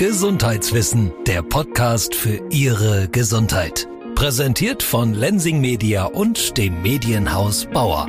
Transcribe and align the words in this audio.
Gesundheitswissen, 0.00 1.12
der 1.26 1.42
Podcast 1.42 2.14
für 2.14 2.40
Ihre 2.48 3.06
Gesundheit. 3.08 3.86
Präsentiert 4.14 4.82
von 4.82 5.12
Lensing 5.12 5.60
Media 5.60 6.06
und 6.06 6.56
dem 6.56 6.80
Medienhaus 6.80 7.66
Bauer. 7.66 8.06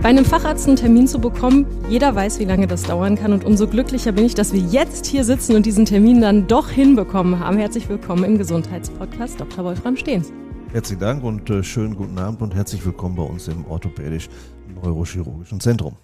Bei 0.00 0.08
einem 0.08 0.24
Facharzt 0.24 0.66
einen 0.66 0.76
Termin 0.76 1.06
zu 1.06 1.18
bekommen, 1.18 1.66
jeder 1.90 2.14
weiß, 2.14 2.38
wie 2.38 2.46
lange 2.46 2.66
das 2.66 2.84
dauern 2.84 3.16
kann. 3.16 3.34
Und 3.34 3.44
umso 3.44 3.66
glücklicher 3.68 4.12
bin 4.12 4.24
ich, 4.24 4.34
dass 4.34 4.54
wir 4.54 4.60
jetzt 4.60 5.04
hier 5.04 5.24
sitzen 5.24 5.54
und 5.54 5.66
diesen 5.66 5.84
Termin 5.84 6.22
dann 6.22 6.46
doch 6.46 6.70
hinbekommen 6.70 7.38
haben. 7.38 7.58
Herzlich 7.58 7.86
willkommen 7.90 8.24
im 8.24 8.38
Gesundheitspodcast 8.38 9.38
Dr. 9.38 9.62
Wolfram 9.62 9.98
Stehns. 9.98 10.32
Herzlichen 10.72 11.00
Dank 11.00 11.22
und 11.22 11.50
äh, 11.50 11.62
schönen 11.62 11.96
guten 11.96 12.18
Abend 12.18 12.40
und 12.40 12.54
herzlich 12.54 12.82
willkommen 12.86 13.16
bei 13.16 13.24
uns 13.24 13.46
im 13.46 13.66
orthopädisch-neurochirurgischen 13.66 15.60
Zentrum. 15.60 15.96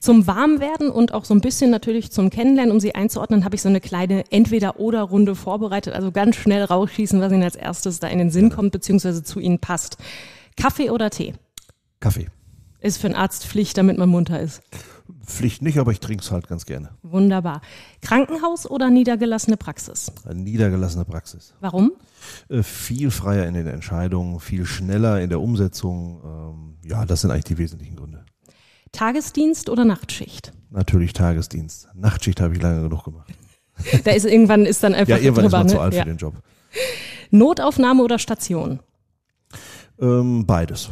Zum 0.00 0.26
Warmwerden 0.26 0.90
und 0.90 1.14
auch 1.14 1.24
so 1.24 1.34
ein 1.34 1.40
bisschen 1.40 1.70
natürlich 1.70 2.10
zum 2.10 2.30
Kennenlernen, 2.30 2.72
um 2.72 2.80
sie 2.80 2.94
einzuordnen, 2.94 3.44
habe 3.44 3.54
ich 3.54 3.62
so 3.62 3.68
eine 3.68 3.80
kleine 3.80 4.24
Entweder-Oder-Runde 4.30 5.34
vorbereitet. 5.34 5.94
Also 5.94 6.12
ganz 6.12 6.36
schnell 6.36 6.64
rausschießen, 6.64 7.20
was 7.20 7.32
Ihnen 7.32 7.42
als 7.42 7.56
erstes 7.56 8.00
da 8.00 8.08
in 8.08 8.18
den 8.18 8.30
Sinn 8.30 8.50
kommt, 8.50 8.72
beziehungsweise 8.72 9.22
zu 9.22 9.40
Ihnen 9.40 9.58
passt. 9.58 9.98
Kaffee 10.56 10.90
oder 10.90 11.10
Tee? 11.10 11.34
Kaffee. 12.00 12.26
Ist 12.80 12.98
für 12.98 13.08
einen 13.08 13.16
Arzt 13.16 13.46
Pflicht, 13.46 13.76
damit 13.76 13.98
man 13.98 14.08
munter 14.08 14.40
ist. 14.40 14.62
Pflicht 15.24 15.62
nicht, 15.62 15.78
aber 15.78 15.92
ich 15.92 16.00
trinke 16.00 16.22
es 16.22 16.30
halt 16.30 16.48
ganz 16.48 16.66
gerne. 16.66 16.90
Wunderbar. 17.02 17.60
Krankenhaus 18.02 18.68
oder 18.68 18.90
niedergelassene 18.90 19.56
Praxis? 19.56 20.12
Eine 20.24 20.40
niedergelassene 20.40 21.04
Praxis. 21.04 21.54
Warum? 21.60 21.92
Äh, 22.48 22.62
viel 22.62 23.10
freier 23.10 23.46
in 23.46 23.54
den 23.54 23.66
Entscheidungen, 23.66 24.40
viel 24.40 24.64
schneller 24.64 25.20
in 25.20 25.28
der 25.28 25.40
Umsetzung. 25.40 26.20
Ähm, 26.24 26.88
ja, 26.88 27.04
das 27.04 27.22
sind 27.22 27.30
eigentlich 27.30 27.44
die 27.44 27.58
wesentlichen 27.58 27.96
Gründe. 27.96 28.24
Tagesdienst 28.92 29.68
oder 29.68 29.84
Nachtschicht? 29.84 30.52
Natürlich 30.70 31.12
Tagesdienst. 31.12 31.88
Nachtschicht 31.94 32.40
habe 32.40 32.54
ich 32.54 32.62
lange 32.62 32.82
genug 32.82 33.04
gemacht. 33.04 33.32
Da 34.04 34.10
ist 34.10 34.26
irgendwann 34.26 34.66
ist 34.66 34.82
dann 34.82 34.92
einfach 34.92 35.16
ja, 35.16 35.18
irgendwann 35.18 35.44
drüber, 35.44 35.58
ist 35.58 35.62
man 35.62 35.66
ne? 35.66 35.72
zu 35.72 35.80
alt 35.80 35.94
ja. 35.94 36.02
für 36.02 36.08
den 36.08 36.16
Job. 36.16 36.34
Notaufnahme 37.30 38.02
oder 38.02 38.18
Station? 38.18 38.80
Ähm, 40.00 40.46
beides. 40.46 40.90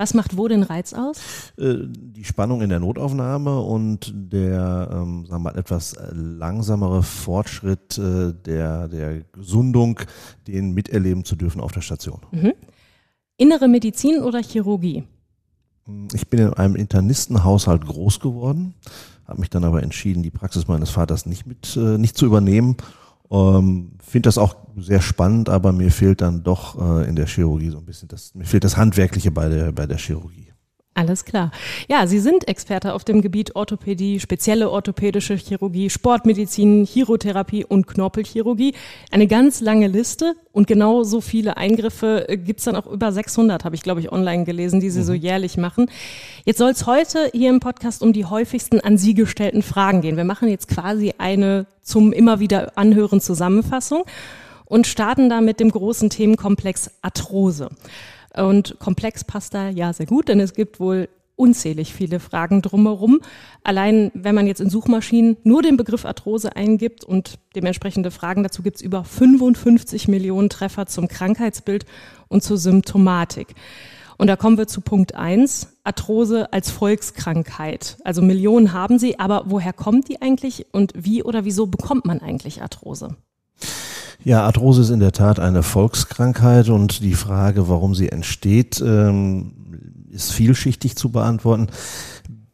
Was 0.00 0.14
macht 0.14 0.36
wo 0.38 0.48
den 0.48 0.62
Reiz 0.62 0.94
aus? 0.94 1.18
Äh, 1.58 1.74
die 1.86 2.24
Spannung 2.24 2.62
in 2.62 2.70
der 2.70 2.80
Notaufnahme 2.80 3.60
und 3.60 4.12
der, 4.14 4.88
ähm, 4.90 5.26
sagen 5.26 5.42
wir 5.42 5.50
mal, 5.52 5.58
etwas 5.58 5.94
langsamere 6.10 7.02
Fortschritt 7.02 7.98
äh, 7.98 8.32
der, 8.32 8.88
der 8.88 9.24
Gesundung, 9.32 10.00
den 10.46 10.72
miterleben 10.72 11.26
zu 11.26 11.36
dürfen 11.36 11.60
auf 11.60 11.72
der 11.72 11.82
Station. 11.82 12.20
Mhm. 12.30 12.54
Innere 13.36 13.68
Medizin 13.68 14.22
oder 14.22 14.40
Chirurgie? 14.42 15.04
Ich 16.12 16.28
bin 16.28 16.40
in 16.40 16.52
einem 16.54 16.76
Internistenhaushalt 16.76 17.86
groß 17.86 18.20
geworden, 18.20 18.74
habe 19.26 19.40
mich 19.40 19.50
dann 19.50 19.64
aber 19.64 19.82
entschieden, 19.82 20.22
die 20.22 20.30
Praxis 20.30 20.66
meines 20.68 20.90
Vaters 20.90 21.26
nicht 21.26 21.46
mit 21.46 21.76
äh, 21.76 21.98
nicht 21.98 22.16
zu 22.16 22.26
übernehmen. 22.26 22.76
Ähm, 23.30 23.92
Finde 24.02 24.26
das 24.26 24.38
auch 24.38 24.56
sehr 24.76 25.00
spannend, 25.00 25.48
aber 25.48 25.72
mir 25.72 25.90
fehlt 25.90 26.20
dann 26.20 26.42
doch 26.42 26.80
äh, 26.80 27.08
in 27.08 27.14
der 27.14 27.26
Chirurgie 27.26 27.70
so 27.70 27.78
ein 27.78 27.84
bisschen 27.84 28.08
das, 28.08 28.34
mir 28.34 28.44
fehlt 28.44 28.64
das 28.64 28.76
Handwerkliche 28.76 29.30
bei 29.30 29.48
der 29.48 29.72
bei 29.72 29.86
der 29.86 29.98
Chirurgie. 29.98 30.49
Alles 30.92 31.24
klar. 31.24 31.52
Ja, 31.88 32.08
Sie 32.08 32.18
sind 32.18 32.48
Experte 32.48 32.94
auf 32.94 33.04
dem 33.04 33.22
Gebiet 33.22 33.54
Orthopädie, 33.54 34.18
spezielle 34.18 34.70
orthopädische 34.70 35.34
Chirurgie, 35.34 35.88
Sportmedizin, 35.88 36.84
Chirotherapie 36.84 37.64
und 37.64 37.86
Knorpelchirurgie. 37.86 38.74
Eine 39.12 39.28
ganz 39.28 39.60
lange 39.60 39.86
Liste 39.86 40.34
und 40.50 40.66
genau 40.66 41.04
so 41.04 41.20
viele 41.20 41.56
Eingriffe 41.56 42.28
äh, 42.28 42.36
gibt's 42.36 42.64
dann 42.64 42.74
auch 42.74 42.88
über 42.88 43.12
600, 43.12 43.64
habe 43.64 43.76
ich 43.76 43.82
glaube 43.82 44.00
ich 44.00 44.10
online 44.10 44.44
gelesen, 44.44 44.80
die 44.80 44.90
Sie 44.90 45.04
so 45.04 45.12
jährlich 45.12 45.56
machen. 45.56 45.86
Jetzt 46.44 46.58
soll 46.58 46.70
es 46.70 46.86
heute 46.86 47.30
hier 47.32 47.50
im 47.50 47.60
Podcast 47.60 48.02
um 48.02 48.12
die 48.12 48.24
häufigsten 48.24 48.80
an 48.80 48.98
Sie 48.98 49.14
gestellten 49.14 49.62
Fragen 49.62 50.00
gehen. 50.00 50.16
Wir 50.16 50.24
machen 50.24 50.48
jetzt 50.48 50.66
quasi 50.66 51.14
eine 51.18 51.66
zum 51.82 52.12
immer 52.12 52.40
wieder 52.40 52.76
anhören 52.76 53.20
Zusammenfassung 53.20 54.04
und 54.64 54.88
starten 54.88 55.28
da 55.28 55.40
mit 55.40 55.60
dem 55.60 55.70
großen 55.70 56.10
Themenkomplex 56.10 56.90
Arthrose. 57.00 57.68
Und 58.36 58.78
komplex 58.78 59.24
passt 59.24 59.54
da 59.54 59.68
ja 59.68 59.92
sehr 59.92 60.06
gut, 60.06 60.28
denn 60.28 60.40
es 60.40 60.54
gibt 60.54 60.80
wohl 60.80 61.08
unzählig 61.40 61.94
viele 61.94 62.20
Fragen 62.20 62.60
drumherum. 62.60 63.20
Allein 63.64 64.10
wenn 64.14 64.34
man 64.34 64.46
jetzt 64.46 64.60
in 64.60 64.68
Suchmaschinen 64.68 65.38
nur 65.42 65.62
den 65.62 65.78
Begriff 65.78 66.04
Arthrose 66.04 66.54
eingibt 66.54 67.02
und 67.02 67.38
dementsprechende 67.56 68.10
Fragen 68.10 68.42
dazu 68.42 68.62
gibt's 68.62 68.82
über 68.82 69.04
55 69.04 70.06
Millionen 70.06 70.50
Treffer 70.50 70.86
zum 70.86 71.08
Krankheitsbild 71.08 71.86
und 72.28 72.42
zur 72.42 72.58
Symptomatik. 72.58 73.54
Und 74.18 74.26
da 74.26 74.36
kommen 74.36 74.58
wir 74.58 74.66
zu 74.66 74.82
Punkt 74.82 75.14
eins: 75.14 75.78
Arthrose 75.82 76.52
als 76.52 76.70
Volkskrankheit. 76.70 77.96
Also 78.04 78.20
Millionen 78.20 78.74
haben 78.74 78.98
sie, 78.98 79.18
aber 79.18 79.44
woher 79.46 79.72
kommt 79.72 80.08
die 80.08 80.20
eigentlich 80.20 80.66
und 80.72 80.92
wie 80.94 81.22
oder 81.22 81.46
wieso 81.46 81.66
bekommt 81.66 82.04
man 82.04 82.20
eigentlich 82.20 82.60
Arthrose? 82.60 83.16
Ja, 84.22 84.44
Arthrose 84.44 84.82
ist 84.82 84.90
in 84.90 85.00
der 85.00 85.12
Tat 85.12 85.40
eine 85.40 85.62
Volkskrankheit 85.62 86.68
und 86.68 87.02
die 87.02 87.14
Frage, 87.14 87.68
warum 87.68 87.94
sie 87.94 88.10
entsteht, 88.10 88.82
ähm, 88.84 89.52
ist 90.10 90.32
vielschichtig 90.32 90.96
zu 90.96 91.10
beantworten. 91.10 91.68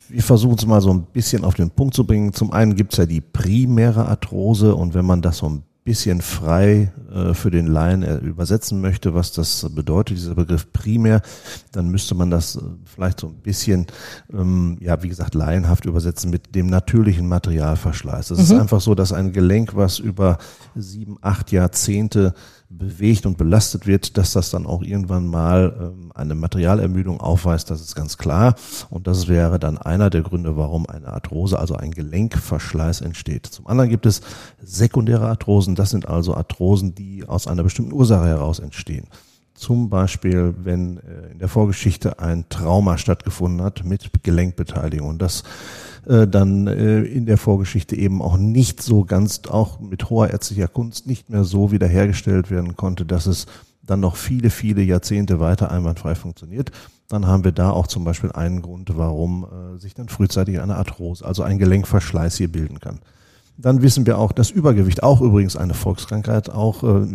Wir 0.08 0.22
versuchen 0.22 0.56
es 0.58 0.66
mal 0.66 0.80
so 0.80 0.92
ein 0.92 1.06
bisschen 1.12 1.44
auf 1.44 1.54
den 1.54 1.70
Punkt 1.70 1.94
zu 1.94 2.06
bringen. 2.06 2.32
Zum 2.32 2.52
einen 2.52 2.76
gibt's 2.76 2.98
ja 2.98 3.06
die 3.06 3.20
primäre 3.20 4.06
Arthrose 4.06 4.76
und 4.76 4.94
wenn 4.94 5.04
man 5.04 5.22
das 5.22 5.38
so 5.38 5.48
ein 5.48 5.62
bisschen 5.86 6.20
frei 6.20 6.92
äh, 7.10 7.32
für 7.32 7.50
den 7.50 7.68
Laien 7.68 8.02
übersetzen 8.20 8.80
möchte, 8.80 9.14
was 9.14 9.30
das 9.30 9.66
bedeutet, 9.70 10.18
dieser 10.18 10.34
Begriff 10.34 10.72
primär, 10.72 11.22
dann 11.70 11.88
müsste 11.88 12.16
man 12.16 12.28
das 12.28 12.56
äh, 12.56 12.60
vielleicht 12.84 13.20
so 13.20 13.28
ein 13.28 13.36
bisschen, 13.36 13.86
ähm, 14.32 14.78
ja, 14.80 15.00
wie 15.04 15.08
gesagt, 15.08 15.34
laienhaft 15.34 15.84
übersetzen 15.86 16.30
mit 16.30 16.56
dem 16.56 16.66
natürlichen 16.66 17.28
Materialverschleiß. 17.28 18.32
Es 18.32 18.40
ist 18.40 18.52
einfach 18.52 18.80
so, 18.80 18.96
dass 18.96 19.12
ein 19.12 19.32
Gelenk, 19.32 19.76
was 19.76 20.00
über 20.00 20.38
sieben, 20.74 21.18
acht 21.22 21.52
Jahrzehnte 21.52 22.34
bewegt 22.78 23.26
und 23.26 23.38
belastet 23.38 23.86
wird, 23.86 24.16
dass 24.16 24.32
das 24.32 24.50
dann 24.50 24.66
auch 24.66 24.82
irgendwann 24.82 25.26
mal 25.26 25.74
ähm, 25.78 26.12
eine 26.14 26.34
Materialermüdung 26.34 27.20
aufweist, 27.20 27.70
das 27.70 27.80
ist 27.80 27.94
ganz 27.94 28.18
klar. 28.18 28.54
Und 28.90 29.06
das 29.06 29.28
wäre 29.28 29.58
dann 29.58 29.78
einer 29.78 30.10
der 30.10 30.22
Gründe, 30.22 30.56
warum 30.56 30.86
eine 30.86 31.08
Arthrose, 31.08 31.58
also 31.58 31.76
ein 31.76 31.90
Gelenkverschleiß 31.90 33.00
entsteht. 33.00 33.46
Zum 33.46 33.66
anderen 33.66 33.90
gibt 33.90 34.06
es 34.06 34.20
sekundäre 34.62 35.26
Arthrosen, 35.26 35.74
das 35.74 35.90
sind 35.90 36.08
also 36.08 36.34
Arthrosen, 36.34 36.94
die 36.94 37.26
aus 37.26 37.46
einer 37.46 37.62
bestimmten 37.62 37.92
Ursache 37.92 38.26
heraus 38.26 38.58
entstehen. 38.58 39.08
Zum 39.54 39.88
Beispiel, 39.88 40.54
wenn 40.58 40.98
äh, 40.98 41.32
in 41.32 41.38
der 41.38 41.48
Vorgeschichte 41.48 42.18
ein 42.18 42.46
Trauma 42.50 42.98
stattgefunden 42.98 43.62
hat 43.62 43.84
mit 43.84 44.10
Gelenkbeteiligung. 44.22 45.08
Und 45.08 45.22
das 45.22 45.44
äh, 46.06 46.26
dann 46.26 46.66
äh, 46.66 47.00
in 47.02 47.26
der 47.26 47.38
Vorgeschichte 47.38 47.96
eben 47.96 48.22
auch 48.22 48.36
nicht 48.36 48.82
so 48.82 49.04
ganz, 49.04 49.42
auch 49.48 49.80
mit 49.80 50.08
hoher 50.08 50.30
ärztlicher 50.30 50.68
Kunst, 50.68 51.06
nicht 51.06 51.30
mehr 51.30 51.44
so 51.44 51.72
wiederhergestellt 51.72 52.50
werden 52.50 52.76
konnte, 52.76 53.04
dass 53.04 53.26
es 53.26 53.46
dann 53.82 54.00
noch 54.00 54.16
viele, 54.16 54.50
viele 54.50 54.82
Jahrzehnte 54.82 55.40
weiter 55.40 55.70
einwandfrei 55.70 56.14
funktioniert. 56.14 56.70
Dann 57.08 57.26
haben 57.26 57.44
wir 57.44 57.52
da 57.52 57.70
auch 57.70 57.86
zum 57.86 58.04
Beispiel 58.04 58.32
einen 58.32 58.62
Grund, 58.62 58.96
warum 58.96 59.44
äh, 59.44 59.78
sich 59.78 59.94
dann 59.94 60.08
frühzeitig 60.08 60.60
eine 60.60 60.76
Arthrose, 60.76 61.24
also 61.24 61.42
ein 61.42 61.58
Gelenkverschleiß 61.58 62.36
hier 62.36 62.50
bilden 62.50 62.80
kann. 62.80 63.00
Dann 63.56 63.82
wissen 63.82 64.06
wir 64.06 64.18
auch, 64.18 64.32
dass 64.32 64.50
Übergewicht 64.50 65.02
auch 65.02 65.20
übrigens 65.20 65.56
eine 65.56 65.74
Volkskrankheit 65.74 66.50
auch 66.50 66.82
äh, 66.82 67.06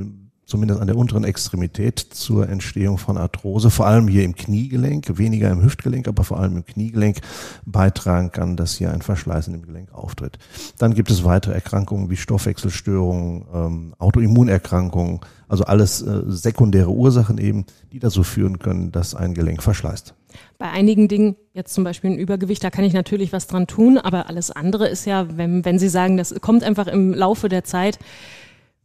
zumindest 0.51 0.81
an 0.81 0.87
der 0.87 0.97
unteren 0.97 1.23
Extremität 1.23 1.99
zur 1.99 2.49
Entstehung 2.49 2.97
von 2.97 3.17
Arthrose, 3.17 3.69
vor 3.69 3.87
allem 3.87 4.09
hier 4.09 4.25
im 4.25 4.35
Kniegelenk, 4.35 5.17
weniger 5.17 5.49
im 5.49 5.63
Hüftgelenk, 5.63 6.09
aber 6.09 6.25
vor 6.25 6.39
allem 6.39 6.57
im 6.57 6.65
Kniegelenk 6.65 7.21
beitragen 7.65 8.31
kann, 8.31 8.57
dass 8.57 8.75
hier 8.75 8.91
ein 8.91 9.01
Verschleiß 9.01 9.47
in 9.47 9.53
dem 9.53 9.65
Gelenk 9.65 9.93
auftritt. 9.93 10.37
Dann 10.77 10.93
gibt 10.93 11.09
es 11.09 11.23
weitere 11.23 11.53
Erkrankungen 11.53 12.09
wie 12.09 12.17
Stoffwechselstörungen, 12.17 13.45
ähm, 13.53 13.93
Autoimmunerkrankungen, 13.97 15.21
also 15.47 15.63
alles 15.63 16.01
äh, 16.01 16.21
sekundäre 16.27 16.91
Ursachen 16.91 17.37
eben, 17.37 17.65
die 17.93 17.99
dazu 17.99 18.23
führen 18.23 18.59
können, 18.59 18.91
dass 18.91 19.15
ein 19.15 19.33
Gelenk 19.33 19.63
verschleißt. 19.63 20.13
Bei 20.57 20.69
einigen 20.69 21.07
Dingen, 21.07 21.37
jetzt 21.53 21.73
zum 21.73 21.85
Beispiel 21.85 22.11
ein 22.11 22.17
Übergewicht, 22.17 22.63
da 22.63 22.69
kann 22.69 22.83
ich 22.83 22.93
natürlich 22.93 23.31
was 23.31 23.47
dran 23.47 23.67
tun, 23.67 23.97
aber 23.97 24.27
alles 24.27 24.51
andere 24.51 24.87
ist 24.87 25.05
ja, 25.05 25.37
wenn, 25.37 25.63
wenn 25.63 25.79
Sie 25.79 25.89
sagen, 25.89 26.17
das 26.17 26.35
kommt 26.41 26.63
einfach 26.63 26.87
im 26.87 27.13
Laufe 27.13 27.47
der 27.47 27.63
Zeit, 27.63 27.99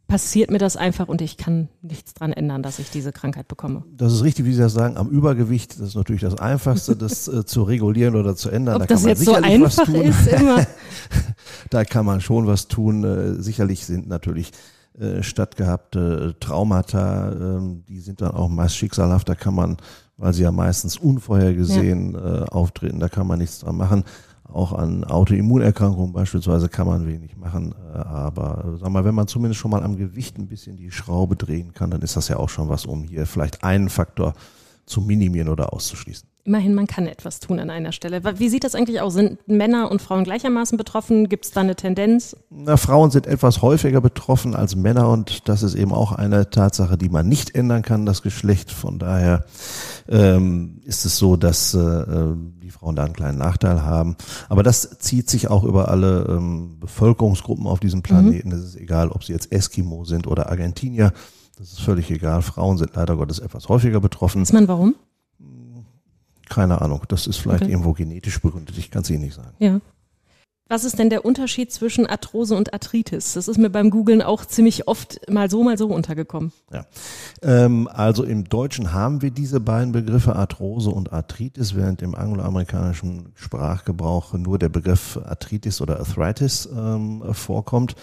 passiert 0.09 0.51
mir 0.51 0.59
das 0.59 0.77
einfach 0.77 1.09
und 1.09 1.21
ich 1.21 1.37
kann 1.37 1.69
nichts 1.83 2.15
dran 2.15 2.33
ändern, 2.33 2.63
dass 2.63 2.79
ich 2.79 2.91
diese 2.91 3.13
Krankheit 3.13 3.49
bekomme. 3.49 3.85
Das 3.97 4.13
ist 4.13 4.23
richtig, 4.23 4.45
wie 4.45 4.53
Sie 4.53 4.61
das 4.61 4.73
sagen. 4.73 4.97
Am 4.97 5.09
Übergewicht, 5.09 5.81
das 5.81 5.89
ist 5.89 5.95
natürlich 5.97 6.23
das 6.23 6.39
Einfachste, 6.39 6.97
das 6.97 7.27
äh, 7.29 7.45
zu 7.45 7.63
regulieren 7.63 8.15
oder 8.15 8.37
zu 8.37 8.51
ändern. 8.51 8.77
Ob 8.77 8.83
da 8.83 8.95
das 8.95 9.03
kann 9.03 9.11
man 9.11 9.17
jetzt 9.17 9.25
so 9.25 9.35
einfach 9.35 9.85
tun. 9.85 10.03
ist 10.03 10.27
immer. 10.29 10.67
da 11.71 11.85
kann 11.85 12.07
man 12.07 12.21
schon 12.21 12.47
was 12.47 12.69
tun. 12.69 13.05
Äh, 13.05 13.43
sicherlich 13.43 13.85
sind 13.85 14.09
natürlich 14.09 14.53
äh, 14.99 15.23
stattgehabte 15.23 16.37
Traumata, 16.41 17.33
ähm, 17.33 17.85
die 17.89 18.01
sind 18.01 18.21
dann 18.21 18.31
auch 18.31 18.49
meist 18.49 18.77
schicksalhaft. 18.77 19.29
Da 19.29 19.35
kann 19.35 19.55
man, 19.55 19.77
weil 20.17 20.33
sie 20.33 20.45
ja 20.45 20.53
meistens 20.53 20.97
unvorhergesehen 20.97 22.15
äh, 22.15 22.45
auftreten, 22.49 23.01
da 23.01 23.09
kann 23.09 23.27
man 23.27 23.39
nichts 23.39 23.59
dran 23.59 23.77
machen. 23.77 24.05
Auch 24.53 24.73
an 24.73 25.05
Autoimmunerkrankungen 25.05 26.13
beispielsweise 26.13 26.69
kann 26.69 26.87
man 26.87 27.07
wenig 27.07 27.37
machen. 27.37 27.75
Äh, 27.93 27.99
aber 27.99 28.65
äh, 28.65 28.79
sag 28.79 28.91
mal, 28.91 29.05
wenn 29.05 29.15
man 29.15 29.27
zumindest 29.27 29.61
schon 29.61 29.71
mal 29.71 29.83
am 29.83 29.97
Gewicht 29.97 30.39
ein 30.39 30.49
bisschen 30.49 30.77
die 30.77 30.91
Schraube 30.91 31.37
drehen 31.37 31.73
kann, 31.73 31.91
dann 31.91 32.03
ist 32.03 32.17
das 32.17 32.29
ja 32.29 32.37
auch 32.37 32.49
schon 32.49 32.69
was, 32.69 32.87
um 32.87 33.05
hier 33.05 33.27
vielleicht 33.27 33.65
einen 33.65 33.89
Faktor 33.89 34.35
zu 34.87 35.01
minimieren 35.01 35.49
oder 35.49 35.73
auszuschließen. 35.73 36.29
Immerhin, 36.47 36.75
man 36.75 36.87
kann 36.87 37.07
etwas 37.07 37.41
tun 37.41 37.59
an 37.59 37.71
einer 37.71 37.93
Stelle. 37.93 38.23
Wie 38.39 38.49
sieht 38.49 38.65
das 38.65 38.75
eigentlich 38.75 39.01
aus? 39.01 39.15
Sind 39.15 39.47
Männer 39.49 39.91
und 39.91 40.01
Frauen 40.01 40.25
gleichermaßen 40.25 40.79
betroffen? 40.79 41.29
Gibt 41.29 41.45
es 41.45 41.51
da 41.51 41.61
eine 41.61 41.77
Tendenz? 41.77 42.37
Na, 42.51 42.77
Frauen 42.77 43.11
sind 43.11 43.27
etwas 43.27 43.63
häufiger 43.63 44.01
betroffen 44.01 44.55
als 44.55 44.77
Männer 44.77 45.09
und 45.09 45.49
das 45.49 45.63
ist 45.63 45.75
eben 45.75 45.93
auch 45.93 46.13
eine 46.13 46.51
Tatsache, 46.51 46.97
die 46.97 47.09
man 47.09 47.29
nicht 47.29 47.55
ändern 47.55 47.83
kann, 47.83 48.07
das 48.07 48.23
Geschlecht. 48.23 48.71
Von 48.71 48.99
daher 48.99 49.45
ähm, 50.09 50.81
ist 50.85 51.05
es 51.05 51.19
so, 51.19 51.37
dass 51.37 51.75
äh, 51.75 52.35
die 52.63 52.71
Frauen 52.71 52.97
da 52.97 53.05
einen 53.05 53.15
kleinen 53.15 53.39
Nachteil 53.39 53.83
haben. 53.83 54.17
Aber 54.49 54.63
das 54.63 54.99
zieht 54.99 55.29
sich 55.31 55.49
auch 55.49 55.65
über 55.65 55.89
alle 55.89 56.27
ähm, 56.29 56.79
Bevölkerungsgruppen 56.81 57.67
auf 57.67 57.81
diesem 57.81 58.03
Planeten. 58.03 58.53
Es 58.53 58.59
mhm. 58.59 58.67
ist 58.67 58.77
egal, 58.77 59.11
ob 59.11 59.25
sie 59.25 59.33
jetzt 59.33 59.53
Eskimo 59.53 60.05
sind 60.05 60.27
oder 60.27 60.49
Argentinier. 60.51 61.13
Das 61.59 61.73
ist 61.73 61.81
völlig 61.81 62.11
egal. 62.11 62.43
Frauen 62.43 62.77
sind 62.77 62.95
leider 62.95 63.17
Gottes 63.17 63.39
etwas 63.39 63.69
häufiger 63.69 64.01
betroffen. 64.01 64.43
Ist 64.43 64.53
man 64.53 64.69
warum? 64.69 64.95
Keine 66.49 66.81
Ahnung. 66.81 67.03
Das 67.09 67.27
ist 67.27 67.37
vielleicht 67.37 67.63
okay. 67.63 67.73
irgendwo 67.73 67.93
genetisch 67.93 68.41
begründet. 68.41 68.77
Ich 68.79 68.91
kann 68.91 69.03
es 69.03 69.11
Ihnen 69.11 69.23
nicht 69.23 69.35
sagen. 69.35 69.55
Ja. 69.59 69.81
Was 70.69 70.83
ist 70.83 70.99
denn 70.99 71.11
der 71.11 71.25
Unterschied 71.25 71.71
zwischen 71.71 72.07
Arthrose 72.07 72.57
und 72.57 72.73
Arthritis? 72.75 73.35
Das 73.35 73.47
ist 73.47 73.57
mir 73.57 73.71
beim 73.71 73.91
Googlen 73.91 74.21
auch 74.21 74.45
ziemlich 74.45 74.89
oft 74.89 75.31
mal 75.31 75.49
so, 75.49 75.63
mal 75.63 75.79
so 75.79 75.87
untergekommen. 75.87 76.51
Ja. 76.73 76.87
Ähm, 77.43 77.89
also 77.93 78.25
im 78.25 78.49
Deutschen 78.49 78.93
haben 78.93 79.23
wir 79.23 79.31
diese 79.31 79.61
beiden 79.61 79.93
Begriffe 79.93 80.35
Arthrose 80.35 80.91
und 80.91 81.13
Arthritis, 81.13 81.77
während 81.77 82.03
im 82.03 82.17
angloamerikanischen 82.17 83.29
Sprachgebrauch 83.37 84.33
nur 84.35 84.59
der 84.59 84.69
Begriff 84.69 85.21
Arthritis 85.25 85.81
oder 85.81 86.01
Arthritis 86.01 86.69
ähm, 86.77 87.23
vorkommt 87.33 87.95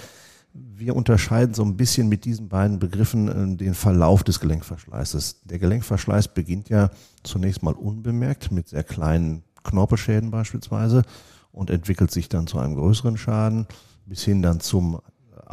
wir 0.54 0.96
unterscheiden 0.96 1.54
so 1.54 1.64
ein 1.64 1.78
bisschen 1.78 2.10
mit 2.10 2.26
diesen 2.26 2.48
beiden 2.48 2.80
Begriffen 2.80 3.54
äh, 3.54 3.58
den 3.58 3.74
Verlauf 3.74 4.24
des 4.24 4.40
Gelenkverschleißes. 4.40 5.42
Der 5.46 5.60
Gelenkverschleiß 5.60 6.30
beginnt 6.30 6.70
ja 6.70 6.92
zunächst 7.24 7.64
mal 7.64 7.74
unbemerkt 7.74 8.52
mit 8.52 8.70
sehr 8.70 8.84
kleinen 8.84 9.44
Knorpelschäden 9.64 10.30
beispielsweise 10.32 11.04
und 11.52 11.70
entwickelt 11.70 12.12
sich 12.12 12.30
dann 12.30 12.48
zu 12.48 12.60
einem 12.60 12.76
größeren 12.76 13.18
Schaden 13.18 13.68
bis 14.06 14.24
hin 14.24 14.42
dann 14.42 14.60
zum 14.60 15.00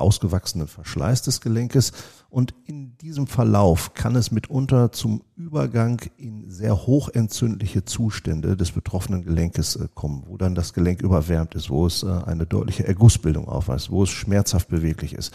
ausgewachsenen 0.01 0.67
Verschleiß 0.67 1.23
des 1.23 1.41
Gelenkes. 1.41 1.93
Und 2.29 2.55
in 2.65 2.97
diesem 2.99 3.27
Verlauf 3.27 3.95
kann 3.95 4.15
es 4.17 4.31
mitunter 4.31 4.93
zum 4.93 5.23
Übergang 5.37 6.01
in 6.17 6.49
sehr 6.49 6.87
hochentzündliche 6.87 7.85
Zustände 7.85 8.57
des 8.57 8.73
betroffenen 8.73 9.25
Gelenkes 9.25 9.77
äh, 9.77 9.89
kommen, 9.95 10.25
wo 10.27 10.37
dann 10.37 10.55
das 10.55 10.73
Gelenk 10.73 11.03
überwärmt 11.03 11.55
ist, 11.55 11.71
wo 11.71 11.87
es 11.87 12.03
äh, 12.03 12.07
eine 12.07 12.47
deutliche 12.47 12.87
Ergussbildung 12.87 13.49
aufweist, 13.49 13.91
wo 13.91 14.05
es 14.05 14.11
schmerzhaft 14.11 14.69
beweglich 14.69 15.15
ist. 15.15 15.33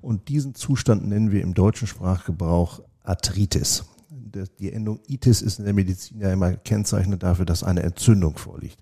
Und 0.00 0.28
diesen 0.28 0.54
Zustand 0.54 1.06
nennen 1.06 1.32
wir 1.32 1.42
im 1.42 1.54
deutschen 1.54 1.88
Sprachgebrauch 1.88 2.80
Arthritis. 3.02 3.84
Die 4.58 4.72
Endung 4.72 5.00
itis 5.08 5.42
ist 5.42 5.58
in 5.58 5.64
der 5.64 5.74
Medizin 5.74 6.20
ja 6.20 6.32
immer 6.32 6.52
kennzeichnend 6.52 7.22
dafür, 7.22 7.46
dass 7.46 7.64
eine 7.64 7.82
Entzündung 7.82 8.36
vorliegt. 8.36 8.78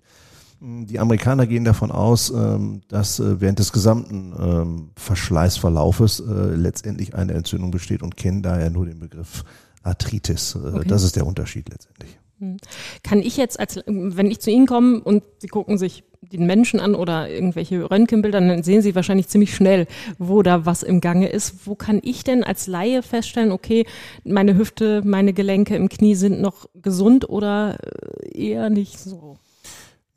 Die 0.59 0.97
Amerikaner 0.97 1.45
gehen 1.45 1.65
davon 1.65 1.91
aus, 1.91 2.31
ähm, 2.31 2.81
dass 2.87 3.19
äh, 3.19 3.39
während 3.39 3.59
des 3.59 3.71
gesamten 3.71 4.33
ähm, 4.39 4.89
Verschleißverlaufes 4.95 6.19
äh, 6.19 6.55
letztendlich 6.55 7.13
eine 7.13 7.33
Entzündung 7.33 7.69
besteht 7.69 8.01
und 8.01 8.17
kennen 8.17 8.41
daher 8.41 8.71
nur 8.71 8.87
den 8.87 8.99
Begriff 8.99 9.43
Arthritis. 9.83 10.55
Äh, 10.55 10.59
okay. 10.59 10.87
Das 10.87 11.03
ist 11.03 11.15
der 11.15 11.27
Unterschied 11.27 11.69
letztendlich. 11.69 12.17
Hm. 12.39 12.57
Kann 13.03 13.19
ich 13.19 13.37
jetzt, 13.37 13.59
als 13.59 13.79
wenn 13.85 14.31
ich 14.31 14.39
zu 14.39 14.49
Ihnen 14.49 14.65
komme 14.65 14.99
und 15.01 15.23
Sie 15.39 15.47
gucken 15.47 15.77
sich 15.77 16.03
den 16.21 16.47
Menschen 16.47 16.79
an 16.79 16.95
oder 16.95 17.29
irgendwelche 17.29 17.89
Röntgenbilder, 17.89 18.41
dann 18.41 18.63
sehen 18.63 18.81
Sie 18.81 18.95
wahrscheinlich 18.95 19.27
ziemlich 19.27 19.55
schnell, 19.55 19.87
wo 20.17 20.41
da 20.41 20.65
was 20.65 20.81
im 20.81 21.01
Gange 21.01 21.29
ist. 21.29 21.67
Wo 21.67 21.75
kann 21.75 21.99
ich 22.03 22.23
denn 22.23 22.43
als 22.43 22.65
Laie 22.65 23.03
feststellen, 23.03 23.51
okay, 23.51 23.85
meine 24.23 24.57
Hüfte, 24.57 25.03
meine 25.05 25.33
Gelenke 25.33 25.75
im 25.75 25.89
Knie 25.89 26.15
sind 26.15 26.41
noch 26.41 26.67
gesund 26.73 27.29
oder 27.29 27.77
eher 28.33 28.71
nicht 28.71 28.99
so? 28.99 29.37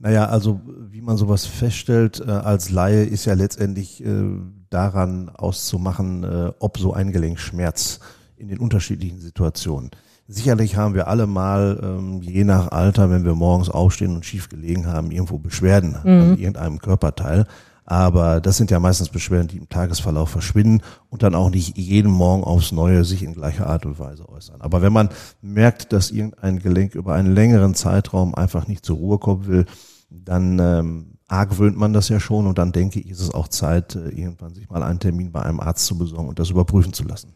Naja, 0.02 0.26
also 0.26 0.62
wie 0.91 1.02
man 1.02 1.19
sowas 1.19 1.44
feststellt 1.44 2.23
äh, 2.26 2.31
als 2.31 2.70
Laie 2.70 3.05
ist 3.05 3.26
ja 3.26 3.35
letztendlich 3.35 4.02
äh, 4.02 4.31
daran 4.70 5.29
auszumachen, 5.29 6.25
äh, 6.25 6.52
ob 6.58 6.79
so 6.79 6.94
ein 6.94 7.12
Gelenk 7.12 7.38
schmerzt 7.38 8.00
in 8.37 8.49
den 8.49 8.58
unterschiedlichen 8.58 9.20
Situationen. 9.20 9.91
Sicherlich 10.26 10.76
haben 10.76 10.94
wir 10.94 11.06
alle 11.06 11.26
mal, 11.26 11.79
ähm, 11.82 12.23
je 12.23 12.44
nach 12.44 12.69
Alter, 12.69 13.11
wenn 13.11 13.26
wir 13.26 13.35
morgens 13.35 13.69
aufstehen 13.69 14.14
und 14.14 14.25
schief 14.25 14.49
gelegen 14.49 14.87
haben, 14.87 15.11
irgendwo 15.11 15.38
Beschwerden 15.38 15.97
mhm. 16.02 16.20
an 16.20 16.38
irgendeinem 16.38 16.79
Körperteil. 16.79 17.47
Aber 17.85 18.41
das 18.41 18.56
sind 18.56 18.70
ja 18.70 18.79
meistens 18.79 19.08
Beschwerden, 19.08 19.49
die 19.49 19.56
im 19.56 19.69
Tagesverlauf 19.69 20.31
verschwinden 20.31 20.81
und 21.08 21.25
dann 21.25 21.35
auch 21.35 21.50
nicht 21.50 21.76
jeden 21.76 22.12
Morgen 22.12 22.44
aufs 22.44 22.70
Neue 22.70 23.05
sich 23.05 23.25
in 23.25 23.35
gleicher 23.35 23.67
Art 23.67 23.85
und 23.85 23.99
Weise 23.99 24.29
äußern. 24.29 24.61
Aber 24.61 24.81
wenn 24.81 24.93
man 24.93 25.08
merkt, 25.43 25.93
dass 25.93 26.12
irgendein 26.12 26.61
Gelenk 26.61 26.94
über 26.94 27.14
einen 27.14 27.35
längeren 27.35 27.75
Zeitraum 27.75 28.35
einfach 28.37 28.69
nicht 28.69 28.87
zur 28.87 28.97
Ruhe 28.97 29.19
kommen 29.19 29.49
will, 29.49 29.67
dann 30.11 30.59
ähm, 30.59 31.19
argwöhnt 31.29 31.77
man 31.77 31.93
das 31.93 32.09
ja 32.09 32.21
schon 32.21 32.47
und 32.47 32.59
dann 32.59 32.73
denke 32.73 33.01
ich, 33.01 33.09
ist 33.09 33.21
es 33.21 33.33
auch 33.33 33.49
Zeit, 33.49 33.95
äh, 33.95 34.09
irgendwann 34.09 34.55
sich 34.55 34.69
mal 34.69 34.83
einen 34.83 34.99
Termin 34.99 35.33
bei 35.33 35.43
einem 35.43 35.61
Arzt 35.61 35.87
zu 35.87 35.97
besorgen 35.97 36.29
und 36.29 36.39
das 36.39 36.51
überprüfen 36.51 36.93
zu 36.93 37.05
lassen. 37.05 37.33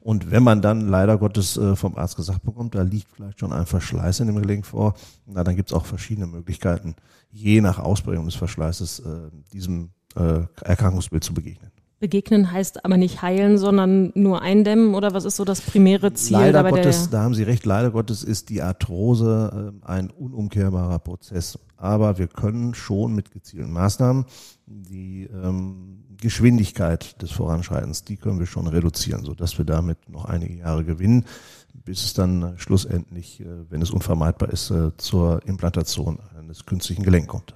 Und 0.00 0.30
wenn 0.30 0.42
man 0.42 0.60
dann 0.60 0.88
leider 0.88 1.16
Gottes 1.16 1.56
äh, 1.56 1.76
vom 1.76 1.96
Arzt 1.96 2.16
gesagt 2.16 2.42
bekommt, 2.42 2.74
da 2.74 2.82
liegt 2.82 3.08
vielleicht 3.10 3.40
schon 3.40 3.52
ein 3.52 3.66
Verschleiß 3.66 4.20
in 4.20 4.26
dem 4.26 4.36
Gelenk 4.36 4.66
vor, 4.66 4.94
na, 5.26 5.44
dann 5.44 5.56
gibt 5.56 5.70
es 5.70 5.74
auch 5.74 5.86
verschiedene 5.86 6.26
Möglichkeiten, 6.26 6.94
je 7.30 7.60
nach 7.60 7.78
Ausprägung 7.78 8.26
des 8.26 8.34
Verschleißes 8.34 9.00
äh, 9.00 9.30
diesem 9.52 9.90
Erkrankungsbild 10.14 11.24
zu 11.24 11.34
begegnen. 11.34 11.72
Begegnen 12.04 12.52
heißt 12.52 12.84
aber 12.84 12.98
nicht 12.98 13.22
heilen, 13.22 13.56
sondern 13.56 14.12
nur 14.14 14.42
eindämmen 14.42 14.94
oder 14.94 15.14
was 15.14 15.24
ist 15.24 15.36
so 15.36 15.44
das 15.46 15.62
primäre 15.62 16.12
Ziel? 16.12 16.36
Leider 16.36 16.62
Gottes, 16.62 17.08
da 17.08 17.22
haben 17.22 17.32
Sie 17.32 17.44
recht, 17.44 17.64
leider 17.64 17.90
Gottes 17.90 18.22
ist 18.22 18.50
die 18.50 18.60
Arthrose 18.60 19.72
äh, 19.82 19.86
ein 19.86 20.10
unumkehrbarer 20.10 20.98
Prozess. 20.98 21.58
Aber 21.78 22.18
wir 22.18 22.26
können 22.26 22.74
schon 22.74 23.14
mit 23.14 23.30
gezielten 23.30 23.72
Maßnahmen 23.72 24.26
die 24.66 25.30
ähm, 25.32 26.04
Geschwindigkeit 26.20 27.22
des 27.22 27.30
Voranschreitens, 27.30 28.04
die 28.04 28.18
können 28.18 28.38
wir 28.38 28.46
schon 28.46 28.66
reduzieren, 28.66 29.24
sodass 29.24 29.56
wir 29.56 29.64
damit 29.64 30.10
noch 30.10 30.26
einige 30.26 30.58
Jahre 30.58 30.84
gewinnen, 30.84 31.24
bis 31.72 32.04
es 32.04 32.12
dann 32.12 32.52
schlussendlich, 32.58 33.40
äh, 33.40 33.46
wenn 33.70 33.80
es 33.80 33.90
unvermeidbar 33.90 34.50
ist, 34.50 34.70
äh, 34.70 34.94
zur 34.98 35.40
Implantation 35.46 36.18
eines 36.38 36.66
künstlichen 36.66 37.02
Gelenks 37.02 37.28
kommt. 37.28 37.54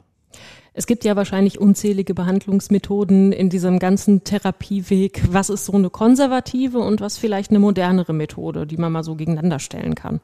Es 0.79 0.87
gibt 0.87 1.05
ja 1.05 1.17
wahrscheinlich 1.17 1.61
unzählige 1.61 2.15
Behandlungsmethoden 2.15 3.33
in 3.33 3.51
diesem 3.51 3.81
ganzen 3.81 4.23
Therapieweg. 4.23 5.25
Was 5.33 5.51
ist 5.51 5.65
so 5.65 5.73
eine 5.73 5.91
konservative 5.91 6.79
und 6.79 7.01
was 7.01 7.19
vielleicht 7.19 7.51
eine 7.51 7.59
modernere 7.59 8.13
Methode, 8.13 8.65
die 8.65 8.77
man 8.77 8.93
mal 8.93 9.03
so 9.03 9.17
gegeneinander 9.17 9.59
stellen 9.59 9.97
kann? 9.97 10.21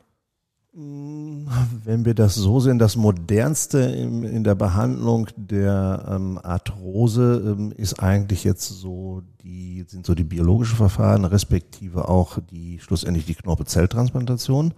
Wenn 0.72 2.04
wir 2.04 2.14
das 2.14 2.36
so 2.36 2.60
sehen, 2.60 2.78
das 2.78 2.94
modernste 2.94 3.80
in, 3.80 4.44
der 4.44 4.54
Behandlung 4.54 5.26
der 5.36 6.06
ähm, 6.08 6.38
Arthrose 6.40 7.56
ähm, 7.58 7.72
ist 7.76 7.94
eigentlich 7.94 8.44
jetzt 8.44 8.68
so 8.68 9.22
die, 9.42 9.84
sind 9.88 10.06
so 10.06 10.14
die 10.14 10.22
biologischen 10.22 10.76
Verfahren, 10.76 11.24
respektive 11.24 12.08
auch 12.08 12.38
die, 12.52 12.78
schlussendlich 12.78 13.26
die 13.26 13.34
Knorpelzelltransplantation. 13.34 14.66
Ähm, 14.66 14.72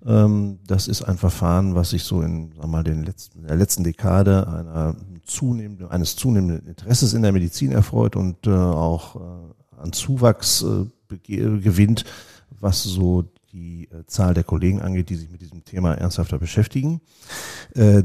das 0.00 0.86
ist 0.86 1.02
ein 1.02 1.18
Verfahren, 1.18 1.74
was 1.74 1.90
sich 1.90 2.04
so 2.04 2.22
in, 2.22 2.52
sag 2.56 2.66
mal, 2.68 2.84
den 2.84 3.02
letzten, 3.02 3.46
der 3.46 3.56
letzten 3.56 3.82
Dekade 3.82 4.46
einer 4.46 4.94
zunehmenden, 5.24 5.88
eines 5.88 6.16
zunehmenden 6.16 6.66
Interesses 6.66 7.14
in 7.14 7.22
der 7.22 7.32
Medizin 7.32 7.72
erfreut 7.72 8.16
und 8.16 8.46
äh, 8.46 8.50
auch 8.50 9.16
äh, 9.16 9.80
an 9.82 9.92
Zuwachs 9.92 10.62
äh, 10.62 10.86
gewinnt, 11.28 12.04
was 12.60 12.82
so 12.82 13.24
die 13.52 13.88
äh, 13.90 14.04
Zahl 14.06 14.34
der 14.34 14.44
Kollegen 14.44 14.80
angeht, 14.80 15.10
die 15.10 15.16
sich 15.16 15.30
mit 15.30 15.40
diesem 15.40 15.64
Thema 15.64 15.94
ernsthafter 15.94 16.38
beschäftigen. 16.38 17.00
Äh, 17.74 18.02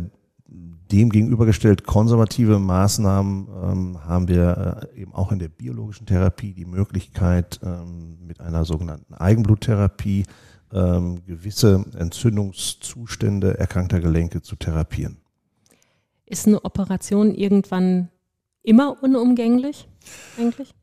dem 0.91 1.09
gegenübergestellt 1.09 1.85
konservative 1.85 2.59
Maßnahmen 2.59 3.47
ähm, 3.47 4.05
haben 4.05 4.27
wir 4.27 4.89
äh, 4.93 5.01
eben 5.01 5.13
auch 5.13 5.31
in 5.31 5.39
der 5.39 5.47
biologischen 5.47 6.05
Therapie 6.05 6.53
die 6.53 6.65
Möglichkeit, 6.65 7.59
ähm, 7.63 8.19
mit 8.27 8.41
einer 8.41 8.63
sogenannten 8.63 9.15
Eigenbluttherapie 9.15 10.25
ähm, 10.73 11.23
gewisse 11.25 11.85
Entzündungszustände 11.97 13.57
erkrankter 13.57 13.99
Gelenke 13.99 14.41
zu 14.41 14.55
therapieren. 14.55 15.17
Ist 16.25 16.47
eine 16.47 16.63
Operation 16.65 17.33
irgendwann 17.33 18.09
immer 18.63 19.01
unumgänglich 19.03 19.87
eigentlich? 20.37 20.73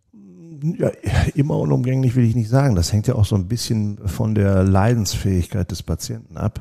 ja, 0.78 0.90
immer 1.34 1.58
unumgänglich 1.58 2.14
will 2.16 2.24
ich 2.24 2.34
nicht 2.34 2.48
sagen. 2.48 2.74
Das 2.74 2.92
hängt 2.92 3.06
ja 3.06 3.14
auch 3.14 3.24
so 3.24 3.36
ein 3.36 3.48
bisschen 3.48 3.98
von 4.06 4.34
der 4.34 4.62
Leidensfähigkeit 4.62 5.70
des 5.70 5.82
Patienten 5.82 6.36
ab. 6.36 6.60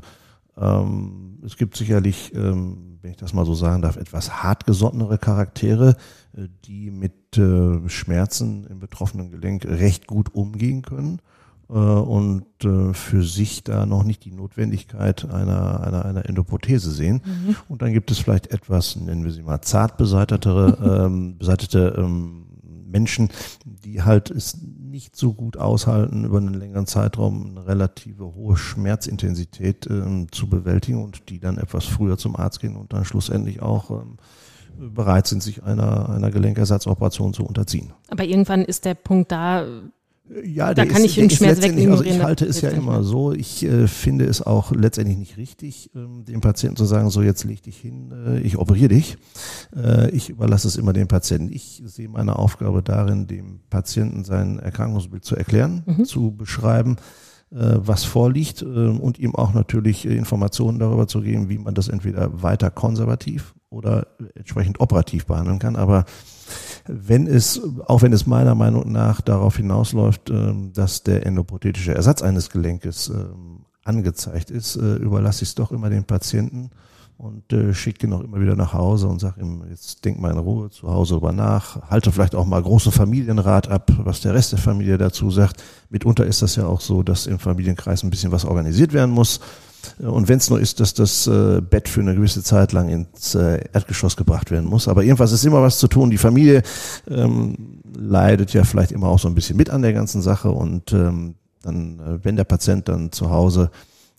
Ähm, 0.58 1.40
es 1.46 1.58
gibt 1.58 1.76
sicherlich, 1.76 2.34
ähm, 2.34 3.00
wenn 3.02 3.12
ich 3.12 3.18
das 3.18 3.34
mal 3.34 3.46
so 3.46 3.54
sagen 3.54 3.82
darf, 3.82 3.98
etwas 3.98 4.44
hartgesottenere 4.44 5.18
Charaktere, 5.18 5.96
äh, 6.36 6.48
die 6.66 6.92
mit 6.92 7.38
äh, 7.38 7.88
Schmerzen 7.90 8.66
im 8.68 8.80
betroffenen 8.80 9.32
Gelenk 9.32 9.66
recht 9.66 10.08
gut 10.08 10.34
umgehen 10.34 10.82
können 10.82 11.22
und 11.74 12.46
äh, 12.64 12.94
für 12.94 13.22
sich 13.22 13.64
da 13.64 13.86
noch 13.86 14.04
nicht 14.04 14.26
die 14.26 14.32
Notwendigkeit 14.32 15.30
einer, 15.30 15.82
einer, 15.82 16.06
einer 16.06 16.28
Endoprothese 16.28 16.90
sehen. 16.92 17.22
Mhm. 17.24 17.56
Und 17.68 17.82
dann 17.84 17.94
gibt 17.94 18.10
es 18.10 18.18
vielleicht 18.18 18.52
etwas, 18.52 18.96
nennen 18.96 19.24
wir 19.24 19.32
sie 19.32 19.44
mal 19.44 19.62
zart 19.62 19.98
beseitetere, 19.98 21.06
ähm, 21.06 21.38
beseitete 21.38 21.96
ähm, 21.98 22.48
Menschen, 22.88 23.30
die 23.66 24.02
halt 24.02 24.32
es 24.32 24.58
nicht 24.62 25.16
so 25.16 25.34
gut 25.34 25.58
aushalten, 25.58 26.26
über 26.26 26.40
einen 26.40 26.56
längeren 26.56 26.88
Zeitraum 26.88 27.52
eine 27.52 27.68
relative 27.68 28.34
hohe 28.34 28.58
Schmerzintensität 28.58 29.88
ähm, 29.88 30.28
zu 30.32 30.50
bewältigen 30.50 31.04
und 31.04 31.30
die 31.30 31.40
dann 31.40 31.60
etwas 31.60 31.86
früher 31.86 32.18
zum 32.18 32.36
Arzt 32.36 32.62
gehen 32.62 32.76
und 32.76 32.94
dann 32.94 33.06
schlussendlich 33.06 33.62
auch 33.62 33.92
ähm, 33.92 34.18
bereit 34.80 35.28
sind, 35.28 35.44
sich 35.44 35.64
einer, 35.64 36.10
einer 36.10 36.32
Gelenkersatzoperation 36.32 37.34
zu 37.34 37.46
unterziehen. 37.46 37.94
Aber 38.10 38.24
irgendwann 38.24 38.64
ist 38.64 38.86
der 38.86 38.96
Punkt 38.96 39.32
da, 39.32 39.66
ja, 40.44 40.74
da 40.74 40.86
kann 40.86 41.04
ist, 41.04 41.06
ich 41.06 41.16
den 41.16 41.30
Schmerz 41.30 41.62
wegignorieren. 41.62 41.92
Also 41.92 42.04
ich 42.04 42.22
halte 42.22 42.46
es 42.46 42.62
ja 42.62 42.70
immer 42.70 43.04
so. 43.04 43.34
Ich 43.34 43.64
äh, 43.64 43.88
finde 43.88 44.26
es 44.26 44.42
auch 44.42 44.72
letztendlich 44.72 45.18
nicht 45.18 45.38
richtig, 45.38 45.90
ähm, 45.96 46.24
dem 46.26 46.42
Patienten 46.42 46.78
zu 46.78 46.86
sagen, 46.86 47.10
so 47.10 47.22
jetzt 47.22 47.44
leg 47.44 47.64
dich 47.64 47.78
hin, 47.78 48.12
äh, 48.12 48.40
ich 48.40 48.58
operiere 48.58 48.90
dich. 48.90 49.18
Äh, 49.76 50.12
ich 50.12 50.30
überlasse 50.30 50.68
es 50.68 50.76
immer 50.76 50.94
dem 50.94 51.08
Patienten. 51.08 51.52
Ich 51.52 51.82
sehe 51.86 52.10
meine 52.10 52.38
Aufgabe 52.38 52.84
darin, 52.84 53.28
dem 53.28 53.62
Patienten 53.70 54.24
sein 54.24 54.60
Erkrankungsbild 54.60 55.26
zu 55.26 55.36
erklären, 55.36 55.84
mhm. 55.86 56.06
zu 56.06 56.32
beschreiben, 56.32 56.98
äh, 57.52 57.78
was 57.78 58.04
vorliegt 58.04 58.62
äh, 58.62 58.66
und 58.66 59.18
ihm 59.18 59.36
auch 59.36 59.54
natürlich 59.54 60.06
Informationen 60.06 60.78
darüber 60.78 61.08
zu 61.08 61.22
geben, 61.22 61.50
wie 61.50 61.58
man 61.58 61.74
das 61.74 61.88
entweder 61.88 62.44
weiter 62.44 62.70
konservativ 62.70 63.56
oder 63.70 64.08
entsprechend 64.36 64.80
operativ 64.80 65.26
behandeln 65.26 65.58
kann. 65.58 65.76
Aber 65.76 66.06
wenn 66.88 67.28
es, 67.28 67.62
auch 67.86 68.02
wenn 68.02 68.14
es 68.14 68.26
meiner 68.26 68.56
Meinung 68.56 68.92
nach 68.92 69.22
darauf 69.22 69.58
hinausläuft, 69.58 70.30
ähm, 70.30 70.72
dass 70.74 71.04
der 71.04 71.26
endoprothetische 71.26 71.94
Ersatz 71.94 72.22
eines 72.22 72.50
Gelenkes 72.50 73.10
ähm, 73.10 73.66
angezeigt 73.84 74.52
ist, 74.52 74.76
äh, 74.76 74.96
überlasse 74.96 75.44
ich 75.44 75.50
es 75.50 75.56
doch 75.56 75.72
immer 75.72 75.90
den 75.90 76.04
Patienten 76.04 76.70
und 77.20 77.52
äh, 77.52 77.74
schicke 77.74 78.08
ihn 78.08 78.14
auch 78.14 78.22
immer 78.22 78.40
wieder 78.40 78.56
nach 78.56 78.74
Hause 78.74 79.08
und 79.08 79.20
sage 79.20 79.42
ihm, 79.42 79.64
jetzt 79.70 80.06
denk 80.06 80.22
mal 80.22 80.32
in 80.32 80.38
Ruhe 80.38 80.70
zu 80.70 80.88
Hause 80.90 81.18
über 81.18 81.34
nach, 81.34 81.90
halte 81.90 82.14
vielleicht 82.14 82.34
auch 82.34 82.46
mal 82.46 82.62
großen 82.62 82.94
Familienrat 82.94 83.68
ab, 83.68 83.92
was 84.04 84.22
der 84.22 84.34
Rest 84.34 84.54
der 84.54 84.60
Familie 84.60 84.98
dazu 84.98 85.30
sagt. 85.30 85.62
Mitunter 85.90 86.26
ist 86.26 86.42
das 86.42 86.56
ja 86.56 86.66
auch 86.66 86.80
so, 86.80 87.04
dass 87.04 87.28
im 87.28 87.38
Familienkreis 87.38 88.04
ein 88.04 88.10
bisschen 88.10 88.32
was 88.32 88.46
organisiert 88.46 88.94
werden 88.94 89.12
muss. 89.12 89.42
Und 89.98 90.28
wenn 90.28 90.38
es 90.38 90.50
nur 90.50 90.60
ist, 90.60 90.80
dass 90.80 90.94
das 90.94 91.28
äh, 91.28 91.62
Bett 91.62 91.90
für 91.90 92.02
eine 92.02 92.16
gewisse 92.16 92.44
Zeit 92.44 92.72
lang 92.72 92.90
ins 92.90 93.36
äh, 93.36 93.64
Erdgeschoss 93.74 94.16
gebracht 94.16 94.52
werden 94.52 94.70
muss. 94.70 94.88
Aber 94.88 95.04
jedenfalls 95.04 95.32
ist 95.32 95.46
immer 95.46 95.62
was 95.62 95.80
zu 95.80 95.88
tun. 95.88 96.10
Die 96.10 96.18
Familie 96.18 96.64
ähm, 97.10 97.82
leidet 97.98 98.54
ja 98.54 98.64
vielleicht 98.64 98.92
immer 98.92 99.08
auch 99.08 99.20
so 99.20 99.28
ein 99.28 99.36
bisschen 99.36 99.58
mit 99.58 99.70
an 99.70 99.82
der 99.82 99.94
ganzen 99.94 100.22
Sache. 100.22 100.52
Und 100.52 100.94
ähm, 100.94 101.36
dann, 101.62 102.00
äh, 102.00 102.24
wenn 102.24 102.36
der 102.36 102.44
Patient 102.44 102.88
dann 102.88 103.12
zu 103.12 103.30
Hause 103.30 103.72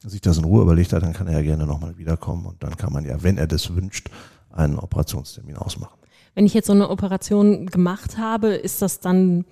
sich 0.04 0.20
das 0.20 0.38
in 0.38 0.44
Ruhe 0.44 0.62
überlegt 0.62 0.92
hat, 0.92 1.02
dann 1.02 1.12
kann 1.12 1.26
er 1.26 1.34
ja 1.34 1.42
gerne 1.42 1.66
nochmal 1.66 1.98
wiederkommen. 1.98 2.46
Und 2.46 2.62
dann 2.62 2.76
kann 2.76 2.92
man 2.92 3.04
ja, 3.04 3.22
wenn 3.22 3.38
er 3.38 3.46
das 3.46 3.74
wünscht, 3.74 4.10
einen 4.50 4.78
Operationstermin 4.78 5.56
ausmachen. 5.56 5.98
Wenn 6.34 6.46
ich 6.46 6.54
jetzt 6.54 6.66
so 6.66 6.72
eine 6.72 6.90
Operation 6.90 7.66
gemacht 7.66 8.18
habe, 8.18 8.48
ist 8.48 8.82
das 8.82 9.00
dann 9.00 9.44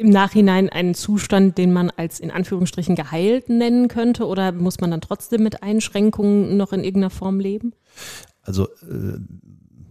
im 0.00 0.08
Nachhinein 0.08 0.70
einen 0.70 0.94
Zustand, 0.94 1.58
den 1.58 1.74
man 1.74 1.90
als 1.90 2.20
in 2.20 2.30
Anführungsstrichen 2.30 2.96
geheilt 2.96 3.50
nennen 3.50 3.88
könnte? 3.88 4.26
Oder 4.26 4.50
muss 4.50 4.80
man 4.80 4.90
dann 4.90 5.02
trotzdem 5.02 5.42
mit 5.42 5.62
Einschränkungen 5.62 6.56
noch 6.56 6.72
in 6.72 6.82
irgendeiner 6.82 7.10
Form 7.10 7.38
leben? 7.38 7.74
Also 8.42 8.64
äh, 8.64 9.18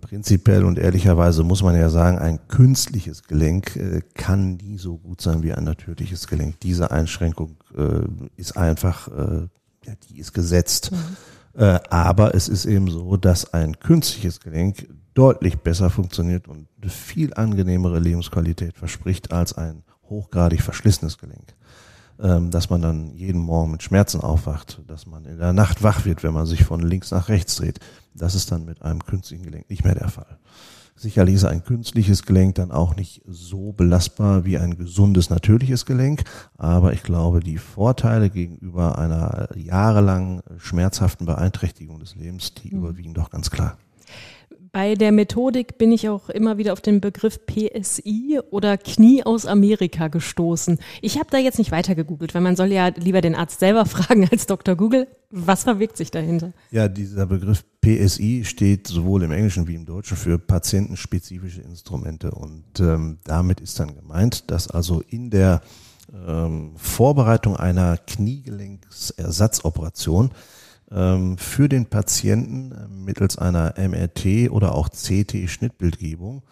prinzipiell 0.01 0.65
und 0.65 0.79
ehrlicherweise 0.79 1.43
muss 1.43 1.61
man 1.61 1.75
ja 1.75 1.89
sagen, 1.89 2.17
ein 2.17 2.39
künstliches 2.47 3.23
Gelenk 3.23 3.75
äh, 3.75 4.01
kann 4.15 4.55
nie 4.55 4.79
so 4.79 4.97
gut 4.97 5.21
sein 5.21 5.43
wie 5.43 5.53
ein 5.53 5.63
natürliches 5.63 6.27
Gelenk. 6.27 6.59
Diese 6.61 6.89
Einschränkung 6.89 7.57
äh, 7.77 8.01
ist 8.35 8.57
einfach, 8.57 9.09
äh, 9.09 9.47
ja, 9.85 9.93
die 10.09 10.17
ist 10.17 10.33
gesetzt. 10.33 10.91
Mhm. 10.91 11.61
Äh, 11.61 11.79
aber 11.91 12.33
es 12.33 12.47
ist 12.47 12.65
eben 12.65 12.89
so, 12.89 13.15
dass 13.15 13.53
ein 13.53 13.79
künstliches 13.79 14.39
Gelenk 14.39 14.87
deutlich 15.13 15.59
besser 15.59 15.91
funktioniert 15.91 16.47
und 16.47 16.67
eine 16.81 16.89
viel 16.89 17.33
angenehmere 17.35 17.99
Lebensqualität 17.99 18.75
verspricht 18.75 19.31
als 19.31 19.53
ein 19.53 19.83
hochgradig 20.09 20.61
verschlissenes 20.61 21.17
Gelenk. 21.17 21.55
Ähm, 22.21 22.51
dass 22.51 22.69
man 22.69 22.81
dann 22.81 23.13
jeden 23.13 23.39
Morgen 23.39 23.71
mit 23.71 23.81
Schmerzen 23.81 24.19
aufwacht, 24.19 24.81
dass 24.87 25.05
man 25.05 25.23
in 25.23 25.37
der 25.37 25.53
Nacht 25.53 25.83
wach 25.83 26.03
wird, 26.03 26.21
wenn 26.21 26.33
man 26.33 26.45
sich 26.45 26.65
von 26.65 26.81
links 26.81 27.11
nach 27.11 27.29
rechts 27.29 27.55
dreht. 27.55 27.79
Das 28.13 28.35
ist 28.35 28.51
dann 28.51 28.65
mit 28.65 28.81
einem 28.81 29.05
künstlichen 29.05 29.43
Gelenk 29.43 29.69
nicht 29.69 29.85
mehr 29.85 29.95
der 29.95 30.09
Fall. 30.09 30.37
Sicherlich 31.01 31.35
ist 31.35 31.45
ein 31.45 31.63
künstliches 31.63 32.23
Gelenk 32.23 32.55
dann 32.55 32.73
auch 32.73 32.97
nicht 32.97 33.21
so 33.25 33.71
belastbar 33.71 34.43
wie 34.43 34.57
ein 34.57 34.75
gesundes, 34.75 35.29
natürliches 35.29 35.85
Gelenk, 35.85 36.25
aber 36.57 36.91
ich 36.91 37.03
glaube, 37.03 37.39
die 37.39 37.57
Vorteile 37.57 38.29
gegenüber 38.29 38.97
einer 38.97 39.47
jahrelang 39.55 40.41
schmerzhaften 40.57 41.25
Beeinträchtigung 41.25 42.01
des 42.01 42.15
Lebens, 42.15 42.53
die 42.53 42.71
mhm. 42.75 42.79
überwiegen 42.79 43.13
doch 43.13 43.29
ganz 43.29 43.49
klar. 43.49 43.77
Bei 44.71 44.93
der 44.93 45.11
Methodik 45.11 45.79
bin 45.79 45.91
ich 45.91 46.09
auch 46.09 46.29
immer 46.29 46.57
wieder 46.57 46.73
auf 46.73 46.81
den 46.81 47.01
Begriff 47.01 47.39
PSI 47.45 48.39
oder 48.51 48.77
Knie 48.77 49.23
aus 49.23 49.47
Amerika 49.47 50.09
gestoßen. 50.09 50.77
Ich 51.01 51.17
habe 51.17 51.29
da 51.31 51.38
jetzt 51.38 51.57
nicht 51.57 51.71
weiter 51.71 51.95
gegoogelt, 51.95 52.35
weil 52.35 52.41
man 52.41 52.55
soll 52.55 52.71
ja 52.71 52.89
lieber 52.89 53.21
den 53.21 53.33
Arzt 53.35 53.59
selber 53.59 53.85
fragen 53.85 54.29
als 54.31 54.45
Dr. 54.45 54.75
Google. 54.75 55.07
Was 55.31 55.63
verwirkt 55.63 55.97
sich 55.97 56.11
dahinter? 56.11 56.53
Ja, 56.71 56.88
dieser 56.88 57.25
Begriff 57.25 57.65
PSI 57.81 58.43
steht 58.45 58.88
sowohl 58.88 59.23
im 59.23 59.31
Englischen 59.31 59.67
wie 59.67 59.75
im 59.75 59.85
Deutschen 59.85 60.17
für 60.17 60.38
patientenspezifische 60.38 61.61
Instrumente. 61.61 62.31
Und 62.31 62.79
ähm, 62.79 63.19
damit 63.23 63.61
ist 63.61 63.79
dann 63.79 63.95
gemeint, 63.95 64.51
dass 64.51 64.69
also 64.69 65.01
in 65.07 65.29
der 65.29 65.61
ähm, 66.27 66.73
Vorbereitung 66.75 67.55
einer 67.55 67.95
Kniegelenksersatzoperation 67.97 70.31
für 71.38 71.69
den 71.69 71.86
Patienten 71.86 72.72
äh, 72.72 72.88
mittels 72.88 73.38
einer 73.38 73.75
MRT 73.77 74.50
oder 74.50 74.74
auch 74.75 74.89
CT-Schnittbildgebung 74.89 76.43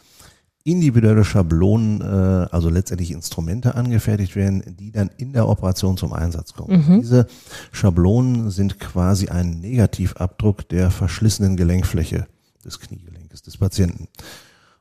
individuelle 0.68 1.24
Schablonen, 1.24 2.02
äh, 2.02 2.48
also 2.52 2.70
letztendlich 2.70 3.12
Instrumente 3.12 3.76
angefertigt 3.76 4.36
werden, 4.36 4.76
die 4.78 4.92
dann 4.92 5.10
in 5.16 5.32
der 5.32 5.48
Operation 5.48 5.96
zum 5.96 6.12
Einsatz 6.12 6.54
kommen. 6.54 6.86
Mhm. 6.86 7.00
Diese 7.00 7.28
Schablonen 7.72 8.52
sind 8.52 8.78
quasi 8.78 9.30
ein 9.30 9.62
Negativabdruck 9.62 10.68
der 10.68 10.92
verschlissenen 10.92 11.56
Gelenkfläche 11.56 12.28
des 12.66 12.82
Kniegelenkes 12.82 13.44
des 13.44 13.56
Patienten. 13.58 14.10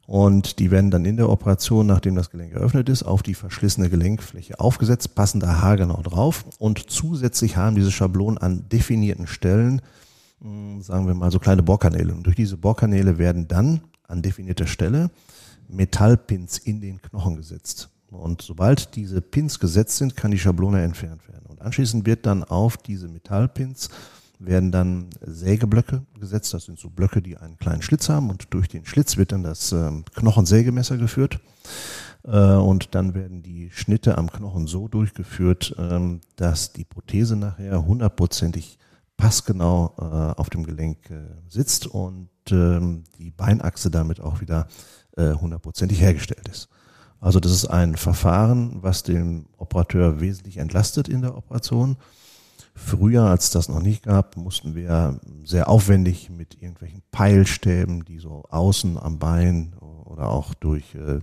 Und 0.06 0.60
die 0.60 0.70
werden 0.70 0.92
dann 0.92 1.04
in 1.04 1.16
der 1.16 1.28
Operation, 1.28 1.86
nachdem 1.86 2.14
das 2.14 2.30
Gelenk 2.30 2.52
eröffnet 2.52 2.88
ist, 2.88 3.02
auf 3.02 3.22
die 3.22 3.34
verschlissene 3.34 3.90
Gelenkfläche 3.90 4.60
aufgesetzt, 4.60 5.16
passen 5.16 5.40
da 5.40 5.60
haargenau 5.60 6.00
drauf. 6.02 6.44
Und 6.58 6.90
zusätzlich 6.90 7.56
haben 7.56 7.74
diese 7.74 7.90
Schablonen 7.90 8.38
an 8.38 8.68
definierten 8.68 9.26
Stellen, 9.26 9.82
hm, 10.40 10.80
sagen 10.82 11.08
wir 11.08 11.14
mal, 11.14 11.32
so 11.32 11.40
kleine 11.40 11.64
Bohrkanäle. 11.64 12.14
Und 12.14 12.22
durch 12.22 12.36
diese 12.36 12.56
Bohrkanäle 12.56 13.18
werden 13.18 13.48
dann 13.48 13.80
an 14.06 14.22
definierter 14.22 14.68
Stelle 14.68 15.10
Metallpins 15.68 16.58
in 16.58 16.80
den 16.80 17.02
Knochen 17.02 17.36
gesetzt. 17.36 17.90
Und 18.10 18.42
sobald 18.42 18.94
diese 18.94 19.20
Pins 19.20 19.58
gesetzt 19.58 19.96
sind, 19.96 20.16
kann 20.16 20.30
die 20.30 20.38
Schablone 20.38 20.82
entfernt 20.82 21.28
werden. 21.28 21.46
Und 21.46 21.60
anschließend 21.60 22.06
wird 22.06 22.26
dann 22.26 22.44
auf 22.44 22.76
diese 22.76 23.08
Metallpins 23.08 23.90
werden 24.38 24.72
dann 24.72 25.10
Sägeblöcke 25.20 26.04
gesetzt. 26.18 26.52
Das 26.54 26.64
sind 26.64 26.78
so 26.78 26.90
Blöcke, 26.90 27.22
die 27.22 27.36
einen 27.36 27.56
kleinen 27.56 27.82
Schlitz 27.82 28.08
haben 28.08 28.30
und 28.30 28.52
durch 28.52 28.68
den 28.68 28.84
Schlitz 28.84 29.16
wird 29.16 29.32
dann 29.32 29.42
das 29.42 29.72
ähm, 29.72 30.04
Knochensägemesser 30.14 30.98
geführt. 30.98 31.40
Äh, 32.26 32.54
und 32.54 32.94
dann 32.94 33.14
werden 33.14 33.42
die 33.42 33.70
Schnitte 33.70 34.18
am 34.18 34.30
Knochen 34.30 34.66
so 34.66 34.88
durchgeführt, 34.88 35.74
ähm, 35.78 36.20
dass 36.36 36.72
die 36.72 36.84
Prothese 36.84 37.36
nachher 37.36 37.84
hundertprozentig 37.86 38.78
passgenau 39.16 39.94
äh, 39.98 40.38
auf 40.38 40.50
dem 40.50 40.64
Gelenk 40.64 41.10
äh, 41.10 41.20
sitzt 41.48 41.86
und 41.86 42.28
ähm, 42.50 43.04
die 43.18 43.30
Beinachse 43.30 43.90
damit 43.90 44.20
auch 44.20 44.40
wieder 44.40 44.68
hundertprozentig 45.18 45.98
hergestellt 46.02 46.46
ist. 46.46 46.68
Also 47.20 47.40
das 47.40 47.50
ist 47.50 47.64
ein 47.64 47.96
Verfahren, 47.96 48.82
was 48.82 49.02
den 49.02 49.46
Operateur 49.56 50.20
wesentlich 50.20 50.58
entlastet 50.58 51.08
in 51.08 51.22
der 51.22 51.34
Operation 51.34 51.96
Früher, 52.78 53.22
als 53.22 53.50
das 53.50 53.70
noch 53.70 53.80
nicht 53.80 54.02
gab, 54.02 54.36
mussten 54.36 54.74
wir 54.74 55.18
sehr 55.44 55.68
aufwendig 55.68 56.28
mit 56.28 56.54
irgendwelchen 56.60 57.02
Peilstäben, 57.10 58.04
die 58.04 58.18
so 58.18 58.44
außen 58.50 58.98
am 58.98 59.18
Bein 59.18 59.74
oder 60.04 60.28
auch 60.28 60.52
durch 60.52 60.94
äh, 60.94 61.20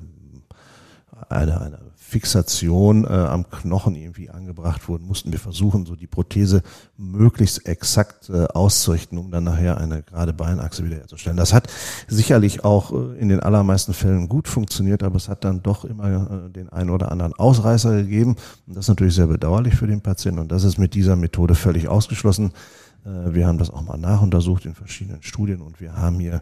eine, 1.29 1.61
eine 1.61 1.79
Fixation 1.95 3.05
äh, 3.05 3.07
am 3.07 3.49
Knochen 3.49 3.95
irgendwie 3.95 4.29
angebracht 4.29 4.87
wurden, 4.87 5.07
mussten 5.07 5.31
wir 5.31 5.39
versuchen, 5.39 5.85
so 5.87 5.95
die 5.95 6.05
Prothese 6.05 6.61
möglichst 6.95 7.65
exakt 7.65 8.29
äh, 8.29 8.45
auszurichten, 8.45 9.17
um 9.17 9.31
dann 9.31 9.45
nachher 9.45 9.79
eine 9.79 10.03
gerade 10.03 10.31
Beinachse 10.31 10.85
wiederherzustellen. 10.85 11.37
Das 11.37 11.53
hat 11.53 11.69
sicherlich 12.07 12.63
auch 12.63 12.91
äh, 12.91 13.17
in 13.19 13.29
den 13.29 13.39
allermeisten 13.39 13.95
Fällen 13.95 14.29
gut 14.29 14.47
funktioniert, 14.47 15.01
aber 15.01 15.15
es 15.15 15.27
hat 15.27 15.43
dann 15.43 15.63
doch 15.63 15.85
immer 15.85 16.45
äh, 16.47 16.49
den 16.51 16.69
einen 16.69 16.91
oder 16.91 17.11
anderen 17.11 17.33
Ausreißer 17.33 17.95
gegeben. 17.95 18.35
Und 18.67 18.77
das 18.77 18.85
ist 18.85 18.89
natürlich 18.89 19.15
sehr 19.15 19.27
bedauerlich 19.27 19.73
für 19.73 19.87
den 19.87 20.01
Patienten 20.01 20.39
und 20.39 20.51
das 20.51 20.63
ist 20.63 20.77
mit 20.77 20.93
dieser 20.93 21.15
Methode 21.15 21.55
völlig 21.55 21.87
ausgeschlossen. 21.87 22.51
Äh, 23.05 23.33
wir 23.33 23.47
haben 23.47 23.57
das 23.57 23.71
auch 23.71 23.81
mal 23.81 23.97
nachuntersucht 23.97 24.65
in 24.65 24.75
verschiedenen 24.75 25.23
Studien 25.23 25.61
und 25.61 25.81
wir 25.81 25.97
haben 25.97 26.19
hier 26.19 26.41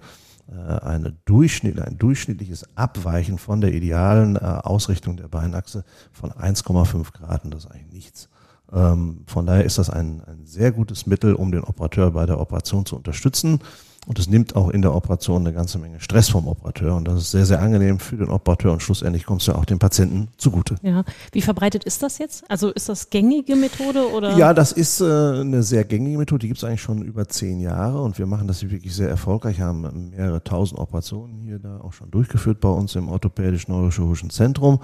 eine 0.56 1.14
Durchschnitt, 1.26 1.80
ein 1.80 1.98
durchschnittliches 1.98 2.66
Abweichen 2.76 3.38
von 3.38 3.62
der 3.62 3.74
idealen 3.74 4.36
äh, 4.36 4.40
Ausrichtung 4.40 5.18
der 5.18 5.28
Beinachse 5.28 5.84
von 6.12 6.32
1,5 6.32 7.14
Grad 7.14 7.46
und 7.46 7.54
das 7.54 7.66
ist 7.66 7.72
eigentlich 7.72 7.94
nichts. 7.94 8.30
Ähm, 8.72 9.24
von 9.28 9.46
daher 9.46 9.66
ist 9.66 9.78
das 9.78 9.90
ein, 9.90 10.22
ein 10.26 10.46
sehr 10.46 10.72
gutes 10.72 11.06
Mittel, 11.06 11.34
um 11.34 11.52
den 11.52 11.64
Operateur 11.64 12.12
bei 12.12 12.26
der 12.26 12.40
Operation 12.40 12.86
zu 12.86 12.96
unterstützen. 12.96 13.60
Und 14.08 14.18
es 14.18 14.28
nimmt 14.28 14.56
auch 14.56 14.70
in 14.70 14.82
der 14.82 14.96
Operation 14.96 15.42
eine 15.42 15.54
ganze 15.54 15.78
Menge 15.78 16.00
Stress 16.00 16.30
vom 16.30 16.48
Operateur. 16.48 16.96
Und 16.96 17.08
das 17.08 17.22
ist 17.22 17.32
sehr, 17.32 17.46
sehr 17.46 17.62
angenehm 17.62 18.00
für 18.00 18.18
den 18.18 18.30
Operateur. 18.30 18.74
Und 18.74 18.82
schlussendlich 18.82 19.26
kommt 19.26 19.42
es 19.42 19.48
ja 19.48 19.56
auch 19.56 19.66
dem 19.66 19.78
Patienten 19.78 20.30
zugute. 20.38 20.76
Ja. 20.82 21.04
Wie 21.32 21.42
verbreitet 21.42 21.84
ist 21.84 22.02
das 22.02 22.18
jetzt? 22.18 22.50
Also 22.50 22.70
ist 22.72 22.90
das 22.90 23.12
gängige 23.12 23.56
Methode 23.56 24.10
oder? 24.12 24.36
Ja, 24.38 24.56
das 24.56 24.72
ist 24.72 25.02
äh, 25.02 25.06
eine 25.06 25.62
sehr 25.62 25.84
gängige 25.84 26.18
Methode. 26.18 26.40
Die 26.40 26.48
gibt 26.48 26.58
es 26.58 26.64
eigentlich 26.64 26.82
schon 26.82 27.04
über 27.04 27.28
zehn 27.28 27.60
Jahre. 27.60 28.02
Und 28.02 28.18
wir 28.18 28.26
machen 28.26 28.48
das 28.48 28.68
wirklich 28.68 28.96
sehr 28.96 29.10
erfolgreich. 29.10 29.62
Haben 29.62 30.10
mehrere 30.10 30.44
tausend 30.44 30.80
Operationen 30.80 31.40
hier 31.40 31.60
da 31.60 31.80
auch 31.82 31.94
schon 31.94 32.10
durchgeführt 32.10 32.60
bei 32.60 32.70
uns 32.70 32.96
im 32.96 33.08
orthopädisch-neurochirurgischen 33.08 34.32
Zentrum. 34.32 34.80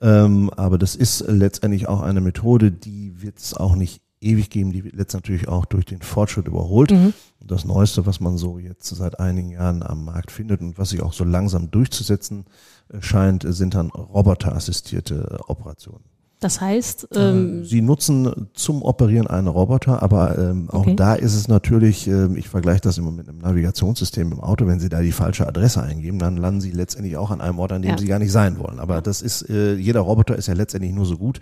Ähm, 0.00 0.48
aber 0.56 0.78
das 0.78 0.94
ist 0.94 1.24
letztendlich 1.26 1.88
auch 1.88 2.02
eine 2.02 2.20
Methode, 2.20 2.70
die 2.70 3.20
wird 3.20 3.38
es 3.38 3.54
auch 3.54 3.74
nicht 3.74 4.00
ewig 4.20 4.50
geben. 4.50 4.72
Die 4.72 4.84
wird 4.84 4.94
letztendlich 4.94 5.48
auch 5.48 5.64
durch 5.64 5.84
den 5.84 6.02
Fortschritt 6.02 6.46
überholt. 6.46 6.90
Mhm. 6.90 7.12
Und 7.40 7.50
das 7.50 7.64
Neueste, 7.64 8.06
was 8.06 8.20
man 8.20 8.36
so 8.38 8.58
jetzt 8.58 8.88
seit 8.88 9.18
einigen 9.18 9.50
Jahren 9.50 9.82
am 9.82 10.04
Markt 10.04 10.30
findet 10.30 10.60
und 10.60 10.78
was 10.78 10.90
sich 10.90 11.02
auch 11.02 11.12
so 11.12 11.24
langsam 11.24 11.70
durchzusetzen 11.70 12.44
äh, 12.88 13.00
scheint, 13.00 13.44
sind 13.46 13.74
dann 13.74 13.90
roboterassistierte 13.90 15.40
Operationen. 15.48 16.09
Das 16.40 16.58
heißt, 16.58 17.08
ähm, 17.14 17.66
sie 17.66 17.82
nutzen 17.82 18.48
zum 18.54 18.82
Operieren 18.82 19.26
einen 19.26 19.46
Roboter, 19.46 20.02
aber 20.02 20.38
ähm, 20.38 20.70
auch 20.70 20.80
okay. 20.80 20.96
da 20.96 21.14
ist 21.14 21.34
es 21.34 21.48
natürlich, 21.48 22.08
äh, 22.08 22.34
ich 22.34 22.48
vergleiche 22.48 22.80
das 22.80 22.96
immer 22.96 23.10
mit 23.10 23.28
einem 23.28 23.38
Navigationssystem 23.38 24.32
im 24.32 24.40
Auto, 24.40 24.66
wenn 24.66 24.80
Sie 24.80 24.88
da 24.88 25.02
die 25.02 25.12
falsche 25.12 25.46
Adresse 25.46 25.82
eingeben, 25.82 26.18
dann 26.18 26.38
landen 26.38 26.62
Sie 26.62 26.70
letztendlich 26.70 27.18
auch 27.18 27.30
an 27.30 27.42
einem 27.42 27.58
Ort, 27.58 27.72
an 27.72 27.82
dem 27.82 27.90
ja. 27.90 27.98
Sie 27.98 28.06
gar 28.06 28.18
nicht 28.18 28.32
sein 28.32 28.58
wollen. 28.58 28.78
Aber 28.78 29.02
das 29.02 29.20
ist, 29.20 29.50
äh, 29.50 29.74
jeder 29.74 30.00
Roboter 30.00 30.34
ist 30.34 30.46
ja 30.46 30.54
letztendlich 30.54 30.94
nur 30.94 31.04
so 31.04 31.18
gut 31.18 31.40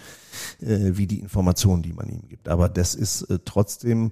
äh, 0.60 0.90
wie 0.94 1.06
die 1.06 1.20
Informationen, 1.20 1.84
die 1.84 1.92
man 1.92 2.08
ihm 2.08 2.22
gibt. 2.28 2.48
Aber 2.48 2.68
das 2.68 2.96
ist 2.96 3.22
äh, 3.22 3.38
trotzdem 3.44 4.10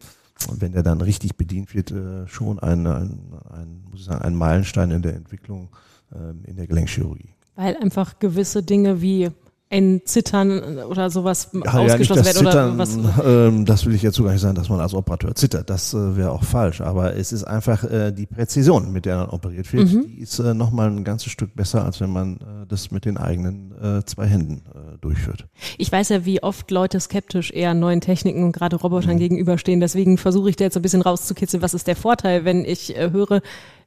wenn 0.59 0.73
der 0.73 0.83
dann 0.83 1.01
richtig 1.01 1.37
bedient 1.37 1.75
wird, 1.75 1.91
äh, 1.91 2.29
schon 2.29 2.59
ein, 2.59 2.87
ein, 2.87 3.19
ein, 3.51 3.85
muss 3.91 4.01
ich 4.01 4.07
sagen, 4.07 4.23
ein 4.23 4.35
Meilenstein 4.35 4.91
in 4.91 5.01
der 5.01 5.15
Entwicklung 5.15 5.71
äh, 6.13 6.49
in 6.49 6.57
der 6.57 6.67
Gelenkchirurgie. 6.67 7.31
Weil 7.55 7.77
einfach 7.79 8.19
gewisse 8.19 8.63
Dinge 8.63 9.01
wie 9.01 9.31
ein 9.69 10.03
Zittern 10.05 10.79
oder 10.79 11.11
sowas 11.11 11.51
ja, 11.53 11.73
ausgeschlossen 11.73 12.25
ja, 12.25 12.35
wird 12.35 12.41
oder 12.41 12.79
was? 12.79 12.97
Ähm, 13.25 13.65
das 13.65 13.85
will 13.85 13.95
ich 13.95 14.03
jetzt 14.03 14.15
so 14.15 14.23
gar 14.23 14.31
nicht 14.31 14.41
sagen, 14.41 14.55
dass 14.55 14.69
man 14.69 14.79
als 14.79 14.95
Operateur 14.95 15.35
zittert. 15.35 15.69
Das 15.71 15.93
äh, 15.93 16.17
wäre 16.17 16.31
auch 16.31 16.45
falsch. 16.45 16.81
Aber 16.81 17.17
es 17.17 17.33
ist 17.33 17.43
einfach 17.45 17.83
äh, 17.83 18.13
die 18.13 18.27
Präzision, 18.27 18.93
mit 18.93 19.07
der 19.07 19.19
dann 19.19 19.29
operiert 19.31 19.73
wird, 19.73 19.93
mhm. 19.93 20.07
die 20.07 20.21
ist 20.21 20.39
äh, 20.39 20.55
nochmal 20.55 20.89
ein 20.89 21.03
ganzes 21.03 21.33
Stück 21.33 21.57
besser, 21.57 21.85
als 21.85 22.01
wenn 22.01 22.11
man 22.11 22.37
äh, 22.37 22.67
das 22.69 22.93
mit 22.93 23.05
den 23.05 23.17
eigenen 23.17 23.73
äh, 23.73 24.05
zwei 24.05 24.27
Händen 24.27 24.63
äh, 24.73 24.99
durchführt. 25.01 25.47
Ich 25.79 25.91
weiß 25.91 26.11
ja, 26.11 26.25
wie 26.25 26.43
oft 26.45 26.71
Leute 26.71 27.01
skeptisch 27.01 27.51
eher 27.51 27.75
neuen 27.75 28.01
Techniken 28.01 28.45
und 28.45 28.53
gerade 28.53 28.77
Robotern 28.77 29.17
mhm. 29.17 29.21
gegenüberstehen. 29.21 29.81
Deswegen 29.81 30.17
versuche 30.17 30.49
ich 30.49 30.57
da 30.57 30.65
jetzt 30.65 30.77
ein 30.77 30.83
bisschen 30.83 31.03
rauszukitzeln, 31.03 31.63
was 31.63 31.75
ist 31.75 31.89
der 31.89 31.97
Vorteil, 31.97 32.45
wenn 32.45 32.65
ich 32.65 32.97
äh, 32.97 33.11
höre, 33.11 33.43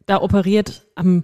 da 0.06 0.22
operiert 0.22 0.88
am 0.96 1.24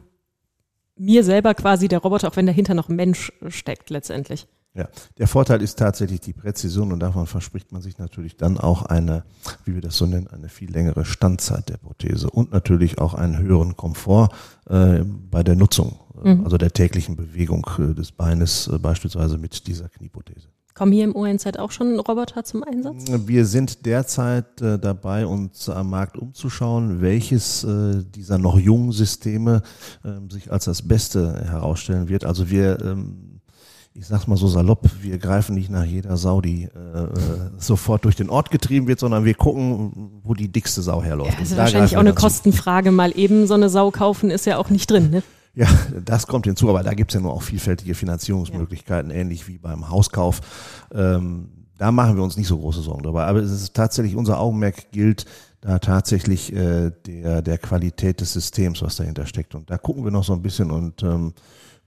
mir 0.98 1.24
selber 1.24 1.54
quasi 1.54 1.88
der 1.88 2.00
Roboter, 2.00 2.28
auch 2.28 2.36
wenn 2.36 2.46
dahinter 2.46 2.74
noch 2.74 2.90
ein 2.90 2.96
Mensch 2.96 3.32
steckt 3.50 3.90
letztendlich. 3.90 4.48
Ja, 4.76 4.90
der 5.18 5.30
Vorteil 5.30 5.62
ist 5.62 5.80
tatsächlich 5.80 6.20
die 6.20 6.34
Präzision 6.34 6.92
und 6.92 7.00
davon 7.00 7.28
verspricht 7.28 7.72
man 7.72 7.82
sich 7.82 7.98
natürlich 7.98 8.36
dann 8.36 8.58
auch 8.58 8.82
eine, 8.82 9.24
wie 9.64 9.74
wir 9.74 9.82
das 9.82 9.96
so 9.96 10.06
nennen, 10.06 10.28
eine 10.28 10.50
viel 10.50 10.70
längere 10.70 11.06
Standzeit 11.06 11.70
der 11.70 11.78
Prothese 11.78 12.30
und 12.30 12.52
natürlich 12.52 13.00
auch 13.00 13.14
einen 13.14 13.38
höheren 13.38 13.78
Komfort 13.78 14.30
äh, 14.70 15.00
bei 15.06 15.44
der 15.44 15.56
Nutzung, 15.56 15.98
äh, 16.22 16.36
mhm. 16.36 16.44
also 16.44 16.58
der 16.58 16.72
täglichen 16.72 17.16
Bewegung 17.16 17.66
äh, 17.80 17.94
des 17.94 18.12
Beines, 18.12 18.68
äh, 18.68 18.78
beispielsweise 18.78 19.38
mit 19.38 19.66
dieser 19.68 19.88
Knieprothese. 19.88 20.50
Kommen 20.76 20.92
hier 20.92 21.06
im 21.06 21.16
ONZ 21.16 21.58
auch 21.58 21.72
schon 21.72 21.98
Roboter 21.98 22.44
zum 22.44 22.62
Einsatz? 22.62 23.06
Wir 23.26 23.46
sind 23.46 23.86
derzeit 23.86 24.62
äh, 24.62 24.78
dabei, 24.78 25.26
uns 25.26 25.70
am 25.70 25.90
Markt 25.90 26.18
umzuschauen, 26.18 27.02
welches 27.02 27.64
äh, 27.64 28.04
dieser 28.04 28.38
noch 28.40 28.60
jungen 28.60 28.92
Systeme 28.92 29.62
äh, 30.04 30.10
sich 30.30 30.52
als 30.52 30.66
das 30.66 30.86
Beste 30.86 31.46
herausstellen 31.46 32.10
wird. 32.10 32.26
Also 32.26 32.50
wir, 32.50 32.78
ähm, 32.82 33.40
ich 33.94 34.06
sag's 34.06 34.28
mal 34.28 34.36
so 34.36 34.50
salopp, 34.50 34.90
wir 35.02 35.18
greifen 35.18 35.56
nicht 35.56 35.70
nach 35.70 35.86
jeder 35.86 36.18
Sau, 36.18 36.42
die 36.42 36.64
äh, 36.64 36.68
äh, 36.68 37.10
sofort 37.58 38.04
durch 38.04 38.18
den 38.18 38.30
Ort 38.30 38.52
getrieben 38.52 38.88
wird, 38.88 39.00
sondern 39.00 39.24
wir 39.24 39.34
gucken, 39.34 40.20
wo 40.24 40.34
die 40.34 40.50
dickste 40.50 40.82
Sau 40.82 41.02
herläuft. 41.02 41.32
Ja, 41.32 41.40
das 41.40 41.52
ist 41.52 41.58
wahrscheinlich 41.58 41.96
auch 41.96 42.02
eine 42.02 42.14
Kostenfrage. 42.14 42.92
Mal 42.92 43.18
eben 43.18 43.48
so 43.48 43.54
eine 43.54 43.70
Sau 43.70 43.92
kaufen 43.92 44.30
ist 44.30 44.46
ja 44.46 44.58
auch 44.58 44.70
nicht 44.70 44.92
drin, 44.92 45.10
ne? 45.10 45.24
Ja, 45.56 45.68
das 46.04 46.28
kommt 46.28 46.46
hinzu, 46.46 46.70
aber 46.70 46.84
da 46.84 46.94
gibt's 46.94 47.14
ja 47.14 47.22
nur 47.22 47.34
auch 47.34 47.42
vielfältige 47.42 47.96
Finanzierungsmöglichkeiten, 47.96 49.10
ja. 49.10 49.18
ähnlich 49.18 49.48
wie 49.48 49.58
beim 49.58 49.90
Hauskauf. 49.90 50.42
Ähm, 50.94 51.50
da 51.78 51.92
machen 51.92 52.16
wir 52.16 52.24
uns 52.24 52.38
nicht 52.38 52.48
so 52.48 52.58
große 52.58 52.82
Sorgen 52.82 53.04
dabei. 53.04 53.26
Aber 53.26 53.40
es 53.40 53.52
ist 53.52 53.74
tatsächlich, 53.74 54.16
unser 54.16 54.40
Augenmerk 54.40 54.92
gilt 54.92 55.26
da 55.62 55.80
tatsächlich 55.80 56.54
äh, 56.54 56.92
der, 57.06 57.42
der 57.42 57.58
Qualität 57.58 58.22
des 58.22 58.34
Systems, 58.34 58.82
was 58.82 58.98
dahinter 58.98 59.26
steckt. 59.26 59.56
Und 59.56 59.70
da 59.70 59.78
gucken 59.78 60.04
wir 60.04 60.12
noch 60.12 60.24
so 60.24 60.34
ein 60.34 60.42
bisschen 60.42 60.72
und 60.72 61.04
ähm, 61.04 61.34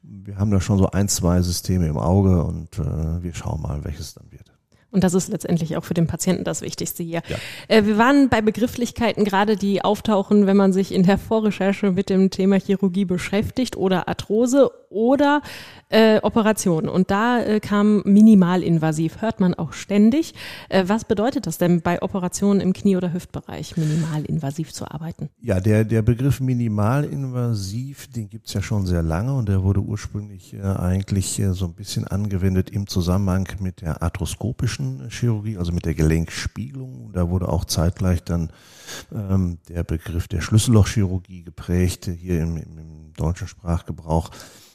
wir 0.03 0.39
haben 0.39 0.51
da 0.51 0.61
schon 0.61 0.79
so 0.79 0.91
ein, 0.91 1.09
zwei 1.09 1.43
Systeme 1.43 1.87
im 1.87 1.99
Auge 1.99 2.43
und 2.43 2.79
äh, 2.79 3.23
wir 3.23 3.35
schauen 3.35 3.61
mal, 3.61 3.85
welches 3.85 4.15
dann 4.15 4.31
wird. 4.31 4.51
Und 4.91 5.05
das 5.05 5.13
ist 5.13 5.29
letztendlich 5.29 5.77
auch 5.77 5.85
für 5.85 5.95
den 5.95 6.07
Patienten 6.07 6.45
das 6.45 6.63
Wichtigste 6.63 7.03
hier. 7.03 7.23
Ja. 7.29 7.37
Äh, 7.69 7.85
wir 7.85 7.99
waren 7.99 8.29
bei 8.29 8.41
Begrifflichkeiten 8.41 9.25
gerade, 9.25 9.57
die 9.57 9.85
auftauchen, 9.85 10.47
wenn 10.47 10.57
man 10.57 10.73
sich 10.73 10.93
in 10.93 11.03
der 11.03 11.19
Vorrecherche 11.19 11.93
mit 11.93 12.09
dem 12.09 12.31
Thema 12.31 12.59
Chirurgie 12.59 13.05
beschäftigt 13.05 13.77
oder 13.77 14.09
Arthrose 14.09 14.71
oder 14.91 15.43
äh, 15.91 16.19
Operationen. 16.23 16.89
Und 16.89 17.11
da 17.11 17.41
äh, 17.41 17.61
kam 17.61 18.03
minimalinvasiv, 18.05 19.21
hört 19.21 19.41
man 19.41 19.55
auch 19.55 19.73
ständig. 19.73 20.35
Äh, 20.69 20.85
was 20.87 21.05
bedeutet 21.05 21.47
das 21.47 21.59
denn 21.59 21.83
bei 21.83 22.01
Operationen 22.03 22.61
im 22.61 22.73
Knie- 22.73 22.97
oder 22.97 23.13
Hüftbereich, 23.13 23.77
minimalinvasiv 23.77 24.73
zu 24.73 24.91
arbeiten? 24.91 25.29
Ja, 25.41 25.61
der, 25.61 25.85
der 25.85 26.03
Begriff 26.03 26.41
minimalinvasiv, 26.41 28.09
den 28.09 28.29
gibt's 28.29 28.55
ja 28.55 28.63
schon 28.63 28.87
sehr 28.87 29.03
lange 29.03 29.35
und 29.35 29.49
der 29.49 29.63
wurde 29.63 29.81
ursprünglich 29.81 30.55
äh, 30.55 30.63
eigentlich 30.63 31.39
äh, 31.41 31.53
so 31.53 31.67
ein 31.67 31.75
bisschen 31.75 32.07
angewendet 32.07 32.71
im 32.71 32.87
Zusammenhang 32.87 33.49
mit 33.61 33.83
der 33.83 34.03
arthroskopischen 34.03 34.78
Chirurgie, 35.09 35.59
also 35.59 35.73
mit 35.73 35.85
der 35.85 35.95
Gelenkspiegelung. 35.95 37.13
Da 37.13 37.29
wurde 37.29 37.49
auch 37.49 37.65
zeitgleich 37.65 38.23
dann 38.23 38.51
ähm, 39.13 39.59
der 39.69 39.85
Begriff 39.85 40.29
der 40.29 40.41
Schlüssellochchirurgie 40.41 41.43
geprägt, 41.43 42.11
hier 42.19 42.43
im, 42.43 42.57
im, 42.57 42.79
im 42.79 43.13
deutschen 43.15 43.49
Sprachgebrauch. 43.49 44.31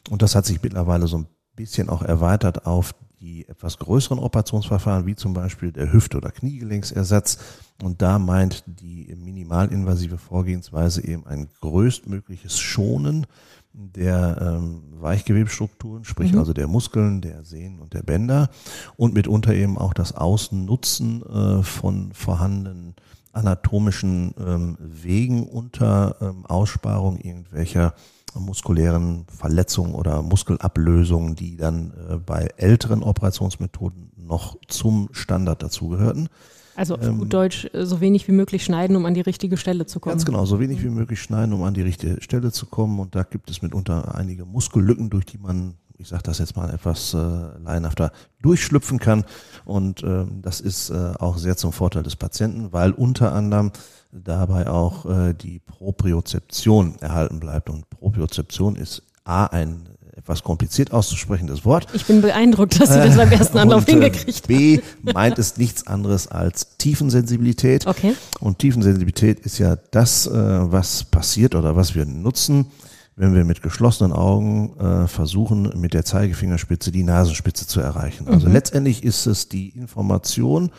Und 0.09 0.21
das 0.21 0.35
hat 0.35 0.45
sich 0.45 0.61
mittlerweile 0.61 1.07
so 1.07 1.17
ein 1.17 1.27
bisschen 1.55 1.89
auch 1.89 2.01
erweitert 2.01 2.65
auf 2.65 2.93
die 3.23 3.47
etwas 3.47 3.79
größeren 3.79 4.19
Operationsverfahren, 4.19 5.05
wie 5.05 5.15
zum 5.15 5.33
Beispiel 5.33 5.71
der 5.71 5.93
Hüft- 5.93 6.13
oder 6.13 6.29
Kniegelenksersatz. 6.29 7.37
Und 7.81 8.01
da 8.01 8.19
meint 8.19 8.63
die 8.67 9.15
minimalinvasive 9.15 10.17
Vorgehensweise 10.17 11.05
eben 11.05 11.25
ein 11.25 11.47
größtmögliches 11.61 12.59
Schonen 12.59 13.25
der 13.73 14.37
ähm, 14.39 14.83
Weichgewebstrukturen, 14.99 16.03
sprich 16.05 16.33
mhm. 16.33 16.39
also 16.39 16.53
der 16.53 16.67
Muskeln, 16.67 17.21
der 17.21 17.43
Sehnen 17.43 17.79
und 17.79 17.93
der 17.93 18.03
Bänder 18.03 18.49
und 18.95 19.13
mitunter 19.13 19.53
eben 19.53 19.77
auch 19.77 19.93
das 19.93 20.15
Ausnutzen 20.15 21.23
äh, 21.23 21.63
von 21.63 22.13
vorhandenen 22.13 22.95
anatomischen 23.31 24.35
ähm, 24.39 24.77
Wegen 24.79 25.47
unter 25.47 26.15
ähm, 26.21 26.45
Aussparung 26.45 27.19
irgendwelcher 27.19 27.95
muskulären 28.35 29.25
Verletzungen 29.27 29.95
oder 29.95 30.21
Muskelablösungen, 30.21 31.35
die 31.35 31.57
dann 31.57 31.93
äh, 32.09 32.17
bei 32.17 32.49
älteren 32.57 33.03
Operationsmethoden 33.03 34.11
noch 34.17 34.57
zum 34.67 35.09
Standard 35.11 35.61
dazugehörten. 35.63 36.29
Also 36.75 36.95
auf 36.95 37.05
ähm, 37.05 37.19
gut 37.19 37.33
Deutsch, 37.33 37.69
äh, 37.73 37.85
so 37.85 38.01
wenig 38.01 38.27
wie 38.27 38.31
möglich 38.31 38.63
schneiden, 38.63 38.95
um 38.95 39.05
an 39.05 39.13
die 39.13 39.21
richgeile 39.21 39.57
Stelle 39.57 39.85
zu 39.85 39.99
kommen. 39.99 40.13
Ganz 40.13 40.25
genau, 40.25 40.45
so 40.45 40.59
wenig 40.59 40.83
wie 40.83 40.89
möglich 40.89 41.21
schneiden, 41.21 41.53
um 41.53 41.63
an 41.63 41.73
die 41.73 41.81
richtige 41.81 42.21
Stelle 42.21 42.51
zu 42.51 42.65
kommen. 42.65 42.99
Und 42.99 43.15
da 43.15 43.23
gibt 43.23 43.49
es 43.49 43.61
mitunter 43.61 44.15
einige 44.15 44.45
Muskellücken, 44.45 45.09
durch 45.09 45.25
die 45.25 45.37
man, 45.37 45.75
ich 45.97 46.07
sage 46.07 46.23
das 46.23 46.39
jetzt 46.39 46.55
mal 46.55 46.69
etwas 46.69 47.13
äh, 47.13 47.17
laienhafter, 47.17 48.11
durchschlüpfen 48.41 48.99
kann. 48.99 49.25
Und 49.65 50.03
ähm, 50.03 50.41
das 50.41 50.61
ist 50.61 50.89
äh, 50.89 51.13
auch 51.19 51.37
sehr 51.37 51.57
zum 51.57 51.71
Vorteil 51.71 52.03
des 52.03 52.15
Patienten, 52.15 52.73
weil 52.73 52.91
unter 52.91 53.33
anderem 53.33 53.71
dabei 54.11 54.67
auch 54.67 55.05
äh, 55.05 55.33
die 55.33 55.59
Propriozeption 55.59 56.95
erhalten 56.99 57.39
bleibt. 57.39 57.69
Und 57.69 57.89
Propriozeption 57.89 58.75
ist 58.75 59.03
A, 59.23 59.45
ein 59.45 59.89
etwas 60.15 60.43
kompliziert 60.43 60.91
auszusprechendes 60.91 61.65
Wort. 61.65 61.87
Ich 61.93 62.05
bin 62.05 62.21
beeindruckt, 62.21 62.79
dass 62.79 62.93
Sie 62.93 62.99
das 62.99 63.15
beim 63.17 63.31
ersten 63.31 63.57
Anlauf 63.57 63.87
äh, 63.87 63.91
hingekriegt 63.91 64.43
haben. 64.43 64.47
B 64.47 64.79
meint 65.01 65.39
es 65.39 65.57
nichts 65.57 65.87
anderes 65.87 66.27
als 66.27 66.77
Tiefensensibilität. 66.77 67.87
Okay. 67.87 68.13
Und 68.39 68.59
Tiefensensibilität 68.59 69.39
ist 69.39 69.57
ja 69.57 69.75
das, 69.75 70.27
äh, 70.27 70.31
was 70.31 71.03
passiert 71.05 71.55
oder 71.55 71.75
was 71.75 71.95
wir 71.95 72.05
nutzen, 72.05 72.67
wenn 73.15 73.33
wir 73.33 73.43
mit 73.43 73.61
geschlossenen 73.63 74.13
Augen 74.13 74.77
äh, 74.77 75.07
versuchen, 75.07 75.73
mit 75.79 75.93
der 75.93 76.05
Zeigefingerspitze 76.05 76.91
die 76.91 77.03
Nasenspitze 77.03 77.65
zu 77.65 77.79
erreichen. 77.79 78.27
Also 78.27 78.47
mhm. 78.47 78.53
letztendlich 78.53 79.03
ist 79.03 79.25
es 79.25 79.49
die 79.49 79.69
Information, 79.69 80.71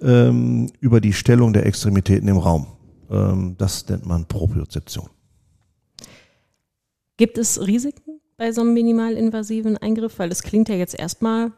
ähm, 0.00 0.70
über 0.80 1.00
die 1.00 1.12
Stellung 1.12 1.52
der 1.52 1.66
Extremitäten 1.66 2.28
im 2.28 2.36
Raum. 2.36 2.66
Ähm, 3.10 3.56
das 3.58 3.88
nennt 3.88 4.06
man 4.06 4.26
Propriozeption. 4.26 5.08
Gibt 7.16 7.36
es 7.36 7.60
Risiken 7.60 8.20
bei 8.40 8.52
so 8.52 8.62
einem 8.62 8.72
minimalinvasiven 8.72 9.76
Eingriff? 9.76 10.18
Weil 10.18 10.32
es 10.32 10.42
klingt 10.42 10.70
ja 10.70 10.74
jetzt 10.74 10.98
erstmal 10.98 11.52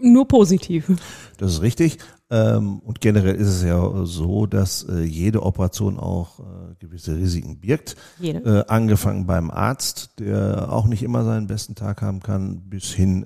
nur 0.00 0.26
positiv. 0.26 0.90
Das 1.38 1.52
ist 1.52 1.62
richtig. 1.62 1.98
Ähm, 2.30 2.80
und 2.80 3.00
generell 3.00 3.36
ist 3.36 3.46
es 3.46 3.62
ja 3.62 4.04
so, 4.04 4.46
dass 4.46 4.82
äh, 4.82 5.02
jede 5.02 5.44
Operation 5.44 5.96
auch 5.98 6.40
äh, 6.40 6.74
gewisse 6.80 7.16
Risiken 7.16 7.60
birgt. 7.60 7.94
Jede. 8.18 8.40
Äh, 8.40 8.64
angefangen 8.66 9.26
beim 9.26 9.52
Arzt, 9.52 10.18
der 10.18 10.72
auch 10.72 10.86
nicht 10.86 11.04
immer 11.04 11.24
seinen 11.24 11.46
besten 11.46 11.76
Tag 11.76 12.02
haben 12.02 12.20
kann, 12.20 12.62
bis 12.68 12.92
hin 12.92 13.24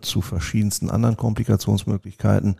zu 0.00 0.20
verschiedensten 0.20 0.88
anderen 0.88 1.16
Komplikationsmöglichkeiten. 1.16 2.56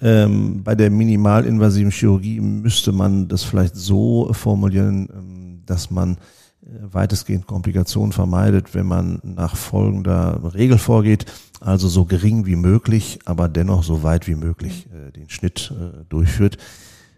Ähm, 0.00 0.62
bei 0.62 0.76
der 0.76 0.90
minimalinvasiven 0.90 1.90
Chirurgie 1.90 2.40
müsste 2.40 2.92
man 2.92 3.26
das 3.26 3.42
vielleicht 3.42 3.74
so 3.74 4.32
formulieren, 4.32 5.08
ähm, 5.12 5.62
dass 5.66 5.90
man 5.90 6.16
weitestgehend 6.62 7.46
Komplikationen 7.46 8.12
vermeidet, 8.12 8.74
wenn 8.74 8.86
man 8.86 9.20
nach 9.22 9.56
folgender 9.56 10.54
Regel 10.54 10.78
vorgeht, 10.78 11.26
also 11.60 11.88
so 11.88 12.04
gering 12.04 12.46
wie 12.46 12.56
möglich, 12.56 13.20
aber 13.24 13.48
dennoch 13.48 13.82
so 13.82 14.02
weit 14.02 14.26
wie 14.28 14.34
möglich 14.34 14.88
äh, 14.92 15.10
den 15.12 15.30
Schnitt 15.30 15.72
äh, 15.74 16.04
durchführt. 16.08 16.58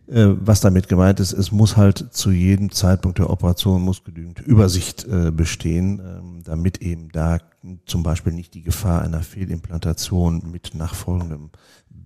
Äh, 0.08 0.34
was 0.40 0.60
damit 0.60 0.88
gemeint 0.88 1.20
ist, 1.20 1.32
es 1.32 1.52
muss 1.52 1.76
halt 1.76 2.12
zu 2.12 2.30
jedem 2.30 2.70
Zeitpunkt 2.70 3.18
der 3.18 3.30
Operation 3.30 3.82
muss 3.82 4.04
genügend 4.04 4.40
Übersicht 4.40 5.04
äh, 5.04 5.30
bestehen, 5.30 6.00
ähm, 6.00 6.42
damit 6.44 6.78
eben 6.78 7.08
da 7.10 7.38
zum 7.86 8.02
Beispiel 8.02 8.32
nicht 8.32 8.54
die 8.54 8.62
Gefahr 8.62 9.02
einer 9.02 9.22
Fehlimplantation 9.22 10.50
mit 10.50 10.74
nachfolgendem 10.74 11.50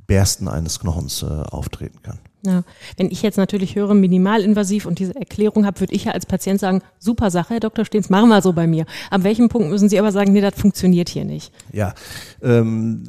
Bersten 0.06 0.48
eines 0.48 0.78
Knochens 0.80 1.22
äh, 1.22 1.26
auftreten 1.26 2.02
kann. 2.02 2.18
Ja. 2.46 2.62
Wenn 2.96 3.10
ich 3.10 3.22
jetzt 3.22 3.36
natürlich 3.36 3.74
höre, 3.76 3.94
minimalinvasiv 3.94 4.86
und 4.86 4.98
diese 4.98 5.14
Erklärung 5.14 5.66
habe, 5.66 5.80
würde 5.80 5.94
ich 5.94 6.04
ja 6.04 6.12
als 6.12 6.26
Patient 6.26 6.60
sagen, 6.60 6.82
super 6.98 7.30
Sache, 7.30 7.54
Herr 7.54 7.60
Dr. 7.60 7.84
Stehens, 7.84 8.10
machen 8.10 8.28
wir 8.28 8.40
so 8.42 8.52
bei 8.52 8.66
mir. 8.66 8.86
Ab 9.10 9.24
welchem 9.24 9.48
Punkt 9.48 9.68
müssen 9.68 9.88
Sie 9.88 9.98
aber 9.98 10.12
sagen, 10.12 10.32
nee, 10.32 10.40
das 10.40 10.54
funktioniert 10.54 11.08
hier 11.08 11.24
nicht? 11.24 11.52
Ja, 11.72 11.94
ähm, 12.42 13.02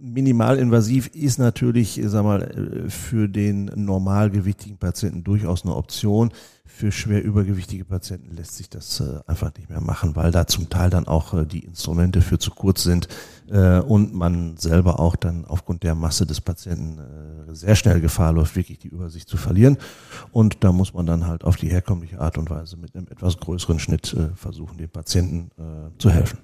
minimalinvasiv 0.00 1.10
ist 1.14 1.38
natürlich, 1.38 2.00
sag 2.04 2.24
mal, 2.24 2.42
äh, 2.42 2.90
für 2.90 3.28
den 3.28 3.70
normalgewichtigen 3.74 4.76
Patienten 4.76 5.24
durchaus 5.24 5.64
eine 5.64 5.74
Option. 5.74 6.30
Für 6.76 6.90
schwer 6.90 7.22
übergewichtige 7.22 7.84
Patienten 7.84 8.34
lässt 8.34 8.56
sich 8.56 8.68
das 8.68 8.98
äh, 8.98 9.20
einfach 9.28 9.54
nicht 9.56 9.70
mehr 9.70 9.80
machen, 9.80 10.16
weil 10.16 10.32
da 10.32 10.48
zum 10.48 10.70
Teil 10.70 10.90
dann 10.90 11.06
auch 11.06 11.32
äh, 11.32 11.46
die 11.46 11.60
Instrumente 11.60 12.20
für 12.20 12.40
zu 12.40 12.50
kurz 12.50 12.82
sind 12.82 13.06
äh, 13.48 13.78
und 13.78 14.12
man 14.12 14.56
selber 14.56 14.98
auch 14.98 15.14
dann 15.14 15.44
aufgrund 15.44 15.84
der 15.84 15.94
Masse 15.94 16.26
des 16.26 16.40
Patienten 16.40 16.98
äh, 16.98 17.54
sehr 17.54 17.76
schnell 17.76 18.00
Gefahr 18.00 18.32
läuft, 18.32 18.56
wirklich 18.56 18.80
die 18.80 18.88
Übersicht 18.88 19.28
zu 19.28 19.36
verlieren. 19.36 19.78
Und 20.32 20.64
da 20.64 20.72
muss 20.72 20.94
man 20.94 21.06
dann 21.06 21.28
halt 21.28 21.44
auf 21.44 21.54
die 21.54 21.68
herkömmliche 21.68 22.20
Art 22.20 22.38
und 22.38 22.50
Weise 22.50 22.76
mit 22.76 22.96
einem 22.96 23.06
etwas 23.06 23.38
größeren 23.38 23.78
Schnitt 23.78 24.12
äh, 24.12 24.34
versuchen, 24.34 24.76
dem 24.76 24.90
Patienten 24.90 25.52
äh, 25.56 25.96
zu 25.98 26.10
helfen. 26.10 26.38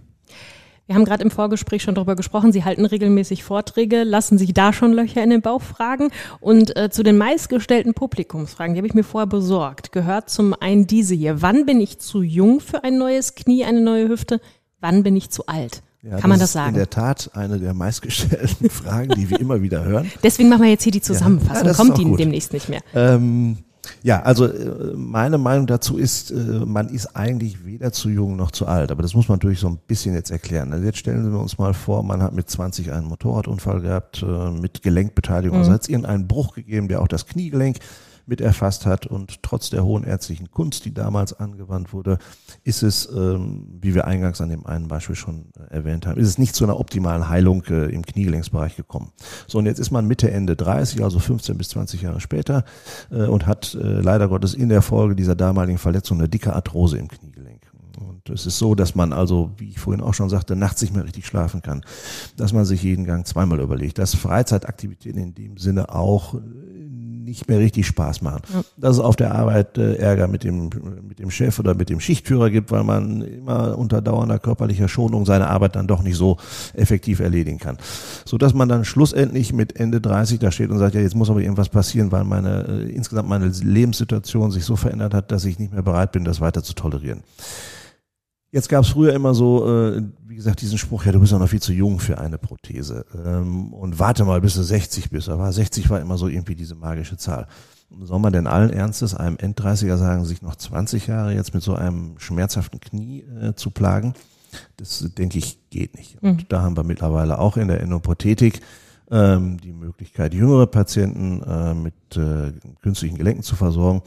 Wir 0.90 0.96
haben 0.96 1.04
gerade 1.04 1.22
im 1.22 1.30
Vorgespräch 1.30 1.84
schon 1.84 1.94
darüber 1.94 2.16
gesprochen, 2.16 2.50
Sie 2.50 2.64
halten 2.64 2.84
regelmäßig 2.84 3.44
Vorträge, 3.44 4.02
lassen 4.02 4.38
sich 4.38 4.52
da 4.52 4.72
schon 4.72 4.92
Löcher 4.92 5.22
in 5.22 5.30
den 5.30 5.40
Bauch 5.40 5.62
fragen. 5.62 6.10
Und 6.40 6.76
äh, 6.76 6.90
zu 6.90 7.04
den 7.04 7.16
meistgestellten 7.16 7.94
Publikumsfragen, 7.94 8.74
die 8.74 8.78
habe 8.80 8.88
ich 8.88 8.94
mir 8.94 9.04
vorher 9.04 9.28
besorgt, 9.28 9.92
gehört 9.92 10.30
zum 10.30 10.52
einen 10.52 10.88
diese 10.88 11.14
hier. 11.14 11.42
Wann 11.42 11.64
bin 11.64 11.80
ich 11.80 12.00
zu 12.00 12.22
jung 12.22 12.58
für 12.58 12.82
ein 12.82 12.98
neues 12.98 13.36
Knie, 13.36 13.64
eine 13.64 13.80
neue 13.80 14.08
Hüfte? 14.08 14.40
Wann 14.80 15.04
bin 15.04 15.14
ich 15.14 15.30
zu 15.30 15.46
alt? 15.46 15.84
Ja, 16.02 16.18
Kann 16.18 16.28
man 16.28 16.40
das 16.40 16.54
sagen? 16.54 16.70
in 16.70 16.74
der 16.74 16.90
Tat 16.90 17.30
eine 17.34 17.60
der 17.60 17.72
meistgestellten 17.72 18.68
Fragen, 18.70 19.14
die 19.14 19.30
wir 19.30 19.38
immer 19.38 19.62
wieder 19.62 19.84
hören. 19.84 20.10
Deswegen 20.24 20.48
machen 20.48 20.62
wir 20.64 20.70
jetzt 20.70 20.82
hier 20.82 20.90
die 20.90 21.02
Zusammenfassung. 21.02 21.68
Ja, 21.68 21.74
Kommt 21.74 21.98
die 21.98 22.16
demnächst 22.16 22.52
nicht 22.52 22.68
mehr. 22.68 22.80
Ähm, 22.96 23.58
ja, 24.02 24.22
also 24.22 24.46
äh, 24.46 24.94
meine 24.94 25.38
Meinung 25.38 25.66
dazu 25.66 25.98
ist, 25.98 26.30
äh, 26.30 26.34
man 26.34 26.88
ist 26.88 27.16
eigentlich 27.16 27.64
weder 27.64 27.92
zu 27.92 28.08
jung 28.08 28.36
noch 28.36 28.50
zu 28.50 28.66
alt. 28.66 28.90
Aber 28.90 29.02
das 29.02 29.14
muss 29.14 29.28
man 29.28 29.36
natürlich 29.38 29.60
so 29.60 29.68
ein 29.68 29.78
bisschen 29.86 30.14
jetzt 30.14 30.30
erklären. 30.30 30.72
Also 30.72 30.84
jetzt 30.84 30.98
stellen 30.98 31.30
wir 31.30 31.38
uns 31.38 31.58
mal 31.58 31.74
vor, 31.74 32.02
man 32.02 32.22
hat 32.22 32.32
mit 32.34 32.48
20 32.48 32.92
einen 32.92 33.06
Motorradunfall 33.06 33.80
gehabt, 33.80 34.22
äh, 34.22 34.50
mit 34.50 34.82
Gelenkbeteiligung. 34.82 35.58
Mhm. 35.58 35.62
Also 35.62 35.72
hat 35.72 35.82
es 35.82 35.88
irgendeinen 35.88 36.28
Bruch 36.28 36.54
gegeben, 36.54 36.88
der 36.88 37.02
auch 37.02 37.08
das 37.08 37.26
Kniegelenk 37.26 37.78
mit 38.26 38.40
erfasst 38.40 38.86
hat. 38.86 39.06
Und 39.06 39.42
trotz 39.42 39.70
der 39.70 39.84
hohen 39.84 40.04
ärztlichen 40.04 40.50
Kunst, 40.50 40.84
die 40.84 40.94
damals 40.94 41.38
angewandt 41.38 41.92
wurde, 41.92 42.18
ist 42.62 42.82
es, 42.82 43.08
ähm, 43.14 43.66
wie 43.80 43.94
wir 43.94 44.06
eingangs 44.06 44.40
an 44.40 44.50
dem 44.50 44.66
einen 44.66 44.88
Beispiel 44.88 45.16
schon 45.16 45.46
äh, 45.56 45.74
erwähnt 45.74 46.06
haben, 46.06 46.20
ist 46.20 46.28
es 46.28 46.38
nicht 46.38 46.54
zu 46.54 46.64
einer 46.64 46.78
optimalen 46.78 47.28
Heilung 47.28 47.64
äh, 47.64 47.86
im 47.86 48.04
Kniegelenksbereich 48.04 48.76
gekommen. 48.76 49.12
So, 49.46 49.58
und 49.58 49.66
jetzt 49.66 49.78
ist 49.78 49.90
man 49.90 50.06
Mitte, 50.06 50.30
Ende 50.30 50.56
30, 50.56 51.02
also 51.02 51.18
15 51.18 51.56
bis 51.56 51.70
20 51.70 52.02
Jahre 52.02 52.20
später 52.20 52.64
äh, 53.10 53.24
und 53.24 53.46
hat 53.46 53.76
leider 53.80 54.28
Gottes 54.28 54.54
in 54.54 54.68
der 54.68 54.82
Folge 54.82 55.14
dieser 55.14 55.34
damaligen 55.34 55.78
Verletzung 55.78 56.18
eine 56.18 56.28
dicke 56.28 56.52
Arthrose 56.52 56.98
im 56.98 57.08
Kniegelenk. 57.08 57.70
Und 57.98 58.30
es 58.30 58.46
ist 58.46 58.58
so, 58.58 58.74
dass 58.74 58.94
man 58.94 59.12
also, 59.12 59.50
wie 59.56 59.70
ich 59.70 59.78
vorhin 59.78 60.02
auch 60.02 60.14
schon 60.14 60.30
sagte, 60.30 60.56
nachts 60.56 60.82
nicht 60.82 60.94
mehr 60.94 61.04
richtig 61.04 61.26
schlafen 61.26 61.62
kann, 61.62 61.82
dass 62.36 62.52
man 62.52 62.64
sich 62.64 62.82
jeden 62.82 63.04
Gang 63.04 63.26
zweimal 63.26 63.60
überlegt, 63.60 63.98
dass 63.98 64.14
Freizeitaktivitäten 64.14 65.20
in 65.20 65.34
dem 65.34 65.56
Sinne 65.56 65.94
auch 65.94 66.34
nicht 67.30 67.48
mehr 67.48 67.58
richtig 67.58 67.86
Spaß 67.86 68.22
machen. 68.22 68.42
Ja. 68.52 68.62
Dass 68.76 68.96
es 68.96 69.00
auf 69.00 69.16
der 69.16 69.34
Arbeit 69.34 69.78
äh, 69.78 69.94
Ärger 69.94 70.28
mit 70.28 70.44
dem, 70.44 70.70
mit 71.08 71.18
dem 71.18 71.30
Chef 71.30 71.58
oder 71.58 71.74
mit 71.74 71.88
dem 71.88 72.00
Schichtführer 72.00 72.50
gibt, 72.50 72.70
weil 72.70 72.84
man 72.84 73.22
immer 73.22 73.78
unter 73.78 74.02
dauernder 74.02 74.38
körperlicher 74.38 74.88
Schonung 74.88 75.24
seine 75.24 75.48
Arbeit 75.48 75.76
dann 75.76 75.86
doch 75.86 76.02
nicht 76.02 76.16
so 76.16 76.36
effektiv 76.74 77.20
erledigen 77.20 77.58
kann. 77.58 77.78
So 78.24 78.36
dass 78.36 78.52
man 78.52 78.68
dann 78.68 78.84
schlussendlich 78.84 79.52
mit 79.52 79.76
Ende 79.76 80.00
30 80.00 80.40
da 80.40 80.50
steht 80.50 80.70
und 80.70 80.78
sagt, 80.78 80.94
ja, 80.94 81.00
jetzt 81.00 81.14
muss 81.14 81.30
aber 81.30 81.40
irgendwas 81.40 81.68
passieren, 81.68 82.12
weil 82.12 82.24
meine, 82.24 82.66
äh, 82.68 82.90
insgesamt 82.90 83.28
meine 83.28 83.46
Lebenssituation 83.46 84.50
sich 84.50 84.64
so 84.64 84.76
verändert 84.76 85.14
hat, 85.14 85.30
dass 85.30 85.44
ich 85.44 85.58
nicht 85.58 85.72
mehr 85.72 85.82
bereit 85.82 86.12
bin, 86.12 86.24
das 86.24 86.40
weiter 86.40 86.62
zu 86.62 86.74
tolerieren. 86.74 87.22
Jetzt 88.52 88.68
gab 88.68 88.84
es 88.84 88.90
früher 88.90 89.14
immer 89.14 89.32
so, 89.32 89.64
äh, 89.68 90.02
wie 90.26 90.34
gesagt, 90.34 90.60
diesen 90.60 90.76
Spruch, 90.76 91.04
ja, 91.04 91.12
du 91.12 91.20
bist 91.20 91.32
ja 91.32 91.38
noch 91.38 91.48
viel 91.48 91.62
zu 91.62 91.72
jung 91.72 92.00
für 92.00 92.18
eine 92.18 92.36
Prothese. 92.36 93.06
Ähm, 93.24 93.72
und 93.72 93.98
warte 94.00 94.24
mal, 94.24 94.40
bis 94.40 94.54
du 94.54 94.62
60 94.62 95.10
bist. 95.10 95.28
Aber 95.28 95.52
60 95.52 95.88
war 95.88 96.00
immer 96.00 96.18
so 96.18 96.26
irgendwie 96.26 96.56
diese 96.56 96.74
magische 96.74 97.16
Zahl. 97.16 97.46
Soll 98.02 98.18
man 98.18 98.32
denn 98.32 98.46
allen 98.46 98.70
Ernstes 98.70 99.14
einem 99.14 99.36
End-30er 99.36 99.96
sagen, 99.96 100.24
sich 100.24 100.42
noch 100.42 100.56
20 100.56 101.06
Jahre 101.06 101.34
jetzt 101.34 101.54
mit 101.54 101.62
so 101.62 101.74
einem 101.74 102.18
schmerzhaften 102.18 102.80
Knie 102.80 103.24
äh, 103.40 103.54
zu 103.54 103.70
plagen? 103.70 104.14
Das, 104.76 105.04
denke 105.16 105.38
ich, 105.38 105.58
geht 105.70 105.96
nicht. 105.96 106.20
Und 106.20 106.42
mhm. 106.42 106.46
da 106.48 106.62
haben 106.62 106.76
wir 106.76 106.82
mittlerweile 106.82 107.38
auch 107.38 107.56
in 107.56 107.68
der 107.68 107.80
Endoprothetik 107.80 108.60
ähm, 109.12 109.58
die 109.60 109.72
Möglichkeit, 109.72 110.34
jüngere 110.34 110.66
Patienten 110.66 111.42
äh, 111.42 111.74
mit 111.74 111.94
äh, 112.16 112.52
künstlichen 112.82 113.16
Gelenken 113.16 113.44
zu 113.44 113.54
versorgen 113.54 114.02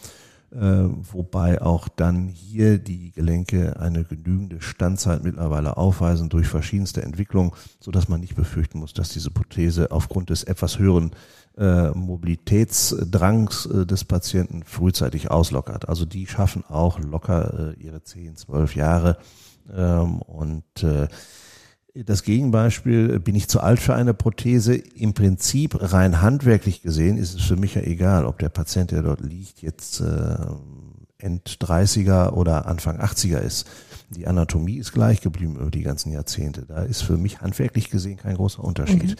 wobei 0.55 1.61
auch 1.61 1.87
dann 1.87 2.27
hier 2.27 2.77
die 2.77 3.11
Gelenke 3.11 3.79
eine 3.79 4.03
genügende 4.03 4.61
Standzeit 4.61 5.23
mittlerweile 5.23 5.77
aufweisen 5.77 6.29
durch 6.29 6.47
verschiedenste 6.47 7.01
Entwicklungen, 7.01 7.51
so 7.79 7.89
dass 7.89 8.07
man 8.07 8.19
nicht 8.19 8.35
befürchten 8.35 8.79
muss, 8.79 8.93
dass 8.93 9.09
diese 9.09 9.31
Prothese 9.31 9.91
aufgrund 9.91 10.29
des 10.29 10.43
etwas 10.43 10.77
höheren 10.77 11.11
äh, 11.57 11.89
Mobilitätsdrangs 11.89 13.65
äh, 13.67 13.85
des 13.85 14.03
Patienten 14.03 14.63
frühzeitig 14.63 15.29
auslockert. 15.29 15.87
Also 15.87 16.05
die 16.05 16.27
schaffen 16.27 16.63
auch 16.67 16.99
locker 16.99 17.75
äh, 17.77 17.83
ihre 17.83 18.03
10, 18.03 18.37
12 18.37 18.75
Jahre 18.75 19.17
ähm, 19.71 20.21
und 20.21 20.83
äh, 20.83 21.07
das 21.93 22.23
Gegenbeispiel, 22.23 23.19
bin 23.19 23.35
ich 23.35 23.47
zu 23.47 23.59
alt 23.59 23.79
für 23.79 23.93
eine 23.93 24.13
Prothese? 24.13 24.75
Im 24.75 25.13
Prinzip 25.13 25.77
rein 25.79 26.21
handwerklich 26.21 26.81
gesehen 26.81 27.17
ist 27.17 27.35
es 27.35 27.43
für 27.43 27.55
mich 27.55 27.75
ja 27.75 27.81
egal, 27.81 28.25
ob 28.25 28.39
der 28.39 28.49
Patient, 28.49 28.91
der 28.91 29.03
dort 29.03 29.21
liegt, 29.21 29.61
jetzt 29.61 30.01
äh, 30.01 30.35
End 31.19 31.57
30er 31.61 32.31
oder 32.31 32.65
Anfang 32.65 32.99
80er 32.99 33.39
ist. 33.39 33.67
Die 34.09 34.27
Anatomie 34.27 34.77
ist 34.77 34.91
gleich 34.91 35.21
geblieben 35.21 35.55
über 35.55 35.71
die 35.71 35.83
ganzen 35.83 36.11
Jahrzehnte. 36.11 36.65
Da 36.67 36.83
ist 36.83 37.01
für 37.01 37.17
mich 37.17 37.41
handwerklich 37.41 37.89
gesehen 37.89 38.17
kein 38.17 38.35
großer 38.35 38.63
Unterschied. 38.63 39.11
Mhm. 39.11 39.15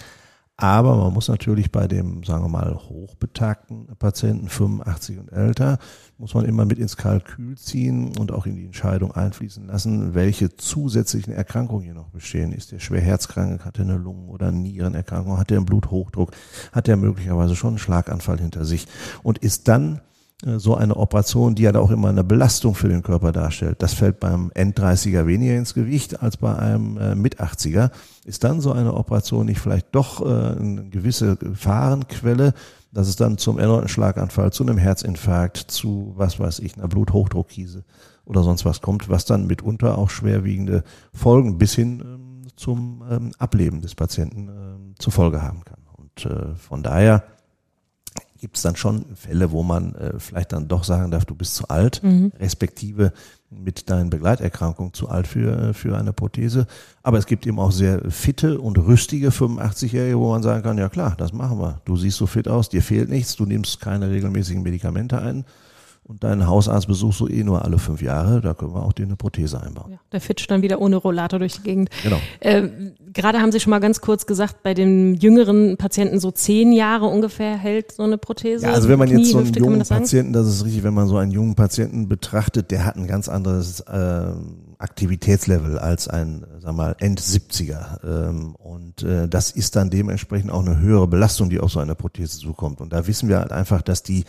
Aber 0.64 0.96
man 0.96 1.12
muss 1.12 1.28
natürlich 1.28 1.74
bei 1.74 1.90
dem, 1.90 2.24
sagen 2.24 2.46
wir 2.46 2.48
mal, 2.48 2.74
hochbetagten 2.74 3.88
Patienten, 4.00 4.48
85 4.48 5.20
und 5.20 5.30
älter, 5.30 5.78
muss 6.18 6.36
man 6.36 6.46
immer 6.46 6.64
mit 6.64 6.80
ins 6.80 6.96
Kalkül 6.96 7.58
ziehen 7.58 8.16
und 8.18 8.32
auch 8.32 8.46
in 8.46 8.56
die 8.56 8.64
Entscheidung 8.64 9.12
einfließen 9.12 9.68
lassen, 9.68 10.14
welche 10.14 10.56
zusätzlichen 10.56 11.34
Erkrankungen 11.34 11.84
hier 11.84 11.94
noch 11.94 12.08
bestehen. 12.12 12.54
Ist 12.54 12.72
der 12.72 12.80
schwer 12.80 13.02
herzkrank, 13.02 13.66
hat 13.66 13.78
er 13.78 13.84
eine 13.84 13.98
Lungen- 13.98 14.30
oder 14.30 14.54
Nierenerkrankung, 14.54 15.38
hat 15.38 15.52
er 15.52 15.58
einen 15.58 15.66
Bluthochdruck, 15.66 16.32
hat 16.72 16.88
er 16.88 16.96
möglicherweise 16.96 17.58
schon 17.58 17.72
einen 17.72 17.80
Schlaganfall 17.80 18.40
hinter 18.40 18.64
sich 18.64 18.88
und 19.22 19.40
ist 19.40 19.68
dann 19.68 20.00
so 20.46 20.76
eine 20.76 20.98
Operation, 20.98 21.56
die 21.56 21.64
ja 21.64 21.76
auch 21.76 21.92
immer 21.92 22.10
eine 22.10 22.24
Belastung 22.24 22.76
für 22.76 22.90
den 22.90 23.02
Körper 23.02 23.32
darstellt. 23.32 23.82
Das 23.82 23.94
fällt 23.94 24.20
beim 24.20 24.52
End-30er 24.54 25.26
weniger 25.26 25.56
ins 25.56 25.74
Gewicht 25.74 26.22
als 26.22 26.38
bei 26.38 26.56
einem 26.56 26.98
äh, 26.98 27.16
Mit-80er. 27.16 27.92
Ist 28.26 28.44
dann 28.44 28.60
so 28.60 28.72
eine 28.72 28.94
Operation 28.94 29.46
nicht 29.46 29.60
vielleicht 29.60 29.88
doch 29.94 30.22
äh, 30.22 30.26
eine 30.26 30.90
gewisse 30.90 31.38
Gefahrenquelle, 31.38 32.54
dass 32.92 33.08
es 33.08 33.16
dann 33.16 33.38
zum 33.38 33.58
erneuten 33.58 33.88
Schlaganfall, 33.88 34.52
zu 34.52 34.64
einem 34.64 34.78
Herzinfarkt, 34.78 35.58
zu 35.58 36.14
was 36.18 36.40
weiß 36.40 36.60
ich, 36.60 36.78
einer 36.78 36.88
Bluthochdruckkrise 36.88 37.84
oder 38.26 38.44
sonst 38.44 38.66
was 38.66 38.82
kommt, 38.82 39.10
was 39.10 39.26
dann 39.26 39.48
mitunter 39.48 39.98
auch 39.98 40.10
schwerwiegende 40.10 40.84
Folgen 41.14 41.58
bis 41.58 41.74
hin 41.74 42.02
ähm, 42.02 42.48
zum 42.56 43.04
ähm, 43.10 43.32
Ableben 43.40 43.82
des 43.82 43.96
Patienten 43.96 44.50
ähm, 44.50 44.96
zur 45.00 45.14
Folge 45.14 45.42
haben 45.42 45.64
kann. 45.64 45.80
Und 45.98 46.26
äh, 46.26 46.56
von 46.56 46.84
daher 46.84 47.24
gibt 48.44 48.58
es 48.58 48.62
dann 48.62 48.76
schon 48.76 49.06
Fälle, 49.16 49.54
wo 49.54 49.64
man 49.64 49.96
äh, 49.96 50.20
vielleicht 50.20 50.52
dann 50.52 50.68
doch 50.68 50.84
sagen 50.84 51.12
darf, 51.12 51.24
du 51.24 51.34
bist 51.34 51.56
zu 51.56 51.70
alt, 51.70 52.04
mhm. 52.04 52.34
respektive 52.42 53.14
mit 53.50 53.90
deinen 53.90 54.10
Begleiterkrankungen 54.10 54.94
zu 54.94 55.08
alt 55.08 55.28
für, 55.28 55.70
äh, 55.70 55.74
für 55.74 55.98
eine 55.98 56.12
Prothese. 56.12 56.68
Aber 57.04 57.18
es 57.18 57.26
gibt 57.26 57.48
eben 57.48 57.58
auch 57.58 57.72
sehr 57.72 58.12
fitte 58.12 58.60
und 58.60 58.78
rüstige 58.78 59.30
85-Jährige, 59.30 60.20
wo 60.20 60.32
man 60.32 60.44
sagen 60.44 60.62
kann, 60.62 60.78
ja 60.78 60.90
klar, 60.90 61.16
das 61.18 61.32
machen 61.32 61.58
wir. 61.58 61.80
Du 61.86 61.96
siehst 61.96 62.18
so 62.18 62.28
fit 62.28 62.50
aus, 62.50 62.68
dir 62.68 62.82
fehlt 62.82 63.08
nichts, 63.08 63.38
du 63.38 63.46
nimmst 63.46 63.80
keine 63.80 64.10
regelmäßigen 64.10 64.62
Medikamente 64.62 65.22
ein 65.22 65.46
und 66.06 66.24
deinen 66.24 66.48
Hausarzt 66.48 66.88
besuchst 66.88 67.22
du 67.22 67.28
eh 67.28 67.44
nur 67.44 67.64
alle 67.64 67.80
fünf 67.80 68.02
Jahre, 68.02 68.42
da 68.42 68.54
können 68.54 68.74
wir 68.74 68.84
auch 68.84 68.92
dir 68.92 69.06
eine 69.06 69.16
Prothese 69.16 69.62
einbauen. 69.62 69.94
Ja, 69.94 70.00
der 70.12 70.20
fitscht 70.20 70.52
dann 70.52 70.62
wieder 70.62 70.82
ohne 70.82 70.98
Rollator 70.98 71.40
durch 71.40 71.54
die 71.54 71.64
Gegend. 71.64 71.90
Genau. 72.04 72.18
Äh, 72.42 72.68
Gerade 73.14 73.40
haben 73.40 73.52
Sie 73.52 73.60
schon 73.60 73.70
mal 73.70 73.80
ganz 73.80 74.02
kurz 74.02 74.26
gesagt, 74.26 74.64
bei 74.64 74.74
den 74.74 75.16
jüngeren 75.16 75.78
Patienten 75.78 76.20
so 76.20 76.32
zehn 76.32 76.74
Jahre 76.74 77.06
ungefähr 77.06 77.58
hält 77.58 77.94
so 77.94 78.04
eine 78.04 78.18
Prothese. 78.18 78.66
Ja, 78.66 78.74
also 78.74 78.90
wenn 78.90 79.00
man 79.00 79.08
Knie, 79.08 79.20
jetzt 79.20 79.32
so 79.32 79.38
einen 79.38 79.48
Hüfte, 79.48 79.60
jungen 79.60 79.80
das 79.80 79.90
Patienten, 79.90 80.34
das 80.34 80.48
ist 80.48 80.66
richtig, 80.66 80.84
wenn 80.84 80.94
man 80.94 81.08
so 81.08 81.18
einen 81.18 81.32
jungen 81.32 81.56
Patienten 81.56 82.10
betrachtet, 82.10 82.72
der 82.72 82.86
hat 82.86 82.98
ein 82.98 83.08
ganz 83.08 83.30
anderes 83.30 83.80
äh, 83.82 84.34
Aktivitätslevel 84.80 85.80
als 85.80 86.10
ein, 86.10 86.46
sag 86.60 86.76
mal, 86.76 86.96
End-70er. 87.00 88.04
Ähm, 88.04 88.56
und 88.56 89.04
äh, 89.04 89.30
das 89.30 89.52
ist 89.52 89.78
dann 89.78 89.90
dementsprechend 89.90 90.52
auch 90.52 90.66
eine 90.66 90.80
höhere 90.80 91.08
Belastung, 91.08 91.50
die 91.50 91.62
auf 91.62 91.72
so 91.72 91.80
eine 91.80 91.96
Prothese 91.96 92.40
zukommt. 92.40 92.82
Und 92.82 92.92
da 92.92 93.08
wissen 93.08 93.30
wir 93.30 93.40
halt 93.40 93.54
einfach, 93.54 93.82
dass 93.82 94.04
die 94.04 94.26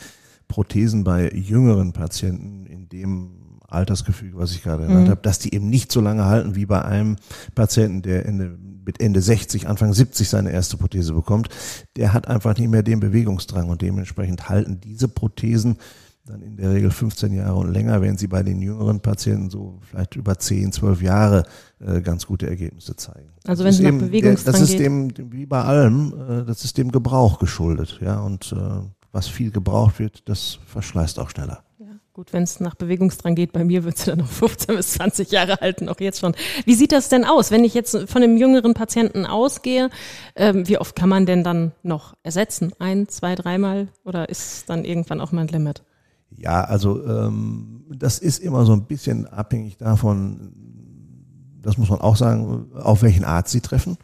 Prothesen 0.49 1.05
bei 1.05 1.31
jüngeren 1.31 1.93
Patienten 1.93 2.67
in 2.67 2.89
dem 2.89 3.45
Altersgefüge, 3.69 4.39
was 4.39 4.53
ich 4.53 4.63
gerade 4.63 4.87
genannt 4.87 5.07
mhm. 5.07 5.11
habe, 5.11 5.23
dass 5.23 5.39
die 5.39 5.55
eben 5.55 5.69
nicht 5.69 5.91
so 5.91 6.01
lange 6.01 6.25
halten 6.25 6.55
wie 6.55 6.67
bei 6.67 6.83
einem 6.85 7.17
Patienten, 7.55 8.03
der 8.03 8.27
Ende, 8.27 8.57
mit 8.85 9.01
Ende 9.01 9.21
60, 9.21 9.69
Anfang 9.69 9.93
70 9.93 10.29
seine 10.29 10.51
erste 10.51 10.77
Prothese 10.77 11.15
bekommt. 11.15 11.49
Der 11.97 12.13
hat 12.13 12.29
einfach 12.29 12.57
nicht 12.57 12.71
mehr 12.71 12.83
den 12.83 13.01
Bewegungsdrang 13.01 13.69
und 13.69 13.83
dementsprechend 13.83 14.49
halten 14.49 14.81
diese 14.81 15.09
Prothesen 15.09 15.79
dann 16.27 16.41
in 16.41 16.57
der 16.57 16.73
Regel 16.73 16.91
15 16.91 17.35
Jahre 17.35 17.57
und 17.57 17.73
länger, 17.73 18.01
wenn 18.01 18.17
sie 18.17 18.29
bei 18.29 18.43
den 18.43 18.63
jüngeren 18.63 19.01
Patienten 19.01 19.51
so 19.51 19.81
vielleicht 19.83 20.17
über 20.17 20.39
10, 20.39 20.73
12 20.73 21.03
Jahre 21.03 21.45
äh, 21.81 22.01
ganz 22.01 22.27
gute 22.27 22.49
Ergebnisse 22.49 22.97
zeigen. 22.97 23.29
Also 23.47 23.63
wenn 23.63 23.71
es 23.71 23.81
nach 23.81 23.93
Bewegungsdrang 23.93 24.53
Das 24.53 24.63
ist 24.63 24.79
dem, 24.79 25.13
wie 25.19 25.45
bei 25.45 25.63
allem, 25.63 26.15
äh, 26.15 26.45
das 26.47 26.65
ist 26.65 26.79
dem 26.79 26.91
Gebrauch 26.93 27.39
geschuldet, 27.39 28.01
ja, 28.01 28.21
und 28.21 28.53
äh, 28.53 29.04
was 29.15 29.29
viel 29.29 29.51
gebraucht 29.53 30.01
wird, 30.01 30.29
das 30.29 30.59
verschleißt 30.67 31.21
auch 31.21 31.31
schneller. 31.31 31.63
Ja, 31.79 31.87
gut, 32.13 32.33
wenn 32.33 32.43
es 32.43 32.59
nach 32.59 32.75
Bewegungsdrang 32.75 33.37
geht, 33.37 33.53
bei 33.53 33.65
mir 33.65 33.85
wird 33.85 33.97
es 33.97 34.05
dann 34.07 34.19
noch 34.19 34.27
15 34.31 34.75
bis 34.75 34.93
20 34.95 35.31
Jahre 35.31 35.57
halten, 35.61 35.89
auch 35.89 36.01
jetzt 36.01 36.19
schon. 36.19 36.35
Wie 36.65 36.75
sieht 36.75 36.91
das 36.91 37.09
denn 37.09 37.25
aus, 37.25 37.53
wenn 37.53 37.65
ich 37.65 37.75
jetzt 37.75 37.97
von 38.09 38.23
einem 38.23 38.37
jüngeren 38.37 38.75
Patienten 38.75 39.25
ausgehe? 39.25 39.89
Ähm, 40.35 40.67
wie 40.69 40.79
oft 40.79 40.97
kann 40.97 41.09
man 41.09 41.27
denn 41.27 41.45
dann 41.45 41.73
noch 41.85 42.15
ersetzen? 42.25 42.73
Ein, 42.81 43.09
zwei, 43.09 43.37
dreimal? 43.37 43.89
Oder 44.05 44.29
ist 44.29 44.69
dann 44.69 44.85
irgendwann 44.85 45.21
auch 45.21 45.31
mal 45.31 45.43
ein 45.43 45.49
Limit? 45.49 45.85
Ja, 46.37 46.65
also 46.65 47.07
ähm, 47.07 47.85
das 47.97 48.19
ist 48.19 48.43
immer 48.43 48.65
so 48.65 48.73
ein 48.73 48.87
bisschen 48.87 49.29
abhängig 49.29 49.77
davon, 49.77 50.53
das 51.63 51.79
muss 51.79 51.89
man 51.89 52.01
auch 52.01 52.17
sagen, 52.17 52.73
auf 52.75 53.03
welchen 53.03 53.25
Arzt 53.25 53.53
Sie 53.53 53.61
treffen 53.61 53.97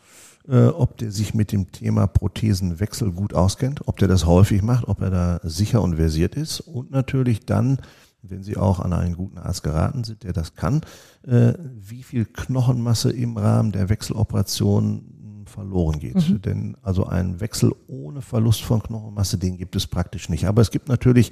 äh, 0.48 0.66
ob 0.66 0.98
der 0.98 1.10
sich 1.10 1.34
mit 1.34 1.52
dem 1.52 1.70
Thema 1.72 2.06
Prothesenwechsel 2.06 3.12
gut 3.12 3.34
auskennt, 3.34 3.86
ob 3.86 3.98
der 3.98 4.08
das 4.08 4.26
häufig 4.26 4.62
macht, 4.62 4.88
ob 4.88 5.00
er 5.00 5.10
da 5.10 5.40
sicher 5.42 5.82
und 5.82 5.96
versiert 5.96 6.34
ist 6.34 6.60
und 6.60 6.90
natürlich 6.90 7.44
dann, 7.46 7.78
wenn 8.22 8.42
Sie 8.42 8.56
auch 8.56 8.80
an 8.80 8.92
einen 8.92 9.16
guten 9.16 9.38
Arzt 9.38 9.62
geraten 9.62 10.04
sind, 10.04 10.24
der 10.24 10.32
das 10.32 10.54
kann, 10.54 10.82
äh, 11.26 11.54
wie 11.58 12.02
viel 12.02 12.24
Knochenmasse 12.24 13.10
im 13.12 13.36
Rahmen 13.36 13.72
der 13.72 13.88
Wechseloperation 13.88 15.19
verloren 15.60 15.98
geht. 15.98 16.16
Mhm. 16.28 16.42
Denn 16.42 16.76
also 16.82 17.06
ein 17.06 17.40
Wechsel 17.40 17.74
ohne 17.86 18.22
Verlust 18.22 18.62
von 18.62 18.82
Knochenmasse, 18.82 19.36
den 19.36 19.58
gibt 19.58 19.76
es 19.76 19.86
praktisch 19.86 20.28
nicht. 20.28 20.46
Aber 20.46 20.62
es 20.62 20.70
gibt 20.70 20.88
natürlich, 20.88 21.30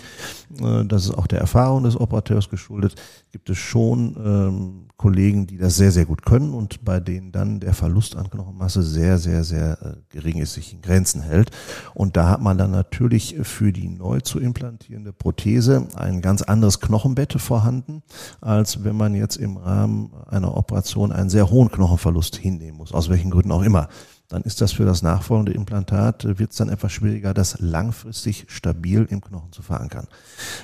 äh, 0.61 0.85
das 0.85 1.07
ist 1.07 1.15
auch 1.15 1.27
der 1.27 1.41
Erfahrung 1.41 1.85
des 1.85 1.99
Operateurs 1.99 2.51
geschuldet, 2.51 2.95
gibt 3.33 3.49
es 3.49 3.57
schon 3.57 4.17
ähm, 4.23 4.89
Kollegen, 4.99 5.47
die 5.47 5.57
das 5.57 5.77
sehr, 5.77 5.93
sehr 5.93 6.05
gut 6.05 6.25
können 6.25 6.53
und 6.53 6.85
bei 6.85 7.01
denen 7.01 7.33
dann 7.33 7.61
der 7.61 7.73
Verlust 7.73 8.17
an 8.17 8.29
Knochenmasse 8.29 8.83
sehr, 8.83 9.19
sehr, 9.19 9.45
sehr 9.45 9.79
äh, 9.81 9.95
gering 10.11 10.39
ist, 10.39 10.55
sich 10.55 10.75
in 10.75 10.83
Grenzen 10.83 11.23
hält. 11.23 11.51
Und 11.95 12.17
da 12.17 12.29
hat 12.29 12.43
man 12.43 12.59
dann 12.59 12.73
natürlich 12.73 13.37
für 13.43 13.73
die 13.73 13.89
neu 13.89 14.21
zu 14.21 14.41
implantierende 14.41 15.13
Prothese 15.13 15.87
ein 15.95 16.21
ganz 16.21 16.43
anderes 16.43 16.81
Knochenbett 16.81 17.33
vorhanden, 17.35 18.03
als 18.41 18.85
wenn 18.85 18.97
man 18.97 19.15
jetzt 19.15 19.37
im 19.37 19.57
Rahmen 19.57 20.11
einer 20.27 20.57
Operation 20.57 21.13
einen 21.13 21.31
sehr 21.31 21.49
hohen 21.49 21.71
Knochenverlust 21.71 22.37
hinnehmen 22.37 22.79
muss, 22.79 22.93
aus 22.93 23.09
welchen 23.09 23.31
Gründen 23.31 23.53
auch 23.53 23.63
immer 23.63 23.89
dann 24.29 24.43
ist 24.43 24.61
das 24.61 24.73
für 24.73 24.85
das 24.85 25.03
nachfolgende 25.03 25.53
Implantat, 25.53 26.25
äh, 26.25 26.39
wird 26.39 26.51
es 26.53 26.59
dann 26.59 26.69
etwas 26.69 26.93
schwieriger, 26.93 27.35
das 27.35 27.59
langfristig 27.61 28.47
stabil 28.49 29.07
im 29.09 29.21
Knochen 29.21 29.53
zu 29.53 29.63
verankern. 29.63 30.07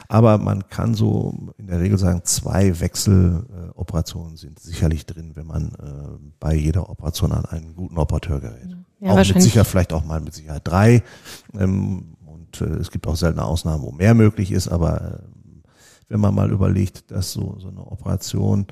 Aber 0.08 0.38
man 0.38 0.68
kann 0.68 0.94
so 0.94 1.52
in 1.56 1.66
der 1.66 1.80
Regel 1.80 1.98
sagen, 1.98 2.20
zwei 2.24 2.78
Wechseloperationen 2.78 4.36
sind 4.36 4.58
sicherlich 4.58 5.06
drin, 5.06 5.32
wenn 5.34 5.46
man 5.46 5.68
äh, 5.68 6.18
bei 6.38 6.54
jeder 6.54 6.90
Operation 6.90 7.32
an 7.32 7.46
einen 7.46 7.74
guten 7.74 7.96
Operateur 7.98 8.40
gerät. 8.40 8.76
Ja, 9.00 9.12
auch 9.12 9.16
mit 9.16 9.42
Sicherheit, 9.42 9.66
vielleicht 9.66 9.92
auch 9.92 10.04
mal 10.04 10.20
mit 10.20 10.34
Sicherheit 10.34 10.62
drei. 10.64 11.02
Ähm, 11.58 12.16
und 12.26 12.60
äh, 12.60 12.64
es 12.64 12.90
gibt 12.90 13.06
auch 13.06 13.16
seltene 13.16 13.44
Ausnahmen, 13.44 13.82
wo 13.82 13.92
mehr 13.92 14.14
möglich 14.14 14.52
ist, 14.52 14.68
aber 14.68 15.20
wenn 16.08 16.20
man 16.20 16.34
mal 16.34 16.50
überlegt, 16.50 17.10
dass 17.10 17.32
so, 17.32 17.56
so 17.58 17.68
eine 17.68 17.80
Operation 17.80 18.66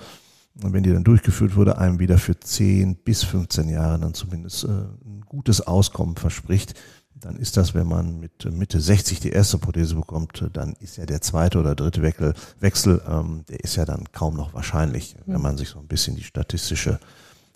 und 0.63 0.73
wenn 0.73 0.83
die 0.83 0.93
dann 0.93 1.05
durchgeführt 1.05 1.57
wurde, 1.57 1.79
einem 1.79 1.99
wieder 1.99 2.19
für 2.19 2.39
10 2.39 2.97
bis 2.97 3.25
15 3.25 3.69
Jahre 3.69 3.99
dann 3.99 4.15
zumindest 4.15 4.65
äh, 4.65 4.69
ein 4.69 5.23
gutes 5.27 5.63
Auskommen 5.63 6.17
verspricht, 6.17 6.75
dann 7.15 7.37
ist 7.37 7.57
das, 7.57 7.75
wenn 7.75 7.87
man 7.87 8.19
mit 8.19 8.45
Mitte 8.53 8.81
60 8.81 9.21
die 9.21 9.31
erste 9.31 9.59
Prothese 9.59 9.95
bekommt, 9.95 10.45
dann 10.53 10.75
ist 10.81 10.97
ja 10.97 11.07
der 11.07 11.21
zweite 11.21 11.59
oder 11.61 11.75
dritte 11.75 12.03
Wechsel, 12.03 12.35
Wechsel 12.61 13.01
ähm, 13.09 13.45
der 13.49 13.61
ist 13.61 13.77
ja 13.77 13.85
dann 13.85 14.11
kaum 14.13 14.35
noch 14.35 14.55
wahrscheinlich, 14.55 15.17
wenn 15.27 15.41
man 15.41 15.57
sich 15.57 15.69
so 15.69 15.79
ein 15.79 15.87
bisschen 15.87 16.17
die 16.17 16.25
statistische 16.25 16.99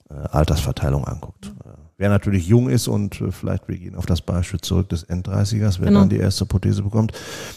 Altersverteilung 0.09 1.05
anguckt. 1.05 1.47
Äh, 1.65 1.71
wer 1.99 2.09
natürlich 2.09 2.47
jung 2.47 2.69
ist 2.69 2.89
und 2.89 3.21
äh, 3.21 3.33
vielleicht 3.33 3.69
wir 3.69 3.77
gehen 3.77 3.97
auf 3.97 4.07
das 4.07 4.21
Beispiel 4.21 4.61
zurück 4.61 4.89
des 4.89 5.03
End-30ers, 5.03 5.81
wer 5.81 5.89
genau. 5.89 6.01
dann 6.01 6.09
die 6.09 6.19
erste 6.19 6.47
Prothese 6.47 6.83
bekommt, 6.83 7.13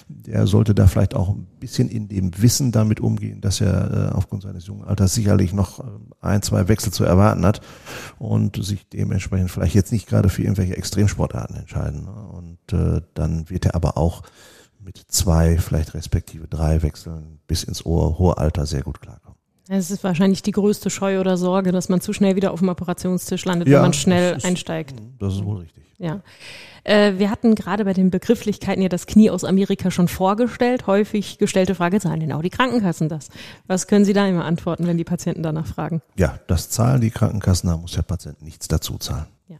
der 0.07 0.47
sollte 0.47 0.73
da 0.73 0.87
vielleicht 0.87 1.15
auch 1.15 1.29
ein 1.29 1.47
bisschen 1.59 1.89
in 1.89 2.07
dem 2.07 2.31
Wissen 2.41 2.71
damit 2.71 2.99
umgehen, 2.99 3.41
dass 3.41 3.61
er 3.61 4.11
äh, 4.11 4.15
aufgrund 4.15 4.43
seines 4.43 4.65
jungen 4.67 4.83
Alters 4.85 5.13
sicherlich 5.13 5.53
noch 5.53 5.79
äh, 5.79 5.83
ein, 6.21 6.41
zwei 6.41 6.67
Wechsel 6.67 6.91
zu 6.91 7.03
erwarten 7.03 7.45
hat 7.45 7.61
und 8.17 8.63
sich 8.63 8.87
dementsprechend 8.89 9.51
vielleicht 9.51 9.75
jetzt 9.75 9.91
nicht 9.91 10.07
gerade 10.07 10.29
für 10.29 10.41
irgendwelche 10.41 10.77
Extremsportarten 10.77 11.55
entscheiden. 11.55 12.05
Ne? 12.05 12.27
Und 12.29 12.73
äh, 12.73 13.01
dann 13.13 13.49
wird 13.49 13.65
er 13.65 13.75
aber 13.75 13.97
auch 13.97 14.23
mit 14.79 14.97
zwei, 15.09 15.57
vielleicht 15.57 15.93
respektive 15.93 16.47
drei 16.47 16.81
Wechseln 16.81 17.39
bis 17.47 17.63
ins 17.63 17.85
hohe 17.85 18.37
Alter 18.37 18.65
sehr 18.65 18.81
gut 18.81 19.01
klarkommen. 19.01 19.28
Es 19.71 19.91
ist 19.91 20.03
wahrscheinlich 20.03 20.41
die 20.41 20.51
größte 20.51 20.89
Scheu 20.89 21.19
oder 21.19 21.37
Sorge, 21.37 21.71
dass 21.71 21.89
man 21.89 22.01
zu 22.01 22.11
schnell 22.11 22.35
wieder 22.35 22.51
auf 22.51 22.59
dem 22.59 22.69
Operationstisch 22.69 23.45
landet, 23.45 23.67
ja, 23.67 23.75
wenn 23.75 23.81
man 23.83 23.93
schnell 23.93 24.33
das 24.33 24.39
ist, 24.39 24.49
einsteigt. 24.49 24.95
Das 25.19 25.35
ist 25.35 25.45
wohl 25.45 25.59
richtig. 25.59 25.83
Ja. 25.99 26.21
Äh, 26.83 27.19
wir 27.19 27.29
hatten 27.29 27.53
gerade 27.53 27.85
bei 27.85 27.93
den 27.93 28.09
Begrifflichkeiten 28.09 28.81
ja 28.81 28.89
das 28.89 29.05
Knie 29.05 29.29
aus 29.29 29.43
Amerika 29.43 29.91
schon 29.91 30.07
vorgestellt. 30.07 30.87
Häufig 30.87 31.37
gestellte 31.37 31.75
Frage, 31.75 31.99
zahlen 31.99 32.19
denn 32.19 32.31
auch 32.31 32.41
die 32.41 32.49
Krankenkassen 32.49 33.09
das? 33.09 33.29
Was 33.67 33.85
können 33.85 34.05
Sie 34.05 34.13
da 34.13 34.25
immer 34.27 34.43
antworten, 34.43 34.87
wenn 34.87 34.97
die 34.97 35.03
Patienten 35.03 35.43
danach 35.43 35.67
fragen? 35.67 36.01
Ja, 36.15 36.39
das 36.47 36.71
zahlen 36.71 37.01
die 37.01 37.11
Krankenkassen, 37.11 37.69
da 37.69 37.77
muss 37.77 37.91
der 37.91 38.01
Patient 38.01 38.41
nichts 38.41 38.67
dazu 38.69 38.97
zahlen. 38.97 39.27
Ja. 39.49 39.57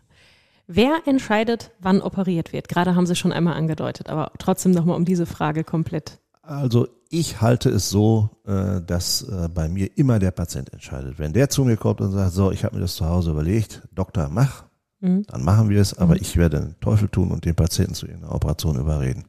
Wer 0.66 1.02
entscheidet, 1.06 1.70
wann 1.80 2.02
operiert 2.02 2.52
wird? 2.52 2.68
Gerade 2.68 2.96
haben 2.96 3.06
Sie 3.06 3.16
schon 3.16 3.32
einmal 3.32 3.54
angedeutet, 3.54 4.10
aber 4.10 4.32
trotzdem 4.40 4.72
nochmal 4.72 4.96
um 4.96 5.06
diese 5.06 5.28
Frage 5.28 5.64
komplett. 5.64 6.18
Also 6.50 6.88
ich 7.12 7.42
halte 7.42 7.70
es 7.70 7.92
so, 7.92 8.32
äh, 8.48 8.82
dass 8.82 9.22
äh, 9.22 9.48
bei 9.54 9.70
mir 9.70 9.96
immer 9.98 10.18
der 10.18 10.32
Patient 10.32 10.74
entscheidet. 10.74 11.20
Wenn 11.20 11.32
der 11.32 11.48
zu 11.50 11.64
mir 11.64 11.78
kommt 11.78 12.02
und 12.02 12.12
sagt, 12.12 12.34
so, 12.34 12.52
ich 12.52 12.64
habe 12.64 12.76
mir 12.76 12.82
das 12.82 12.96
zu 12.96 13.06
Hause 13.06 13.32
überlegt, 13.32 13.88
Doktor, 13.94 14.30
mach, 14.30 14.64
mhm. 15.00 15.28
dann 15.28 15.44
machen 15.44 15.70
wir 15.70 15.80
es, 15.80 15.96
aber 15.96 16.16
mhm. 16.16 16.22
ich 16.22 16.38
werde 16.38 16.60
den 16.60 16.80
Teufel 16.80 17.08
tun 17.08 17.30
und 17.30 17.46
den 17.46 17.54
Patienten 17.54 17.94
zu 17.94 18.08
einer 18.08 18.34
Operation 18.34 18.80
überreden. 18.80 19.26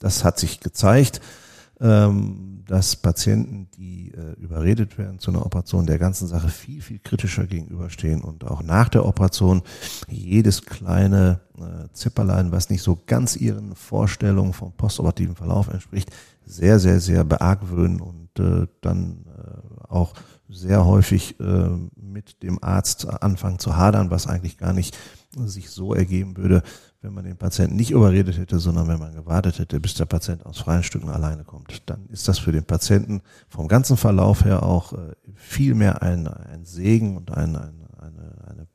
Das 0.00 0.24
hat 0.24 0.40
sich 0.40 0.58
gezeigt, 0.58 1.20
ähm, 1.80 2.64
dass 2.66 2.96
Patienten, 2.96 3.68
die 3.76 4.10
äh, 4.10 4.32
überredet 4.40 4.98
werden 4.98 5.20
zu 5.20 5.30
einer 5.30 5.46
Operation, 5.46 5.86
der 5.86 5.98
ganzen 5.98 6.26
Sache 6.26 6.48
viel, 6.48 6.82
viel 6.82 6.98
kritischer 6.98 7.46
gegenüberstehen 7.46 8.20
und 8.20 8.42
auch 8.42 8.64
nach 8.64 8.88
der 8.88 9.06
Operation 9.06 9.62
jedes 10.08 10.62
kleine 10.62 11.40
Zipperlein, 11.92 12.50
was 12.50 12.68
nicht 12.68 12.82
so 12.82 13.00
ganz 13.06 13.36
ihren 13.36 13.76
Vorstellungen 13.76 14.52
vom 14.52 14.72
postoperativen 14.72 15.36
Verlauf 15.36 15.68
entspricht, 15.68 16.10
sehr, 16.46 16.78
sehr, 16.78 17.00
sehr 17.00 17.24
beargwöhnen 17.24 18.00
und 18.00 18.38
äh, 18.38 18.66
dann 18.80 19.24
äh, 19.26 19.84
auch 19.88 20.14
sehr 20.48 20.84
häufig 20.84 21.38
äh, 21.40 21.68
mit 21.96 22.42
dem 22.42 22.62
Arzt 22.62 23.06
anfangen 23.22 23.58
zu 23.58 23.76
hadern, 23.76 24.10
was 24.10 24.26
eigentlich 24.26 24.58
gar 24.58 24.72
nicht 24.72 24.96
sich 25.36 25.70
so 25.70 25.94
ergeben 25.94 26.36
würde, 26.36 26.62
wenn 27.00 27.12
man 27.12 27.24
den 27.24 27.36
Patienten 27.36 27.76
nicht 27.76 27.90
überredet 27.90 28.38
hätte, 28.38 28.58
sondern 28.58 28.88
wenn 28.88 28.98
man 28.98 29.14
gewartet 29.14 29.58
hätte, 29.58 29.80
bis 29.80 29.94
der 29.94 30.06
Patient 30.06 30.46
aus 30.46 30.58
freien 30.58 30.82
Stücken 30.82 31.10
alleine 31.10 31.44
kommt. 31.44 31.82
Dann 31.86 32.06
ist 32.06 32.28
das 32.28 32.38
für 32.38 32.52
den 32.52 32.64
Patienten 32.64 33.20
vom 33.48 33.68
ganzen 33.68 33.96
Verlauf 33.96 34.44
her 34.44 34.62
auch 34.62 34.92
äh, 34.92 35.14
viel 35.34 35.74
mehr 35.74 36.02
ein, 36.02 36.26
ein 36.26 36.64
Segen 36.64 37.16
und 37.16 37.30
ein, 37.30 37.56
ein, 37.56 37.86
eine, 37.98 38.46
eine, 38.46 38.66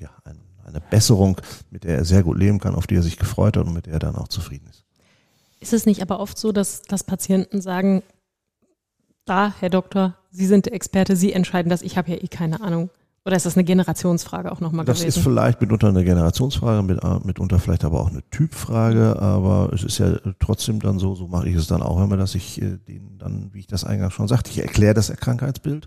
ja, 0.00 0.10
ein, 0.24 0.38
eine 0.64 0.80
Besserung, 0.80 1.40
mit 1.70 1.84
der 1.84 1.98
er 1.98 2.04
sehr 2.04 2.22
gut 2.22 2.38
leben 2.38 2.58
kann, 2.58 2.74
auf 2.74 2.86
die 2.86 2.96
er 2.96 3.02
sich 3.02 3.16
gefreut 3.16 3.56
hat 3.56 3.66
und 3.66 3.74
mit 3.74 3.86
der 3.86 3.94
er 3.94 3.98
dann 4.00 4.16
auch 4.16 4.28
zufrieden 4.28 4.66
ist. 4.68 4.84
Ist 5.62 5.72
es 5.72 5.86
nicht 5.86 6.02
aber 6.02 6.18
oft 6.18 6.36
so, 6.36 6.50
dass, 6.50 6.82
dass 6.82 7.04
Patienten 7.04 7.60
sagen, 7.60 8.02
da, 9.24 9.54
Herr 9.60 9.70
Doktor, 9.70 10.16
Sie 10.32 10.46
sind 10.46 10.66
der 10.66 10.74
Experte, 10.74 11.14
Sie 11.14 11.32
entscheiden 11.32 11.70
das, 11.70 11.82
ich 11.82 11.96
habe 11.96 12.10
ja 12.10 12.16
eh 12.16 12.26
keine 12.26 12.60
Ahnung. 12.60 12.90
Oder 13.24 13.36
ist 13.36 13.46
das 13.46 13.56
eine 13.56 13.62
Generationsfrage 13.62 14.50
auch 14.50 14.58
nochmal 14.58 14.84
gewesen? 14.84 15.06
Das 15.06 15.16
ist 15.16 15.22
vielleicht 15.22 15.60
mitunter 15.60 15.88
eine 15.88 16.02
Generationsfrage, 16.02 16.82
mit, 16.82 17.04
äh, 17.04 17.18
mitunter 17.22 17.60
vielleicht 17.60 17.84
aber 17.84 18.00
auch 18.00 18.10
eine 18.10 18.28
Typfrage, 18.30 19.22
aber 19.22 19.72
es 19.72 19.84
ist 19.84 19.98
ja 19.98 20.16
trotzdem 20.40 20.80
dann 20.80 20.98
so, 20.98 21.14
so 21.14 21.28
mache 21.28 21.48
ich 21.48 21.54
es 21.54 21.68
dann 21.68 21.82
auch 21.82 22.02
immer, 22.02 22.16
dass 22.16 22.34
ich 22.34 22.60
äh, 22.60 22.78
den 22.88 23.18
dann, 23.18 23.50
wie 23.52 23.60
ich 23.60 23.68
das 23.68 23.84
eingangs 23.84 24.14
schon 24.14 24.26
sagte, 24.26 24.50
ich 24.50 24.58
erkläre 24.58 24.94
das 24.94 25.12
Krankheitsbild 25.12 25.86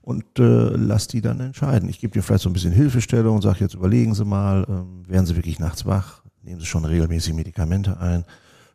und 0.00 0.24
äh, 0.40 0.70
lass 0.70 1.06
die 1.06 1.20
dann 1.20 1.38
entscheiden. 1.38 1.88
Ich 1.88 2.00
gebe 2.00 2.12
dir 2.12 2.24
vielleicht 2.24 2.42
so 2.42 2.50
ein 2.50 2.54
bisschen 2.54 2.72
Hilfestellung 2.72 3.36
und 3.36 3.42
sage 3.42 3.60
jetzt 3.60 3.74
überlegen 3.74 4.16
Sie 4.16 4.24
mal, 4.24 4.66
ähm, 4.68 5.04
werden 5.06 5.26
Sie 5.26 5.36
wirklich 5.36 5.60
nachts 5.60 5.86
wach, 5.86 6.22
nehmen 6.42 6.58
Sie 6.58 6.66
schon 6.66 6.84
regelmäßig 6.84 7.34
Medikamente 7.34 8.00
ein, 8.00 8.24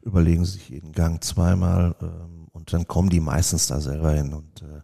überlegen 0.07 0.45
Sie 0.45 0.53
sich 0.53 0.69
jeden 0.69 0.93
Gang 0.93 1.23
zweimal 1.23 1.95
ähm, 2.01 2.47
und 2.51 2.73
dann 2.73 2.87
kommen 2.87 3.09
die 3.09 3.19
meistens 3.19 3.67
da 3.67 3.79
selber 3.79 4.11
hin 4.13 4.33
und 4.33 4.61
äh, 4.61 4.81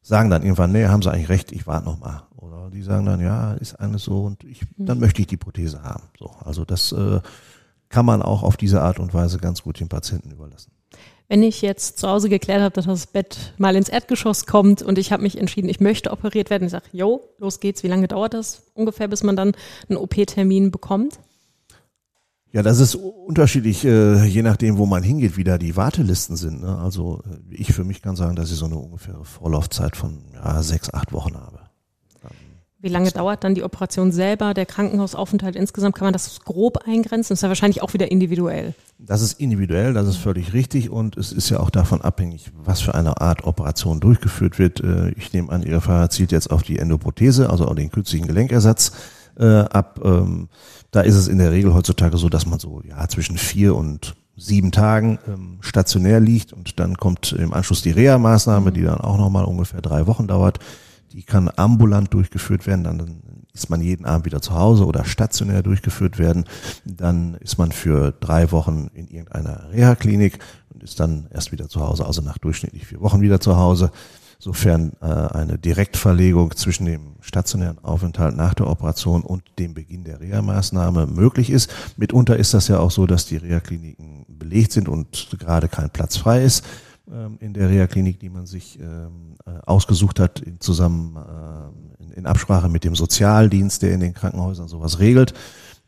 sagen 0.00 0.30
dann 0.30 0.42
irgendwann, 0.42 0.72
nee, 0.72 0.86
haben 0.86 1.02
Sie 1.02 1.10
eigentlich 1.10 1.28
recht, 1.28 1.52
ich 1.52 1.66
warte 1.66 1.86
noch 1.86 1.98
mal. 1.98 2.26
Oder 2.36 2.70
die 2.70 2.82
sagen 2.82 3.04
dann, 3.04 3.20
ja, 3.20 3.54
ist 3.54 3.74
alles 3.74 4.04
so 4.04 4.24
und 4.24 4.44
ich, 4.44 4.62
mhm. 4.76 4.86
dann 4.86 5.00
möchte 5.00 5.20
ich 5.20 5.26
die 5.26 5.36
Prothese 5.36 5.82
haben. 5.82 6.04
So, 6.18 6.30
also 6.44 6.64
das 6.64 6.92
äh, 6.92 7.20
kann 7.88 8.06
man 8.06 8.22
auch 8.22 8.42
auf 8.42 8.56
diese 8.56 8.80
Art 8.80 8.98
und 8.98 9.12
Weise 9.12 9.38
ganz 9.38 9.62
gut 9.62 9.80
den 9.80 9.88
Patienten 9.88 10.30
überlassen. 10.30 10.72
Wenn 11.26 11.42
ich 11.42 11.62
jetzt 11.62 11.98
zu 11.98 12.08
Hause 12.08 12.28
geklärt 12.28 12.60
habe, 12.60 12.74
dass 12.74 12.84
das 12.84 13.06
Bett 13.06 13.54
mal 13.56 13.76
ins 13.76 13.88
Erdgeschoss 13.88 14.44
kommt 14.44 14.82
und 14.82 14.98
ich 14.98 15.10
habe 15.10 15.22
mich 15.22 15.38
entschieden, 15.38 15.70
ich 15.70 15.80
möchte 15.80 16.12
operiert 16.12 16.50
werden, 16.50 16.64
ich 16.64 16.72
sage, 16.72 16.84
jo, 16.92 17.22
los 17.38 17.60
geht's, 17.60 17.82
wie 17.82 17.88
lange 17.88 18.08
dauert 18.08 18.34
das 18.34 18.70
ungefähr, 18.74 19.08
bis 19.08 19.22
man 19.22 19.34
dann 19.34 19.52
einen 19.88 19.96
OP-Termin 19.96 20.70
bekommt? 20.70 21.18
Ja, 22.54 22.62
das 22.62 22.78
ist 22.78 22.94
unterschiedlich, 22.94 23.84
äh, 23.84 24.24
je 24.26 24.42
nachdem, 24.42 24.78
wo 24.78 24.86
man 24.86 25.02
hingeht, 25.02 25.36
wie 25.36 25.42
da 25.42 25.58
die 25.58 25.74
Wartelisten 25.74 26.36
sind. 26.36 26.62
Ne? 26.62 26.78
Also 26.78 27.20
äh, 27.28 27.52
ich 27.52 27.72
für 27.72 27.82
mich 27.82 28.00
kann 28.00 28.14
sagen, 28.14 28.36
dass 28.36 28.52
ich 28.52 28.56
so 28.56 28.66
eine 28.66 28.76
ungefähre 28.76 29.24
Vorlaufzeit 29.24 29.96
von 29.96 30.20
ja, 30.32 30.62
sechs, 30.62 30.94
acht 30.94 31.12
Wochen 31.12 31.34
habe. 31.34 31.58
Wie 32.78 32.90
lange 32.90 33.10
dauert 33.10 33.42
dann 33.42 33.56
die 33.56 33.64
Operation 33.64 34.12
selber, 34.12 34.54
der 34.54 34.66
Krankenhausaufenthalt 34.66 35.56
insgesamt? 35.56 35.96
Kann 35.96 36.04
man 36.04 36.12
das 36.12 36.42
grob 36.44 36.86
eingrenzen? 36.86 37.30
Das 37.30 37.38
ist 37.38 37.42
ja 37.42 37.48
wahrscheinlich 37.48 37.82
auch 37.82 37.92
wieder 37.94 38.12
individuell. 38.12 38.74
Das 38.98 39.20
ist 39.22 39.40
individuell, 39.40 39.94
das 39.94 40.06
ist 40.06 40.18
völlig 40.18 40.52
richtig 40.52 40.90
und 40.90 41.16
es 41.16 41.32
ist 41.32 41.48
ja 41.48 41.58
auch 41.58 41.70
davon 41.70 42.02
abhängig, 42.02 42.52
was 42.54 42.82
für 42.82 42.94
eine 42.94 43.20
Art 43.20 43.42
Operation 43.44 43.98
durchgeführt 43.98 44.60
wird. 44.60 44.78
Äh, 44.80 45.10
ich 45.16 45.32
nehme 45.32 45.50
an, 45.50 45.64
Ihr 45.64 45.80
Fahrer 45.80 46.10
zielt 46.10 46.30
jetzt 46.30 46.52
auf 46.52 46.62
die 46.62 46.78
Endoprothese, 46.78 47.50
also 47.50 47.64
auf 47.64 47.74
den 47.74 47.90
künstlichen 47.90 48.28
Gelenkersatz 48.28 48.92
ab. 49.36 50.00
Da 50.94 51.00
ist 51.00 51.16
es 51.16 51.26
in 51.26 51.38
der 51.38 51.50
Regel 51.50 51.74
heutzutage 51.74 52.16
so, 52.18 52.28
dass 52.28 52.46
man 52.46 52.60
so 52.60 52.80
ja 52.88 53.08
zwischen 53.08 53.36
vier 53.36 53.74
und 53.74 54.14
sieben 54.36 54.70
Tagen 54.70 55.18
ähm, 55.26 55.58
stationär 55.60 56.20
liegt 56.20 56.52
und 56.52 56.78
dann 56.78 56.96
kommt 56.96 57.32
im 57.32 57.52
Anschluss 57.52 57.82
die 57.82 57.90
Reha-Maßnahme, 57.90 58.70
die 58.70 58.82
dann 58.82 59.00
auch 59.00 59.18
nochmal 59.18 59.44
ungefähr 59.44 59.82
drei 59.82 60.06
Wochen 60.06 60.28
dauert. 60.28 60.60
Die 61.10 61.24
kann 61.24 61.50
ambulant 61.56 62.14
durchgeführt 62.14 62.68
werden, 62.68 62.84
dann 62.84 63.22
ist 63.52 63.70
man 63.70 63.80
jeden 63.80 64.04
Abend 64.04 64.24
wieder 64.24 64.40
zu 64.40 64.54
Hause 64.54 64.86
oder 64.86 65.04
stationär 65.04 65.64
durchgeführt 65.64 66.20
werden. 66.20 66.44
Dann 66.84 67.34
ist 67.40 67.58
man 67.58 67.72
für 67.72 68.12
drei 68.12 68.52
Wochen 68.52 68.88
in 68.94 69.08
irgendeiner 69.08 69.72
Reha-Klinik 69.72 70.38
und 70.72 70.84
ist 70.84 71.00
dann 71.00 71.26
erst 71.32 71.50
wieder 71.50 71.68
zu 71.68 71.80
Hause, 71.80 72.06
also 72.06 72.22
nach 72.22 72.38
durchschnittlich 72.38 72.86
vier 72.86 73.00
Wochen 73.00 73.20
wieder 73.20 73.40
zu 73.40 73.56
Hause. 73.56 73.90
Sofern 74.44 74.92
äh, 75.00 75.06
eine 75.06 75.56
Direktverlegung 75.56 76.54
zwischen 76.54 76.84
dem 76.84 77.14
stationären 77.22 77.82
Aufenthalt 77.82 78.36
nach 78.36 78.52
der 78.52 78.66
Operation 78.66 79.22
und 79.22 79.42
dem 79.58 79.72
Beginn 79.72 80.04
der 80.04 80.20
Reha-Maßnahme 80.20 81.06
möglich 81.06 81.48
ist. 81.48 81.72
Mitunter 81.96 82.36
ist 82.36 82.52
das 82.52 82.68
ja 82.68 82.78
auch 82.78 82.90
so, 82.90 83.06
dass 83.06 83.24
die 83.24 83.38
Reha-Kliniken 83.38 84.26
belegt 84.28 84.72
sind 84.72 84.86
und 84.86 85.34
gerade 85.40 85.68
kein 85.68 85.88
Platz 85.88 86.18
frei 86.18 86.44
ist 86.44 86.62
ähm, 87.10 87.38
in 87.40 87.54
der 87.54 87.70
Reha-Klinik, 87.70 88.20
die 88.20 88.28
man 88.28 88.44
sich 88.44 88.78
ähm, 88.78 89.36
äh, 89.46 89.52
ausgesucht 89.64 90.20
hat, 90.20 90.40
in 90.40 90.60
zusammen 90.60 91.16
äh, 91.16 92.02
in, 92.02 92.10
in, 92.10 92.26
Absprache 92.26 92.68
mit 92.68 92.84
dem 92.84 92.94
Sozialdienst, 92.94 93.80
der 93.80 93.94
in 93.94 94.00
den 94.00 94.12
Krankenhäusern 94.12 94.68
sowas 94.68 94.98
regelt. 94.98 95.32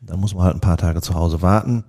Da 0.01 0.17
muss 0.17 0.33
man 0.33 0.45
halt 0.45 0.55
ein 0.55 0.61
paar 0.61 0.77
Tage 0.77 1.01
zu 1.01 1.13
Hause 1.13 1.43
warten. 1.43 1.83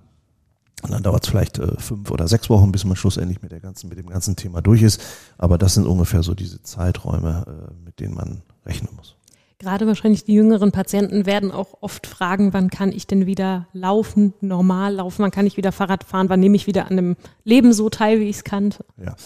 Und 0.83 0.91
dann 0.91 1.03
dauert 1.03 1.23
es 1.23 1.29
vielleicht 1.29 1.59
äh, 1.59 1.79
fünf 1.79 2.09
oder 2.11 2.27
sechs 2.27 2.49
Wochen, 2.49 2.71
bis 2.71 2.85
man 2.85 2.95
schlussendlich 2.95 3.41
mit 3.41 3.51
der 3.51 3.59
ganzen, 3.59 3.89
mit 3.89 3.97
dem 3.97 4.07
ganzen 4.07 4.35
Thema 4.35 4.61
durch 4.61 4.81
ist. 4.81 5.01
Aber 5.37 5.57
das 5.57 5.73
sind 5.73 5.85
ungefähr 5.85 6.23
so 6.23 6.33
diese 6.33 6.61
Zeiträume, 6.63 7.45
äh, 7.47 7.73
mit 7.83 7.99
denen 7.99 8.15
man 8.15 8.41
rechnen 8.65 8.89
muss. 8.95 9.15
Gerade 9.61 9.87
wahrscheinlich 9.87 10.23
die 10.23 10.35
jüngeren 10.35 10.71
Patienten 10.71 11.25
werden 11.25 11.51
auch 11.51 11.79
oft 11.81 12.07
fragen, 12.07 12.53
wann 12.53 12.69
kann 12.69 12.93
ich 12.93 13.07
denn 13.07 13.25
wieder 13.25 13.67
laufen, 13.73 14.33
normal 14.39 14.95
laufen, 14.95 15.21
wann 15.21 15.31
kann 15.31 15.45
ich 15.45 15.57
wieder 15.57 15.73
Fahrrad 15.73 16.05
fahren, 16.05 16.29
wann 16.29 16.39
nehme 16.39 16.55
ich 16.55 16.65
wieder 16.65 16.85
an 16.85 16.93
einem 16.93 17.15
Leben 17.43 17.73
so 17.73 17.89
teil, 17.89 18.21
wie 18.21 18.29
ich 18.29 18.37
es 18.37 18.43
kannte. 18.45 18.85
Ja, 18.95 19.17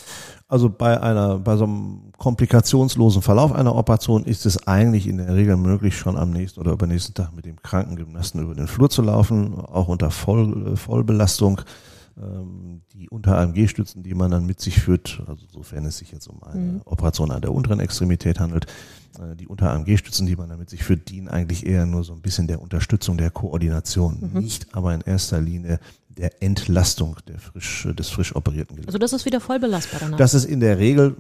also 0.47 0.71
bei 0.71 0.99
einer, 0.99 1.37
bei 1.37 1.55
so 1.55 1.65
einem 1.65 2.12
komplikationslosen 2.23 3.21
Verlauf 3.21 3.51
einer 3.51 3.75
Operation 3.75 4.23
ist 4.23 4.45
es 4.45 4.65
eigentlich 4.65 5.07
in 5.07 5.17
der 5.17 5.35
Regel 5.35 5.57
möglich, 5.57 5.97
schon 5.97 6.15
am 6.15 6.31
nächsten 6.31 6.61
oder 6.61 6.71
übernächsten 6.71 7.13
Tag 7.13 7.35
mit 7.35 7.43
dem 7.43 7.61
Krankengymnasten 7.61 8.41
über 8.41 8.55
den 8.55 8.67
Flur 8.67 8.89
zu 8.89 9.01
laufen, 9.01 9.55
auch 9.59 9.89
unter 9.89 10.09
Voll, 10.09 10.77
Vollbelastung. 10.77 11.59
Ähm, 12.15 12.83
die 12.93 13.09
Unter-AMG-Stützen, 13.09 14.03
die 14.03 14.13
man 14.13 14.31
dann 14.31 14.45
mit 14.45 14.61
sich 14.61 14.79
führt, 14.79 15.21
also 15.27 15.45
sofern 15.51 15.83
es 15.83 15.97
sich 15.97 16.13
jetzt 16.13 16.27
um 16.27 16.41
eine 16.43 16.61
mhm. 16.61 16.81
Operation 16.85 17.29
an 17.29 17.41
der 17.41 17.51
unteren 17.51 17.81
Extremität 17.81 18.39
handelt, 18.39 18.67
äh, 19.19 19.35
die 19.35 19.47
Unter-AMG-Stützen, 19.47 20.25
die 20.25 20.37
man 20.37 20.47
damit 20.47 20.69
sich 20.69 20.81
führt, 20.81 21.09
dienen 21.09 21.27
eigentlich 21.27 21.65
eher 21.65 21.85
nur 21.85 22.05
so 22.05 22.13
ein 22.13 22.21
bisschen 22.21 22.47
der 22.47 22.61
Unterstützung 22.61 23.17
der 23.17 23.31
Koordination, 23.31 24.29
mhm. 24.31 24.39
nicht 24.39 24.73
aber 24.73 24.93
in 24.93 25.01
erster 25.01 25.41
Linie 25.41 25.77
der 26.07 26.41
Entlastung 26.41 27.17
der 27.27 27.39
frisch, 27.39 27.85
des 27.99 28.09
frisch 28.09 28.33
operierten 28.33 28.77
Gelenks. 28.77 28.87
Also 28.87 28.99
das 28.99 29.11
ist 29.11 29.25
wieder 29.25 29.41
voll 29.41 29.59
belastbar 29.59 29.99
danach. 29.99 30.17
Das 30.17 30.35
ist 30.35 30.45
in 30.45 30.61
der 30.61 30.77
Regel, 30.77 31.17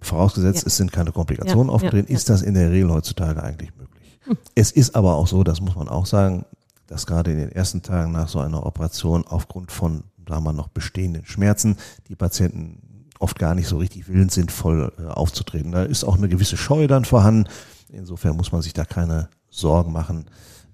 vorausgesetzt 0.00 0.62
ja. 0.62 0.66
es 0.66 0.76
sind 0.76 0.92
keine 0.92 1.12
Komplikationen 1.12 1.68
ja, 1.68 1.74
aufgetreten, 1.74 2.12
ist 2.12 2.28
das 2.28 2.42
in 2.42 2.54
der 2.54 2.70
Regel 2.70 2.90
heutzutage 2.90 3.42
eigentlich 3.42 3.70
möglich. 3.76 4.18
Hm. 4.24 4.36
Es 4.54 4.70
ist 4.70 4.94
aber 4.94 5.14
auch 5.14 5.26
so, 5.26 5.44
das 5.44 5.60
muss 5.60 5.74
man 5.74 5.88
auch 5.88 6.06
sagen, 6.06 6.44
dass 6.86 7.06
gerade 7.06 7.30
in 7.30 7.38
den 7.38 7.52
ersten 7.52 7.82
Tagen 7.82 8.12
nach 8.12 8.28
so 8.28 8.40
einer 8.40 8.66
Operation 8.66 9.24
aufgrund 9.26 9.70
von, 9.70 10.02
sagen 10.28 10.44
wir 10.44 10.52
noch 10.52 10.68
bestehenden 10.68 11.24
Schmerzen, 11.24 11.76
die 12.08 12.16
Patienten 12.16 13.06
oft 13.18 13.38
gar 13.38 13.54
nicht 13.54 13.68
so 13.68 13.78
richtig 13.78 14.08
willens 14.08 14.34
sind, 14.34 14.50
voll 14.50 14.92
äh, 14.98 15.06
aufzutreten. 15.06 15.72
Da 15.72 15.82
ist 15.82 16.04
auch 16.04 16.16
eine 16.16 16.28
gewisse 16.28 16.56
Scheu 16.56 16.86
dann 16.86 17.04
vorhanden. 17.04 17.48
Insofern 17.90 18.36
muss 18.36 18.50
man 18.50 18.62
sich 18.62 18.72
da 18.72 18.84
keine 18.84 19.28
Sorgen 19.50 19.92
machen, 19.92 20.26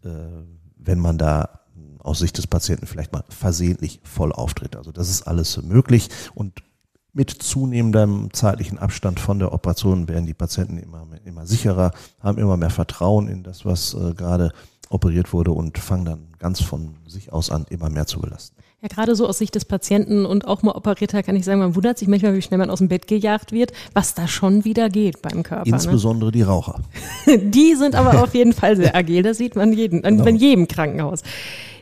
äh, 0.05 0.09
wenn 0.79 1.01
man 1.01 1.19
da 1.19 1.61
aus 2.07 2.21
Sicht 2.21 2.39
des 2.39 2.47
Patienten 2.47 2.87
vielleicht 2.87 3.13
mal 3.13 3.25
versehentlich 3.29 4.01
voll 4.05 4.33
auftritt. 4.33 4.77
Also 4.77 4.93
das 4.93 5.11
ist 5.11 5.23
alles 5.23 5.61
möglich 5.63 6.09
und 6.35 6.63
mit 7.17 7.31
zunehmendem 7.31 8.29
zeitlichen 8.33 8.79
Abstand 8.79 9.19
von 9.19 9.39
der 9.39 9.53
Operation 9.53 10.07
werden 10.07 10.27
die 10.27 10.35
Patienten 10.35 10.77
immer, 10.77 11.07
immer 11.25 11.47
sicherer, 11.47 11.93
haben 12.21 12.37
immer 12.37 12.59
mehr 12.59 12.71
Vertrauen 12.71 13.27
in 13.27 13.43
das, 13.43 13.65
was 13.65 13.95
äh, 13.95 14.13
gerade 14.13 14.53
operiert 14.91 15.33
wurde 15.33 15.51
und 15.51 15.79
fangen 15.79 16.05
dann 16.05 16.29
ganz 16.39 16.61
von 16.61 16.97
sich 17.07 17.33
aus 17.33 17.51
an, 17.51 17.65
immer 17.71 17.89
mehr 17.89 18.07
zu 18.07 18.21
belasten. 18.21 18.57
Ja, 18.83 18.89
gerade 18.89 19.17
so 19.17 19.27
aus 19.27 19.39
Sicht 19.39 19.55
des 19.55 19.65
Patienten 19.65 20.27
und 20.27 20.47
auch 20.47 20.63
mal 20.63 20.73
operierter 20.73 21.23
kann 21.23 21.35
ich 21.35 21.47
sagen, 21.47 21.61
man 21.61 21.75
wundert 21.75 21.99
sich 21.99 22.07
manchmal, 22.07 22.35
wie 22.35 22.43
schnell 22.43 22.59
man 22.59 22.69
aus 22.69 22.79
dem 22.79 22.89
Bett 22.89 23.07
gejagt 23.07 23.51
wird, 23.51 23.73
was 23.95 24.13
da 24.13 24.29
schon 24.29 24.67
wieder 24.67 24.91
geht 24.91 25.23
beim 25.23 25.43
Körper. 25.43 25.65
Ne? 25.65 25.75
Insbesondere 25.75 26.29
ne? 26.29 26.33
die 26.33 26.43
Raucher. 26.43 26.81
die 27.27 27.75
sind 27.77 27.95
aber 27.95 28.23
auf 28.23 28.35
jeden 28.35 28.53
Fall 28.53 28.77
sehr 28.77 28.95
agil, 28.95 29.23
das 29.23 29.39
sieht 29.39 29.57
man 29.57 29.73
jeden, 29.73 30.03
genau. 30.03 30.25
in 30.27 30.37
jedem 30.37 30.69
Krankenhaus. 30.69 31.23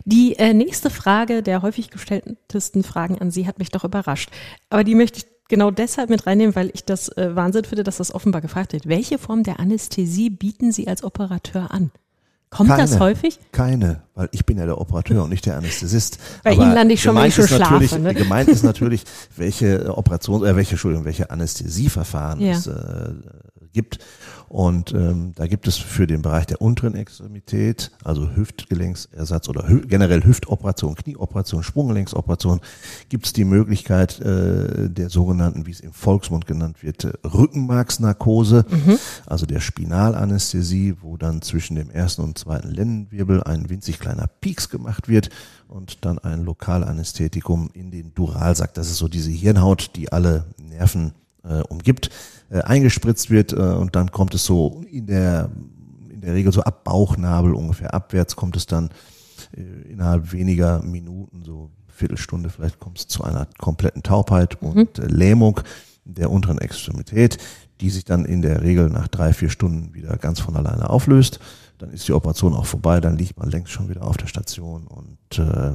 Die 0.04 0.36
äh, 0.38 0.52
nächste 0.52 0.90
Frage 0.90 1.42
der 1.42 1.62
häufig 1.62 1.90
gestelltesten 1.90 2.82
Fragen 2.82 3.18
an 3.18 3.30
Sie 3.30 3.46
hat 3.46 3.58
mich 3.58 3.70
doch 3.70 3.84
überrascht. 3.84 4.30
Aber 4.68 4.84
die 4.84 4.94
möchte 4.94 5.18
ich 5.18 5.26
genau 5.48 5.70
deshalb 5.70 6.10
mit 6.10 6.26
reinnehmen, 6.26 6.54
weil 6.54 6.70
ich 6.74 6.84
das 6.84 7.08
äh, 7.16 7.34
Wahnsinn 7.34 7.64
finde, 7.64 7.84
dass 7.84 7.96
das 7.98 8.14
offenbar 8.14 8.40
gefragt 8.40 8.72
wird. 8.72 8.86
Welche 8.86 9.18
Form 9.18 9.42
der 9.42 9.60
Anästhesie 9.60 10.30
bieten 10.30 10.72
Sie 10.72 10.88
als 10.88 11.04
Operateur 11.04 11.70
an? 11.70 11.90
Kommt 12.50 12.70
keine, 12.70 12.82
das 12.82 13.00
häufig? 13.00 13.40
Keine, 13.50 14.02
weil 14.14 14.28
ich 14.30 14.46
bin 14.46 14.58
ja 14.58 14.64
der 14.64 14.80
Operateur 14.80 15.24
und 15.24 15.30
nicht 15.30 15.44
der 15.44 15.56
Anästhesist. 15.56 16.18
Bei 16.44 16.52
Aber 16.52 16.62
Ihnen 16.62 16.74
lande 16.74 16.94
ich 16.94 17.02
schon, 17.02 17.16
wenn 17.16 17.26
ich 17.26 17.34
schon 17.34 17.48
schlafe. 17.48 17.98
Ne? 17.98 18.14
Gemeint 18.14 18.48
ist 18.48 18.62
natürlich, 18.62 19.02
welche 19.36 19.96
Operation, 19.96 20.44
äh, 20.44 20.54
welche, 20.54 20.72
Entschuldigung, 20.72 21.04
welche 21.04 21.30
Anästhesieverfahren 21.30 22.40
ja. 22.40 22.52
es 22.52 22.68
äh, 22.68 23.12
gibt. 23.74 23.98
Und 24.48 24.92
ähm, 24.92 25.32
da 25.34 25.48
gibt 25.48 25.66
es 25.66 25.76
für 25.76 26.06
den 26.06 26.22
Bereich 26.22 26.46
der 26.46 26.60
unteren 26.60 26.94
Extremität, 26.94 27.90
also 28.04 28.36
Hüftgelenksersatz 28.36 29.48
oder 29.48 29.66
hü 29.68 29.80
generell 29.86 30.22
Hüftoperation, 30.22 30.94
Knieoperation, 30.94 31.64
Sprunggelenksoperation, 31.64 32.60
gibt 33.08 33.26
es 33.26 33.32
die 33.32 33.44
Möglichkeit 33.44 34.20
äh, 34.20 34.88
der 34.88 35.10
sogenannten, 35.10 35.66
wie 35.66 35.72
es 35.72 35.80
im 35.80 35.92
Volksmund 35.92 36.46
genannt 36.46 36.84
wird, 36.84 37.18
Rückenmarksnarkose, 37.24 38.64
mhm. 38.70 38.98
also 39.26 39.44
der 39.44 39.58
Spinalanästhesie, 39.60 40.98
wo 41.00 41.16
dann 41.16 41.42
zwischen 41.42 41.74
dem 41.74 41.90
ersten 41.90 42.22
und 42.22 42.38
zweiten 42.38 42.70
Lendenwirbel 42.70 43.42
ein 43.42 43.68
winzig 43.70 43.98
kleiner 43.98 44.28
Pieks 44.40 44.68
gemacht 44.68 45.08
wird 45.08 45.30
und 45.66 46.04
dann 46.04 46.20
ein 46.20 46.44
Lokalanästhetikum 46.44 47.70
in 47.74 47.90
den 47.90 48.14
Duralsack. 48.14 48.72
Das 48.74 48.88
ist 48.88 48.98
so 48.98 49.08
diese 49.08 49.30
Hirnhaut, 49.30 49.96
die 49.96 50.12
alle 50.12 50.44
Nerven 50.58 51.12
äh, 51.42 51.60
umgibt 51.62 52.10
äh, 52.54 52.62
eingespritzt 52.62 53.30
wird 53.30 53.52
äh, 53.52 53.56
und 53.56 53.96
dann 53.96 54.12
kommt 54.12 54.32
es 54.32 54.44
so 54.44 54.84
in 54.88 55.06
der, 55.06 55.50
in 56.08 56.20
der 56.20 56.34
Regel 56.34 56.52
so 56.52 56.62
ab 56.62 56.84
Bauchnabel 56.84 57.52
ungefähr 57.52 57.92
abwärts 57.92 58.36
kommt 58.36 58.54
es 58.54 58.66
dann 58.66 58.90
äh, 59.56 59.90
innerhalb 59.90 60.30
weniger 60.32 60.80
Minuten, 60.80 61.42
so 61.42 61.70
Viertelstunde 61.88 62.50
vielleicht 62.50 62.78
kommt 62.78 62.98
es 63.00 63.08
zu 63.08 63.24
einer 63.24 63.48
kompletten 63.58 64.04
Taubheit 64.04 64.62
mhm. 64.62 64.68
und 64.68 64.98
äh, 65.00 65.06
Lähmung 65.06 65.62
der 66.04 66.30
unteren 66.30 66.58
Extremität, 66.58 67.38
die 67.80 67.90
sich 67.90 68.04
dann 68.04 68.24
in 68.24 68.40
der 68.40 68.62
Regel 68.62 68.88
nach 68.88 69.08
drei, 69.08 69.32
vier 69.32 69.50
Stunden 69.50 69.92
wieder 69.92 70.16
ganz 70.16 70.38
von 70.38 70.54
alleine 70.54 70.90
auflöst. 70.90 71.40
Dann 71.78 71.90
ist 71.90 72.06
die 72.06 72.12
Operation 72.12 72.54
auch 72.54 72.66
vorbei, 72.66 73.00
dann 73.00 73.16
liegt 73.18 73.36
man 73.36 73.50
längst 73.50 73.72
schon 73.72 73.88
wieder 73.88 74.04
auf 74.04 74.16
der 74.16 74.28
Station 74.28 74.86
und 74.86 75.38
äh, 75.40 75.72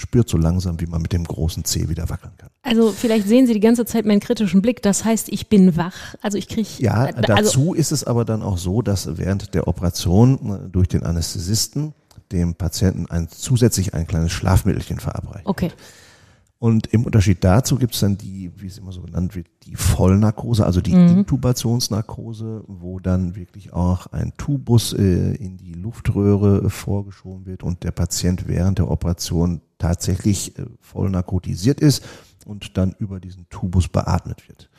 spürt 0.00 0.28
so 0.28 0.36
langsam, 0.36 0.80
wie 0.80 0.86
man 0.86 1.02
mit 1.02 1.12
dem 1.12 1.24
großen 1.24 1.64
C 1.64 1.88
wieder 1.88 2.08
wackeln 2.08 2.32
kann. 2.38 2.50
Also 2.62 2.90
vielleicht 2.90 3.28
sehen 3.28 3.46
Sie 3.46 3.52
die 3.52 3.60
ganze 3.60 3.84
Zeit 3.84 4.06
meinen 4.06 4.20
kritischen 4.20 4.62
Blick. 4.62 4.82
Das 4.82 5.04
heißt, 5.04 5.28
ich 5.28 5.48
bin 5.48 5.76
wach. 5.76 6.14
Also 6.22 6.38
ich 6.38 6.48
kriege. 6.48 6.68
Ja, 6.78 7.06
äh, 7.06 7.22
dazu 7.22 7.60
also 7.60 7.74
ist 7.74 7.92
es 7.92 8.04
aber 8.04 8.24
dann 8.24 8.42
auch 8.42 8.58
so, 8.58 8.82
dass 8.82 9.18
während 9.18 9.54
der 9.54 9.68
Operation 9.68 10.64
äh, 10.66 10.68
durch 10.68 10.88
den 10.88 11.02
Anästhesisten 11.02 11.94
dem 12.32 12.54
Patienten 12.54 13.06
ein, 13.10 13.28
zusätzlich 13.28 13.94
ein 13.94 14.06
kleines 14.06 14.32
Schlafmittelchen 14.32 15.00
verabreicht. 15.00 15.46
Okay. 15.46 15.70
Und 16.60 16.88
im 16.88 17.06
Unterschied 17.06 17.42
dazu 17.42 17.76
gibt 17.76 17.94
es 17.94 18.00
dann 18.00 18.18
die, 18.18 18.52
wie 18.56 18.66
es 18.66 18.76
immer 18.76 18.92
so 18.92 19.00
genannt 19.00 19.34
wird, 19.34 19.46
die 19.62 19.76
Vollnarkose, 19.76 20.66
also 20.66 20.82
die 20.82 20.94
mhm. 20.94 21.20
Intubationsnarkose, 21.20 22.64
wo 22.66 23.00
dann 23.00 23.34
wirklich 23.34 23.72
auch 23.72 24.08
ein 24.08 24.34
Tubus 24.36 24.92
äh, 24.92 25.34
in 25.36 25.56
die 25.56 25.72
Luftröhre 25.72 26.68
vorgeschoben 26.68 27.46
wird 27.46 27.62
und 27.62 27.82
der 27.82 27.92
Patient 27.92 28.46
während 28.46 28.78
der 28.78 28.90
Operation 28.90 29.62
tatsächlich 29.80 30.56
äh, 30.58 30.66
voll 30.80 31.10
narkotisiert 31.10 31.80
ist 31.80 32.04
und 32.46 32.76
dann 32.76 32.94
über 32.98 33.20
diesen 33.20 33.48
Tubus 33.48 33.88
beatmet 33.88 34.48
wird. 34.48 34.70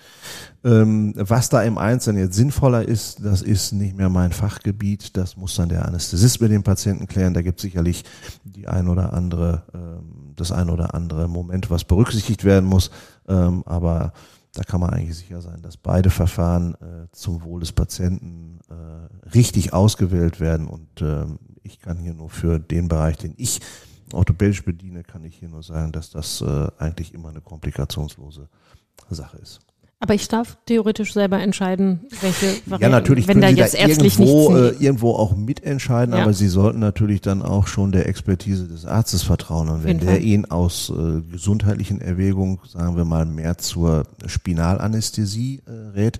Ähm, 0.64 1.14
was 1.16 1.50
da 1.50 1.62
im 1.64 1.78
Einzelnen 1.78 2.24
jetzt 2.24 2.36
sinnvoller 2.36 2.88
ist, 2.88 3.24
das 3.24 3.42
ist 3.42 3.72
nicht 3.72 3.96
mehr 3.96 4.10
mein 4.10 4.32
Fachgebiet. 4.32 5.16
Das 5.18 5.38
muss 5.38 5.56
dann 5.56 5.70
der 5.70 5.86
Anästhesist 5.86 6.42
mit 6.42 6.52
dem 6.52 6.64
Patienten 6.64 7.08
klären. 7.08 7.34
Da 7.34 7.42
gibt 7.42 7.60
es 7.60 7.64
sicherlich 7.64 8.04
die 8.44 8.68
ein 8.68 8.88
oder 8.88 9.14
andere, 9.14 9.64
ähm, 9.74 10.34
das 10.36 10.52
ein 10.52 10.70
oder 10.70 10.94
andere 10.94 11.28
Moment, 11.28 11.70
was 11.70 11.84
berücksichtigt 11.84 12.44
werden 12.44 12.68
muss. 12.68 12.92
Ähm, 13.28 13.64
aber 13.66 14.14
da 14.54 14.64
kann 14.64 14.82
man 14.82 14.90
eigentlich 14.90 15.18
sicher 15.18 15.42
sein, 15.42 15.62
dass 15.62 15.78
beide 15.78 16.10
Verfahren 16.10 16.76
äh, 16.76 17.08
zum 17.14 17.44
Wohl 17.44 17.62
des 17.62 17.72
Patienten 17.72 18.60
äh, 18.70 19.30
richtig 19.30 19.72
ausgewählt 19.72 20.40
werden. 20.40 20.68
Und 20.68 21.02
äh, 21.02 21.26
ich 21.64 21.80
kann 21.80 21.98
hier 21.98 22.14
nur 22.14 22.30
für 22.30 22.60
den 22.60 22.88
Bereich, 22.88 23.18
den 23.18 23.34
ich 23.38 23.62
orthopädisch 24.14 24.64
bediene, 24.64 25.04
kann 25.04 25.24
ich 25.24 25.38
hier 25.38 25.50
nur 25.50 25.64
sagen, 25.64 25.92
dass 25.92 26.10
das 26.10 26.42
äh, 26.42 26.68
eigentlich 26.78 27.14
immer 27.14 27.30
eine 27.30 27.42
komplikationslose 27.42 28.50
Sache 29.10 29.38
ist. 29.38 29.60
Aber 30.04 30.16
ich 30.16 30.28
darf 30.28 30.58
theoretisch 30.66 31.14
selber 31.14 31.40
entscheiden, 31.40 32.08
welche 32.22 32.48
Varianten, 32.66 32.82
ja, 32.82 32.90
natürlich 32.90 33.28
wenn 33.28 33.40
da 33.40 33.50
jetzt 33.50 33.76
da 33.76 33.88
irgendwo, 33.88 34.56
äh, 34.56 34.70
irgendwo 34.80 35.12
auch 35.12 35.36
mitentscheiden, 35.36 36.16
ja. 36.16 36.24
aber 36.24 36.34
Sie 36.34 36.48
sollten 36.48 36.80
natürlich 36.80 37.22
dann 37.22 37.44
auch 37.44 37.68
schon 37.68 37.92
der 37.92 38.10
Expertise 38.10 38.68
des 38.68 38.88
Arztes 38.88 39.22
vertrauen. 39.22 39.70
Und 39.70 39.84
wenn 39.84 40.00
der 40.00 40.14
Fall. 40.14 40.24
Ihnen 40.24 40.46
aus 40.50 40.90
äh, 40.90 41.22
gesundheitlichen 41.32 42.02
Erwägungen, 42.02 42.58
sagen 42.68 42.98
wir 42.98 43.06
mal, 43.06 43.28
mehr 43.28 43.60
zur 43.60 44.08
Spinalanästhesie 44.26 45.62
äh, 45.68 45.72
rät, 45.92 46.20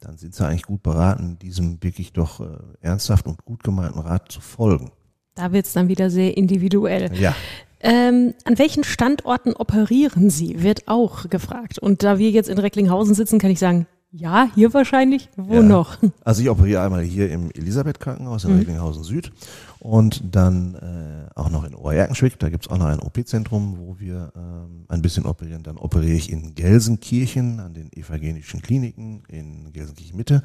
dann 0.00 0.16
sind 0.18 0.34
Sie 0.34 0.44
eigentlich 0.44 0.64
gut 0.64 0.82
beraten, 0.82 1.38
diesem 1.38 1.80
wirklich 1.80 2.12
doch 2.12 2.40
äh, 2.40 2.46
ernsthaft 2.80 3.26
und 3.26 3.44
gut 3.44 3.62
gemeinten 3.62 4.00
Rat 4.00 4.32
zu 4.32 4.40
folgen. 4.40 4.90
Da 5.34 5.52
wird 5.52 5.66
es 5.66 5.72
dann 5.72 5.88
wieder 5.88 6.10
sehr 6.10 6.36
individuell. 6.36 7.10
Ja. 7.14 7.34
Ähm, 7.80 8.34
an 8.44 8.58
welchen 8.58 8.84
Standorten 8.84 9.54
operieren 9.54 10.30
Sie, 10.30 10.62
wird 10.62 10.86
auch 10.86 11.28
gefragt. 11.28 11.78
Und 11.78 12.02
da 12.02 12.18
wir 12.18 12.30
jetzt 12.30 12.48
in 12.48 12.58
Recklinghausen 12.58 13.14
sitzen, 13.14 13.38
kann 13.38 13.50
ich 13.50 13.58
sagen, 13.58 13.86
ja, 14.12 14.48
hier 14.54 14.74
wahrscheinlich. 14.74 15.30
Wo 15.36 15.54
ja. 15.54 15.62
noch? 15.62 15.96
Also 16.24 16.42
ich 16.42 16.50
operiere 16.50 16.82
einmal 16.82 17.02
hier 17.02 17.30
im 17.32 17.50
Elisabeth 17.50 17.98
Krankenhaus 17.98 18.44
in 18.44 18.52
mhm. 18.52 18.58
Recklinghausen 18.58 19.02
Süd 19.02 19.32
und 19.80 20.22
dann 20.30 20.74
äh, 20.74 21.30
auch 21.34 21.50
noch 21.50 21.64
in 21.64 21.74
Oerkenschwick. 21.74 22.38
Da 22.38 22.48
gibt's 22.48 22.68
auch 22.68 22.78
noch 22.78 22.86
ein 22.86 23.00
OP-Zentrum, 23.00 23.78
wo 23.78 23.96
wir 23.98 24.32
ähm, 24.36 24.84
ein 24.88 25.02
bisschen 25.02 25.26
operieren. 25.26 25.62
Dann 25.62 25.78
operiere 25.78 26.16
ich 26.16 26.30
in 26.30 26.54
Gelsenkirchen 26.54 27.58
an 27.58 27.74
den 27.74 27.92
evangelischen 27.92 28.62
Kliniken 28.62 29.24
in 29.28 29.72
Gelsenkirchen 29.72 30.16
Mitte 30.16 30.42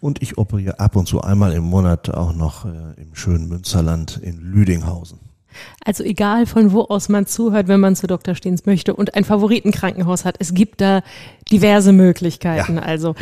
und 0.00 0.20
ich 0.20 0.36
operiere 0.36 0.80
ab 0.80 0.96
und 0.96 1.06
zu 1.06 1.20
einmal 1.22 1.52
im 1.52 1.64
Monat 1.64 2.10
auch 2.10 2.34
noch 2.34 2.66
äh, 2.66 3.00
im 3.00 3.14
schönen 3.14 3.48
Münsterland 3.48 4.18
in 4.22 4.38
Lüdinghausen. 4.38 5.27
Also 5.84 6.04
egal 6.04 6.46
von 6.46 6.72
wo 6.72 6.82
aus 6.82 7.08
man 7.08 7.26
zuhört, 7.26 7.68
wenn 7.68 7.80
man 7.80 7.96
zu 7.96 8.06
Dr. 8.06 8.34
Stehens 8.34 8.66
möchte 8.66 8.94
und 8.94 9.14
ein 9.14 9.24
Favoritenkrankenhaus 9.24 10.24
hat, 10.24 10.36
es 10.38 10.54
gibt 10.54 10.80
da 10.80 11.02
diverse 11.50 11.92
Möglichkeiten. 11.92 12.76
Ja. 12.76 12.82
Also 12.82 13.14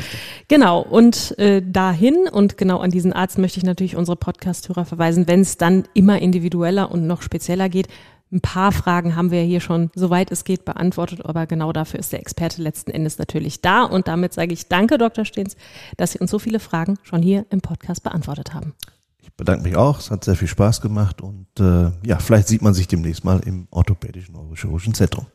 genau 0.48 0.80
und 0.80 1.38
äh, 1.38 1.62
dahin 1.64 2.28
und 2.30 2.56
genau 2.56 2.78
an 2.78 2.90
diesen 2.90 3.12
Arzt 3.12 3.38
möchte 3.38 3.58
ich 3.58 3.64
natürlich 3.64 3.96
unsere 3.96 4.16
Podcast-Hörer 4.16 4.84
verweisen, 4.84 5.28
wenn 5.28 5.40
es 5.40 5.56
dann 5.56 5.84
immer 5.94 6.20
individueller 6.20 6.90
und 6.90 7.06
noch 7.06 7.22
spezieller 7.22 7.68
geht. 7.68 7.88
Ein 8.32 8.40
paar 8.40 8.72
Fragen 8.72 9.14
haben 9.14 9.30
wir 9.30 9.42
hier 9.42 9.60
schon, 9.60 9.90
soweit 9.94 10.32
es 10.32 10.42
geht, 10.42 10.64
beantwortet, 10.64 11.24
aber 11.24 11.46
genau 11.46 11.72
dafür 11.72 12.00
ist 12.00 12.12
der 12.12 12.18
Experte 12.18 12.60
letzten 12.60 12.90
Endes 12.90 13.18
natürlich 13.18 13.60
da. 13.60 13.84
Und 13.84 14.08
damit 14.08 14.32
sage 14.32 14.52
ich 14.52 14.66
Danke, 14.66 14.98
Dr. 14.98 15.24
Stehens, 15.24 15.56
dass 15.96 16.12
Sie 16.12 16.18
uns 16.18 16.32
so 16.32 16.40
viele 16.40 16.58
Fragen 16.58 16.98
schon 17.04 17.22
hier 17.22 17.46
im 17.50 17.60
Podcast 17.60 18.02
beantwortet 18.02 18.52
haben. 18.52 18.74
Bedanke 19.36 19.64
mich 19.64 19.76
auch. 19.76 19.98
Es 19.98 20.10
hat 20.10 20.24
sehr 20.24 20.36
viel 20.36 20.48
Spaß 20.48 20.80
gemacht 20.80 21.20
und 21.20 21.46
äh, 21.60 21.90
ja, 22.06 22.18
vielleicht 22.18 22.48
sieht 22.48 22.62
man 22.62 22.72
sich 22.74 22.88
demnächst 22.88 23.24
mal 23.24 23.40
im 23.40 23.68
orthopädischen 23.70 24.34
neurochirurgischen 24.34 24.94
Zentrum. 24.94 25.26